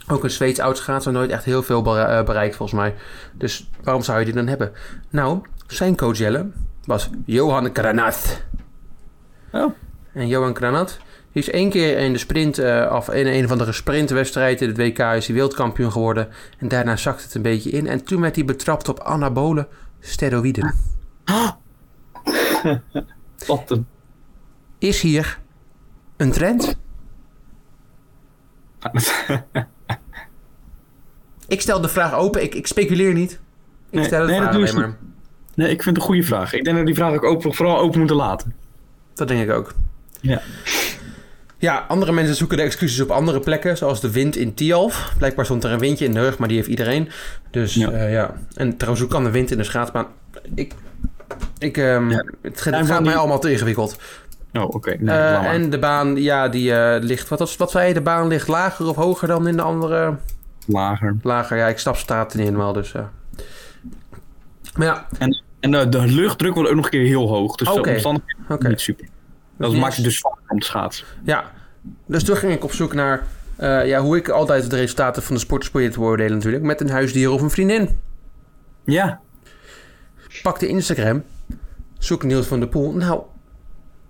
Ook 0.07 0.23
een 0.23 0.29
Zweeds 0.29 0.59
oudschaatser 0.59 1.11
nooit 1.11 1.31
echt 1.31 1.43
heel 1.43 1.63
veel 1.63 1.97
eh, 1.97 2.23
bereikt 2.23 2.55
volgens 2.55 2.79
mij. 2.79 2.95
Dus 3.33 3.69
waarom 3.83 4.03
zou 4.03 4.19
je 4.19 4.25
die 4.25 4.33
dan 4.33 4.47
hebben? 4.47 4.71
Nou, 5.09 5.41
zijn 5.67 5.97
coach 5.97 6.17
Jelle 6.17 6.51
was 6.85 7.09
Johan 7.25 7.69
Granat. 7.73 8.41
Oh. 9.51 9.73
En 10.13 10.27
Johan 10.27 10.55
Granat 10.55 10.99
die 11.35 11.43
is 11.43 11.49
één 11.49 11.69
keer 11.69 11.97
in 11.97 12.13
de 12.13 12.19
sprint, 12.19 12.57
eh, 12.57 12.91
of 12.95 13.09
in 13.09 13.27
een 13.27 13.45
of 13.45 13.51
andere 13.51 13.71
sprintwedstrijd 13.71 14.61
in 14.61 14.67
het 14.67 14.77
WK 14.77 14.99
is 14.99 15.25
hij 15.25 15.35
wereldkampioen 15.35 15.91
geworden. 15.91 16.27
En 16.57 16.67
daarna 16.67 16.95
zakte 16.95 17.23
het 17.23 17.35
een 17.35 17.41
beetje 17.41 17.69
in. 17.69 17.87
En 17.87 18.03
toen 18.03 18.21
werd 18.21 18.35
hij 18.35 18.45
betrapt 18.45 18.89
op 18.89 18.99
anabole 18.99 19.67
steroïden. 19.99 20.73
Wat 23.47 23.71
een... 23.71 23.87
Is 24.77 25.01
hier 25.01 25.39
een 26.17 26.31
trend? 26.31 26.77
Ik 31.47 31.61
stel 31.61 31.81
de 31.81 31.87
vraag 31.87 32.13
open, 32.13 32.43
ik, 32.43 32.55
ik 32.55 32.67
speculeer 32.67 33.13
niet. 33.13 33.31
Ik 33.31 33.39
Nee, 33.91 34.03
stel 34.05 34.19
het 34.21 34.29
nee, 34.29 34.39
vraag 34.39 34.53
alleen 34.55 34.75
maar. 34.75 34.95
Nee, 35.55 35.69
ik 35.69 35.83
vind 35.83 35.95
het 35.95 35.97
een 35.97 36.01
goede 36.11 36.23
vraag. 36.23 36.53
Ik 36.53 36.63
denk 36.63 36.65
dat 36.65 36.75
we 36.75 36.85
die 36.85 36.95
vraag 36.95 37.13
ook 37.13 37.23
open, 37.23 37.53
vooral 37.53 37.79
open 37.79 37.97
moeten 37.99 38.15
laten. 38.17 38.53
Dat 39.13 39.27
denk 39.27 39.41
ik 39.49 39.51
ook. 39.55 39.73
Ja. 40.21 40.41
Ja, 41.57 41.85
andere 41.87 42.11
mensen 42.11 42.35
zoeken 42.35 42.57
de 42.57 42.63
excuses 42.63 43.01
op 43.01 43.11
andere 43.11 43.39
plekken, 43.39 43.77
zoals 43.77 44.01
de 44.01 44.11
wind 44.11 44.35
in 44.35 44.53
Tialf. 44.53 45.13
Blijkbaar 45.17 45.45
stond 45.45 45.63
er 45.63 45.71
een 45.71 45.79
windje 45.79 46.05
in 46.05 46.13
de 46.13 46.19
rug, 46.19 46.37
maar 46.37 46.47
die 46.47 46.57
heeft 46.57 46.69
iedereen. 46.69 47.09
Dus 47.51 47.73
Ja. 47.73 47.91
ja, 47.91 48.07
ja. 48.07 48.33
En 48.55 48.77
trouwens, 48.77 49.01
hoe 49.03 49.13
kan 49.13 49.23
de 49.23 49.31
wind 49.31 49.51
in 49.51 49.57
de 49.57 49.63
schaatsbaan? 49.63 50.07
Ik, 50.55 50.73
ik, 51.57 51.77
ehm, 51.77 52.09
Ja. 52.09 52.25
het, 52.41 52.61
gaat 52.61 52.87
mij 52.87 52.99
die- 53.01 53.11
allemaal 53.15 53.39
te 53.39 53.51
ingewikkeld. 53.51 53.97
Oh, 54.53 54.63
oké. 54.63 54.95
Nee, 54.99 55.15
Eh, 55.17 55.51
en 55.53 55.69
de 55.69 55.79
baan, 55.79 56.15
ja, 56.15 56.49
die 56.49 56.73
eh, 56.73 57.03
ligt, 57.03 57.29
wat, 57.29 57.57
wat 57.57 57.71
zei 57.71 57.87
je, 57.87 57.93
de 57.93 58.01
baan 58.01 58.27
ligt 58.27 58.47
lager 58.47 58.87
of 58.87 58.95
hoger 58.95 59.27
dan 59.27 59.47
in 59.47 59.55
de 59.55 59.61
andere? 59.61 60.15
Lager. 60.65 61.17
Lager, 61.21 61.57
ja, 61.57 61.67
ik 61.67 61.77
snap 61.79 61.95
staat 61.95 62.33
niet 62.35 62.45
helemaal, 62.45 62.73
dus 62.73 62.91
ja. 62.91 63.11
Maar 64.75 64.87
ja, 64.87 65.07
En, 65.19 65.43
en 65.59 65.71
de, 65.71 65.89
de 65.89 66.05
luchtdruk 66.07 66.53
wordt 66.53 66.69
ook 66.69 66.75
nog 66.75 66.85
een 66.85 66.91
keer 66.91 67.05
heel 67.05 67.27
hoog. 67.27 67.55
Dus 67.55 67.67
Oké. 67.67 67.81
de 67.81 67.89
omstandigheden 67.89 68.55
oké. 68.55 68.67
niet 68.67 68.81
super. 68.81 69.07
Dat 69.57 69.71
Yes. 69.71 69.79
maakt 69.79 69.95
het 69.95 70.03
dus 70.05 70.17
zwaar 70.17 70.37
om 70.47 70.59
te 70.59 70.65
schaatsen. 70.65 71.05
Ja, 71.23 71.51
dus 72.05 72.23
toen 72.23 72.35
ging 72.35 72.53
ik 72.53 72.63
op 72.63 72.71
zoek 72.71 72.93
naar 72.93 73.23
eh, 73.55 73.87
ja, 73.87 74.01
hoe 74.01 74.17
ik 74.17 74.29
altijd 74.29 74.69
de 74.69 74.75
resultaten 74.75 75.23
van 75.23 75.35
de 75.35 75.41
sporters 75.41 75.71
probeer 75.71 75.91
te 75.91 75.99
beoordelen 75.99 76.33
natuurlijk. 76.33 76.63
Met 76.63 76.81
een 76.81 76.89
huisdier 76.89 77.29
of 77.31 77.41
een 77.41 77.49
vriendin. 77.49 77.97
Ja. 78.83 79.19
Pak 80.41 80.59
de 80.59 80.67
Instagram, 80.67 81.23
zoek 81.97 82.23
Niels 82.23 82.45
van 82.47 82.59
der 82.59 82.69
Poel. 82.69 82.91
Nou, 82.91 83.21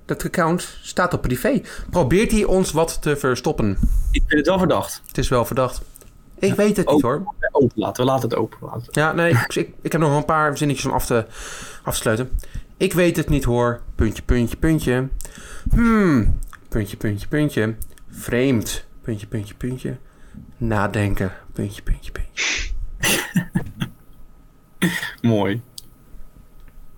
dat 0.06 0.26
account 0.26 0.78
staat 0.82 1.14
op 1.14 1.22
privé. 1.22 1.62
Probeert 1.90 2.32
hij 2.32 2.44
ons 2.44 2.72
wat 2.72 3.02
te 3.02 3.16
verstoppen? 3.18 3.70
Ik 4.12 4.22
vind 4.28 4.38
het 4.40 4.48
wel 4.48 4.58
verdacht. 4.58 5.02
Het 5.08 5.18
is 5.18 5.28
wel 5.30 5.46
verdacht. 5.46 5.82
Ik 6.40 6.54
weet 6.54 6.78
het 6.78 6.90
niet 6.90 7.02
hoor. 7.02 7.34
Open 7.52 7.72
laten. 7.76 8.06
We 8.06 8.12
laten 8.12 8.30
het 8.30 8.38
open 8.38 8.58
laten. 8.62 8.88
Ja, 8.92 9.12
nee, 9.12 9.32
ik, 9.32 9.70
ik, 9.82 9.92
heb 9.92 10.02
nog 10.02 10.16
een 10.16 10.26
paar 10.26 10.58
zinnetjes 10.58 10.86
om 10.86 10.92
af 10.92 11.06
te, 11.06 11.26
af 11.84 11.94
te 11.94 12.00
sluiten. 12.00 12.30
Ik 12.78 12.94
weet 12.94 13.18
het 13.18 13.30
niet 13.30 13.44
hoor. 13.44 13.82
Puntje, 13.96 14.24
puntje, 14.24 14.58
puntje. 14.58 15.08
Hmm. 15.74 16.40
Puntje, 16.70 16.98
puntje, 16.98 17.28
puntje. 17.28 17.76
Vreemd. 18.10 18.86
Puntje, 19.02 19.28
puntje, 19.28 19.56
puntje. 19.56 19.98
Nadenken. 20.58 21.32
Puntje, 21.54 21.82
puntje, 21.82 22.12
puntje. 22.12 22.72
Mooi. 25.32 25.62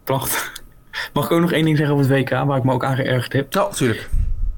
Prachtig. 0.03 0.63
Mag 1.13 1.25
ik 1.25 1.31
ook 1.31 1.41
nog 1.41 1.51
één 1.51 1.65
ding 1.65 1.77
zeggen 1.77 1.95
over 1.95 2.09
het 2.09 2.19
WK, 2.19 2.29
waar 2.29 2.57
ik 2.57 2.63
me 2.63 2.73
ook 2.73 2.83
aan 2.83 2.95
geërgerd 2.95 3.33
heb? 3.33 3.53
Nou, 3.53 3.73
tuurlijk. 3.73 4.09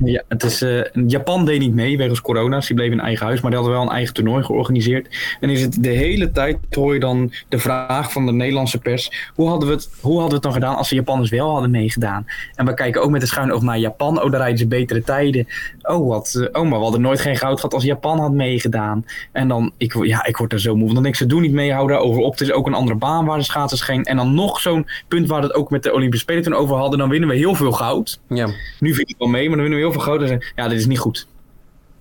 Ja, 0.04 0.24
het 0.28 0.44
is, 0.44 0.62
eh, 0.62 0.82
Japan 1.08 1.46
deed 1.46 1.60
niet 1.60 1.74
mee 1.74 1.98
wegens 1.98 2.22
corona. 2.22 2.60
Die 2.60 2.76
bleef 2.76 2.92
in 2.92 3.00
eigen 3.00 3.26
huis. 3.26 3.42
Maar 3.42 3.52
die 3.52 3.60
hadden 3.60 3.78
wel 3.78 3.88
een 3.88 3.96
eigen 3.96 4.14
toernooi 4.14 4.44
georganiseerd. 4.44 5.08
En 5.40 5.50
is 5.50 5.62
het 5.62 5.84
de 5.84 5.90
hele 5.90 6.32
tijd 6.32 6.58
hoor 6.70 6.94
je 6.94 7.00
dan 7.00 7.32
de 7.50 7.60
vraag 7.60 8.12
van 8.12 8.26
de 8.26 8.32
Nederlandse 8.32 8.78
pers. 8.78 9.32
Hoe 9.36 9.48
hadden, 9.48 9.68
we 9.68 9.74
het, 9.74 9.90
hoe 10.02 10.12
hadden 10.12 10.30
we 10.30 10.34
het 10.34 10.44
dan 10.44 10.54
gedaan 10.54 10.76
als 10.76 10.90
de 10.90 10.96
Japanners 10.96 11.30
wel 11.30 11.52
hadden 11.52 11.72
meegedaan? 11.72 12.26
En 12.56 12.66
we 12.66 12.74
kijken 12.74 13.02
ook 13.02 13.10
met 13.10 13.22
de 13.22 13.28
schuin 13.28 13.52
oog 13.52 13.62
naar 13.62 13.78
Japan. 13.78 14.24
Oh, 14.24 14.32
daar 14.32 14.40
rijden 14.40 14.58
ze 14.58 14.68
betere 14.68 15.04
tijden. 15.04 15.48
Oh, 15.82 16.08
wat, 16.08 16.34
eh, 16.52 16.62
oh, 16.62 16.70
maar 16.70 16.78
we 16.78 16.84
hadden 16.84 17.02
nooit 17.02 17.22
geen 17.22 17.38
goud 17.38 17.56
gehad 17.56 17.74
als 17.74 17.84
Japan 17.84 18.20
had 18.20 18.32
meegedaan. 18.32 19.06
En 19.32 19.48
dan, 19.48 19.72
ik, 19.78 20.06
ja, 20.06 20.26
ik 20.26 20.38
word 20.38 20.54
er 20.54 20.60
zo 20.60 20.76
moe. 20.76 20.86
van. 20.86 20.94
Dan 20.94 21.04
denk 21.04 21.16
ik, 21.16 21.22
ze 21.22 21.28
doen 21.28 21.42
niet 21.42 21.52
mee, 21.52 21.74
hou 21.74 21.88
daarover 21.88 22.22
op. 22.22 22.32
Het 22.32 22.42
is 22.42 22.52
ook 22.52 22.68
een 22.68 22.74
andere 22.74 22.98
baan 22.98 23.26
waar 23.26 23.38
de 23.38 23.44
schaatsers 23.44 23.82
geen. 23.82 24.04
En 24.04 24.18
dan 24.18 24.34
nog 24.34 24.60
zo'n 24.60 24.88
punt 25.08 25.28
waar 25.28 25.42
we 25.42 25.48
het 25.48 25.56
ook 25.56 25.70
met 25.70 25.84
de 25.84 25.94
Olympische 25.94 26.26
Spelen 26.26 26.44
toen 26.44 26.54
over 26.54 26.76
hadden. 26.76 27.00
Dan 27.00 27.10
winnen 27.10 27.30
we 27.30 27.36
heel 27.36 27.56
veel 27.56 27.72
goud. 27.72 28.20
Ja. 28.28 28.48
Nu 28.80 28.94
vind 28.94 29.00
ik 29.00 29.08
het 29.08 29.18
wel 29.18 29.28
mee, 29.28 29.48
maar 29.48 29.58
dan 29.58 29.62
winnen 29.62 29.80
we 29.80 29.86
heel 29.86 29.89
veel 29.92 30.02
goud. 30.02 30.38
Ja, 30.56 30.68
dit 30.68 30.80
is 30.80 30.86
niet 30.86 31.00
goed. 31.00 31.28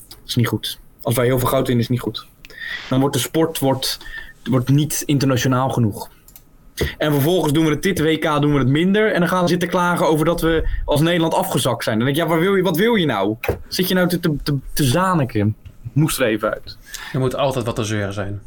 Dat 0.09 0.18
is 0.27 0.35
niet 0.35 0.48
goed. 0.48 0.79
Als 1.03 1.14
wij 1.14 1.24
heel 1.24 1.38
veel 1.38 1.48
goud 1.48 1.66
winnen, 1.66 1.85
is 1.85 1.90
niet 1.90 2.01
goed. 2.01 2.27
Dan 2.88 3.01
wordt 3.01 3.14
de 3.14 3.20
sport 3.20 3.59
wordt, 3.59 3.98
wordt 4.44 4.68
niet 4.68 5.03
internationaal 5.07 5.68
genoeg. 5.68 6.11
En 6.98 7.12
vervolgens 7.12 7.53
doen 7.53 7.64
we 7.64 7.70
het 7.70 7.83
dit 7.83 8.01
WK 8.01 8.40
doen 8.40 8.53
we 8.53 8.59
het 8.59 8.68
minder. 8.68 9.12
En 9.12 9.20
dan 9.20 9.29
gaan 9.29 9.42
we 9.42 9.48
zitten 9.48 9.68
klagen 9.68 10.07
over 10.07 10.24
dat 10.24 10.40
we 10.40 10.68
als 10.85 11.01
Nederland 11.01 11.35
afgezakt 11.35 11.85
zijn. 11.85 11.96
Dan 11.96 12.07
denk 12.07 12.18
ik, 12.18 12.24
ja, 12.24 12.31
waar 12.31 12.40
wil 12.40 12.55
je, 12.55 12.62
wat 12.62 12.77
wil 12.77 12.94
je 12.94 13.07
nou? 13.07 13.37
Zit 13.68 13.88
je 13.88 13.94
nou 13.94 14.09
te, 14.09 14.20
te, 14.20 14.37
te, 14.42 14.57
te 14.72 14.85
zaniken? 14.85 15.57
Moest 15.92 16.20
er 16.20 16.27
even 16.27 16.51
uit. 16.51 16.79
Er 17.12 17.18
moet 17.18 17.37
altijd 17.37 17.64
wat 17.64 17.77
te 17.77 17.85
zeuren 17.85 18.12
zijn. 18.12 18.40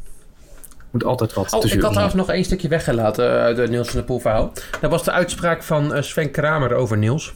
Moet 0.90 1.04
altijd 1.04 1.32
wat 1.32 1.52
Oh, 1.52 1.64
ik 1.64 1.80
had 1.80 1.90
trouwens 1.90 2.14
nog 2.14 2.30
één 2.30 2.44
stukje 2.44 2.68
weggelaten 2.68 3.30
eh, 3.30 3.42
uit 3.42 3.56
het 3.56 3.70
Niels 3.70 3.88
van 3.88 4.04
Poel 4.04 4.18
verhaal. 4.18 4.52
Dat 4.80 4.90
was 4.90 5.04
de 5.04 5.10
uitspraak 5.10 5.62
van 5.62 5.94
eh, 5.94 6.02
Sven 6.02 6.30
Kramer 6.30 6.74
over 6.74 6.98
Niels. 6.98 7.34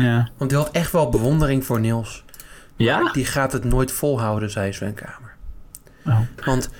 Ja. 0.00 0.30
Want 0.36 0.50
die 0.50 0.58
had 0.58 0.70
echt 0.70 0.92
wel 0.92 1.08
bewondering 1.08 1.64
voor 1.64 1.80
Niels. 1.80 2.24
Ja? 2.76 3.12
Die 3.12 3.24
gaat 3.24 3.52
het 3.52 3.64
nooit 3.64 3.92
volhouden, 3.92 4.50
zei 4.50 4.72
Sven 4.72 4.94
Kramer. 4.94 5.34
Oh. 6.06 6.20
Want 6.44 6.70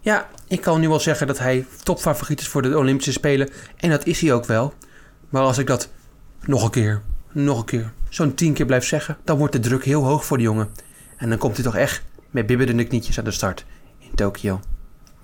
ja, 0.00 0.28
ik 0.48 0.60
kan 0.60 0.80
nu 0.80 0.88
wel 0.88 1.00
zeggen 1.00 1.26
dat 1.26 1.38
hij 1.38 1.66
topfavoriet 1.82 2.40
is 2.40 2.48
voor 2.48 2.62
de 2.62 2.78
Olympische 2.78 3.12
Spelen. 3.12 3.48
En 3.76 3.90
dat 3.90 4.06
is 4.06 4.20
hij 4.20 4.32
ook 4.32 4.44
wel. 4.44 4.74
Maar 5.28 5.42
als 5.42 5.58
ik 5.58 5.66
dat 5.66 5.88
nog 6.40 6.64
een 6.64 6.70
keer, 6.70 7.02
nog 7.32 7.58
een 7.58 7.64
keer, 7.64 7.92
zo'n 8.08 8.34
tien 8.34 8.52
keer 8.52 8.66
blijf 8.66 8.84
zeggen... 8.84 9.16
dan 9.24 9.38
wordt 9.38 9.52
de 9.52 9.60
druk 9.60 9.84
heel 9.84 10.04
hoog 10.04 10.24
voor 10.24 10.36
de 10.36 10.42
jongen. 10.42 10.68
En 11.16 11.28
dan 11.28 11.38
komt 11.38 11.54
hij 11.54 11.64
toch 11.64 11.76
echt 11.76 12.02
met 12.30 12.46
bibberende 12.46 12.84
knietjes 12.84 13.18
aan 13.18 13.24
de 13.24 13.30
start 13.30 13.64
in 13.98 14.14
Tokio. 14.14 14.60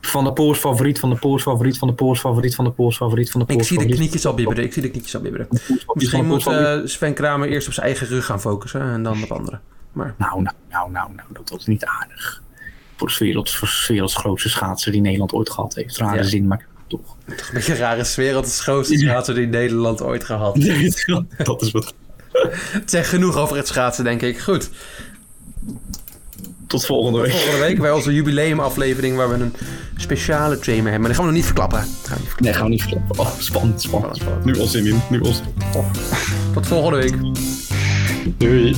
Van 0.01 0.25
de 0.25 0.33
Pools 0.33 0.59
favoriet, 0.59 0.99
van 0.99 1.11
de 1.11 1.17
Pools 1.17 1.43
favoriet, 1.43 1.79
van 1.79 1.89
de 1.89 1.95
Pools 1.95 2.21
favoriet, 2.21 2.55
van 2.55 2.65
de 2.65 2.71
Pools 2.71 2.97
favoriet, 2.97 3.31
van 3.31 3.41
de 3.41 3.47
Ik 3.47 3.53
Pools 3.55 3.69
zie 3.69 3.79
de 3.79 3.95
knietjes 3.95 4.27
al 4.27 4.35
bibberen, 4.35 4.65
ik 4.65 4.73
zie 4.73 4.83
de 4.83 4.91
knietjes 4.91 5.15
al 5.15 5.21
bibberen. 5.21 5.49
Misschien 5.95 6.27
moet 6.27 6.47
eh, 6.47 6.79
Sven 6.85 7.15
Kramer 7.15 7.49
eerst 7.49 7.67
op 7.67 7.73
zijn 7.73 7.87
eigen 7.87 8.07
rug 8.07 8.25
gaan 8.25 8.41
focussen 8.41 8.81
en 8.81 9.03
dan 9.03 9.23
op 9.23 9.31
anderen. 9.33 9.61
Maar 9.93 10.15
Nou, 10.19 10.43
nou, 10.43 10.55
nou, 10.71 10.91
nou, 10.91 11.15
nou, 11.15 11.29
dat 11.33 11.51
was 11.51 11.67
niet 11.67 11.85
aardig. 11.85 12.43
Voor 12.97 13.09
de 13.09 13.17
werelds, 13.19 13.57
voor 13.57 13.69
de 13.69 13.85
werelds 13.93 14.15
grootste 14.17 14.49
schaatser 14.49 14.93
die 14.93 15.01
Nederland 15.01 15.33
ooit 15.33 15.51
gehad 15.51 15.75
heeft. 15.75 15.97
Rare 15.97 16.17
Ja. 16.17 16.23
zin, 16.23 16.47
maar 16.47 16.67
toch. 16.87 17.01
toch 17.37 17.49
een 17.49 17.55
beetje 17.55 17.75
rare 17.75 18.05
sfeer. 18.05 18.33
Dat 18.33 18.47
is 18.47 18.57
de 18.57 18.63
grootste 18.63 18.99
schaatser 18.99 19.35
die 19.35 19.47
Nederland 19.47 20.03
ooit 20.03 20.25
gehad. 20.25 20.55
dat 21.45 21.63
is 21.63 21.71
wat. 21.71 21.95
Het 22.33 22.91
zegt 22.91 23.09
genoeg 23.09 23.37
over 23.37 23.57
het 23.57 23.67
schaatsen, 23.67 24.05
denk 24.05 24.23
ik. 24.23 24.39
Goed. 24.41 24.71
Tot 26.71 26.87
volgende 26.87 27.21
week. 27.21 27.31
Volgende 27.33 27.59
week 27.59 27.81
bij 27.81 27.91
onze 27.91 28.15
jubileumaflevering 28.15 29.17
waar 29.17 29.29
we 29.29 29.35
een 29.35 29.55
speciale 29.97 30.59
trainer 30.59 30.91
hebben. 30.91 31.01
Maar 31.01 31.09
die 31.09 31.19
gaan 31.19 31.27
we 31.27 31.31
nog 31.31 31.41
niet 31.41 31.45
verklappen. 31.45 31.79
Gaan 31.79 32.17
we 32.17 32.23
niet 32.23 32.29
verklappen. 32.29 32.45
Nee, 32.45 32.53
gaan 32.53 32.65
we 32.65 32.71
niet 32.71 32.83
verklappen. 32.83 33.19
Oh, 33.19 33.31
spannend, 33.39 33.83
spannend. 33.83 34.17
Spannend. 34.17 34.45
Nu 34.45 34.59
al 34.61 34.67
zin 34.67 34.87
in. 34.87 35.01
Nu 35.11 35.21
al 35.23 35.33
zin 35.33 35.45
Tot 36.53 36.67
volgende 36.67 36.99
week. 36.99 37.15
Doei. 38.39 38.77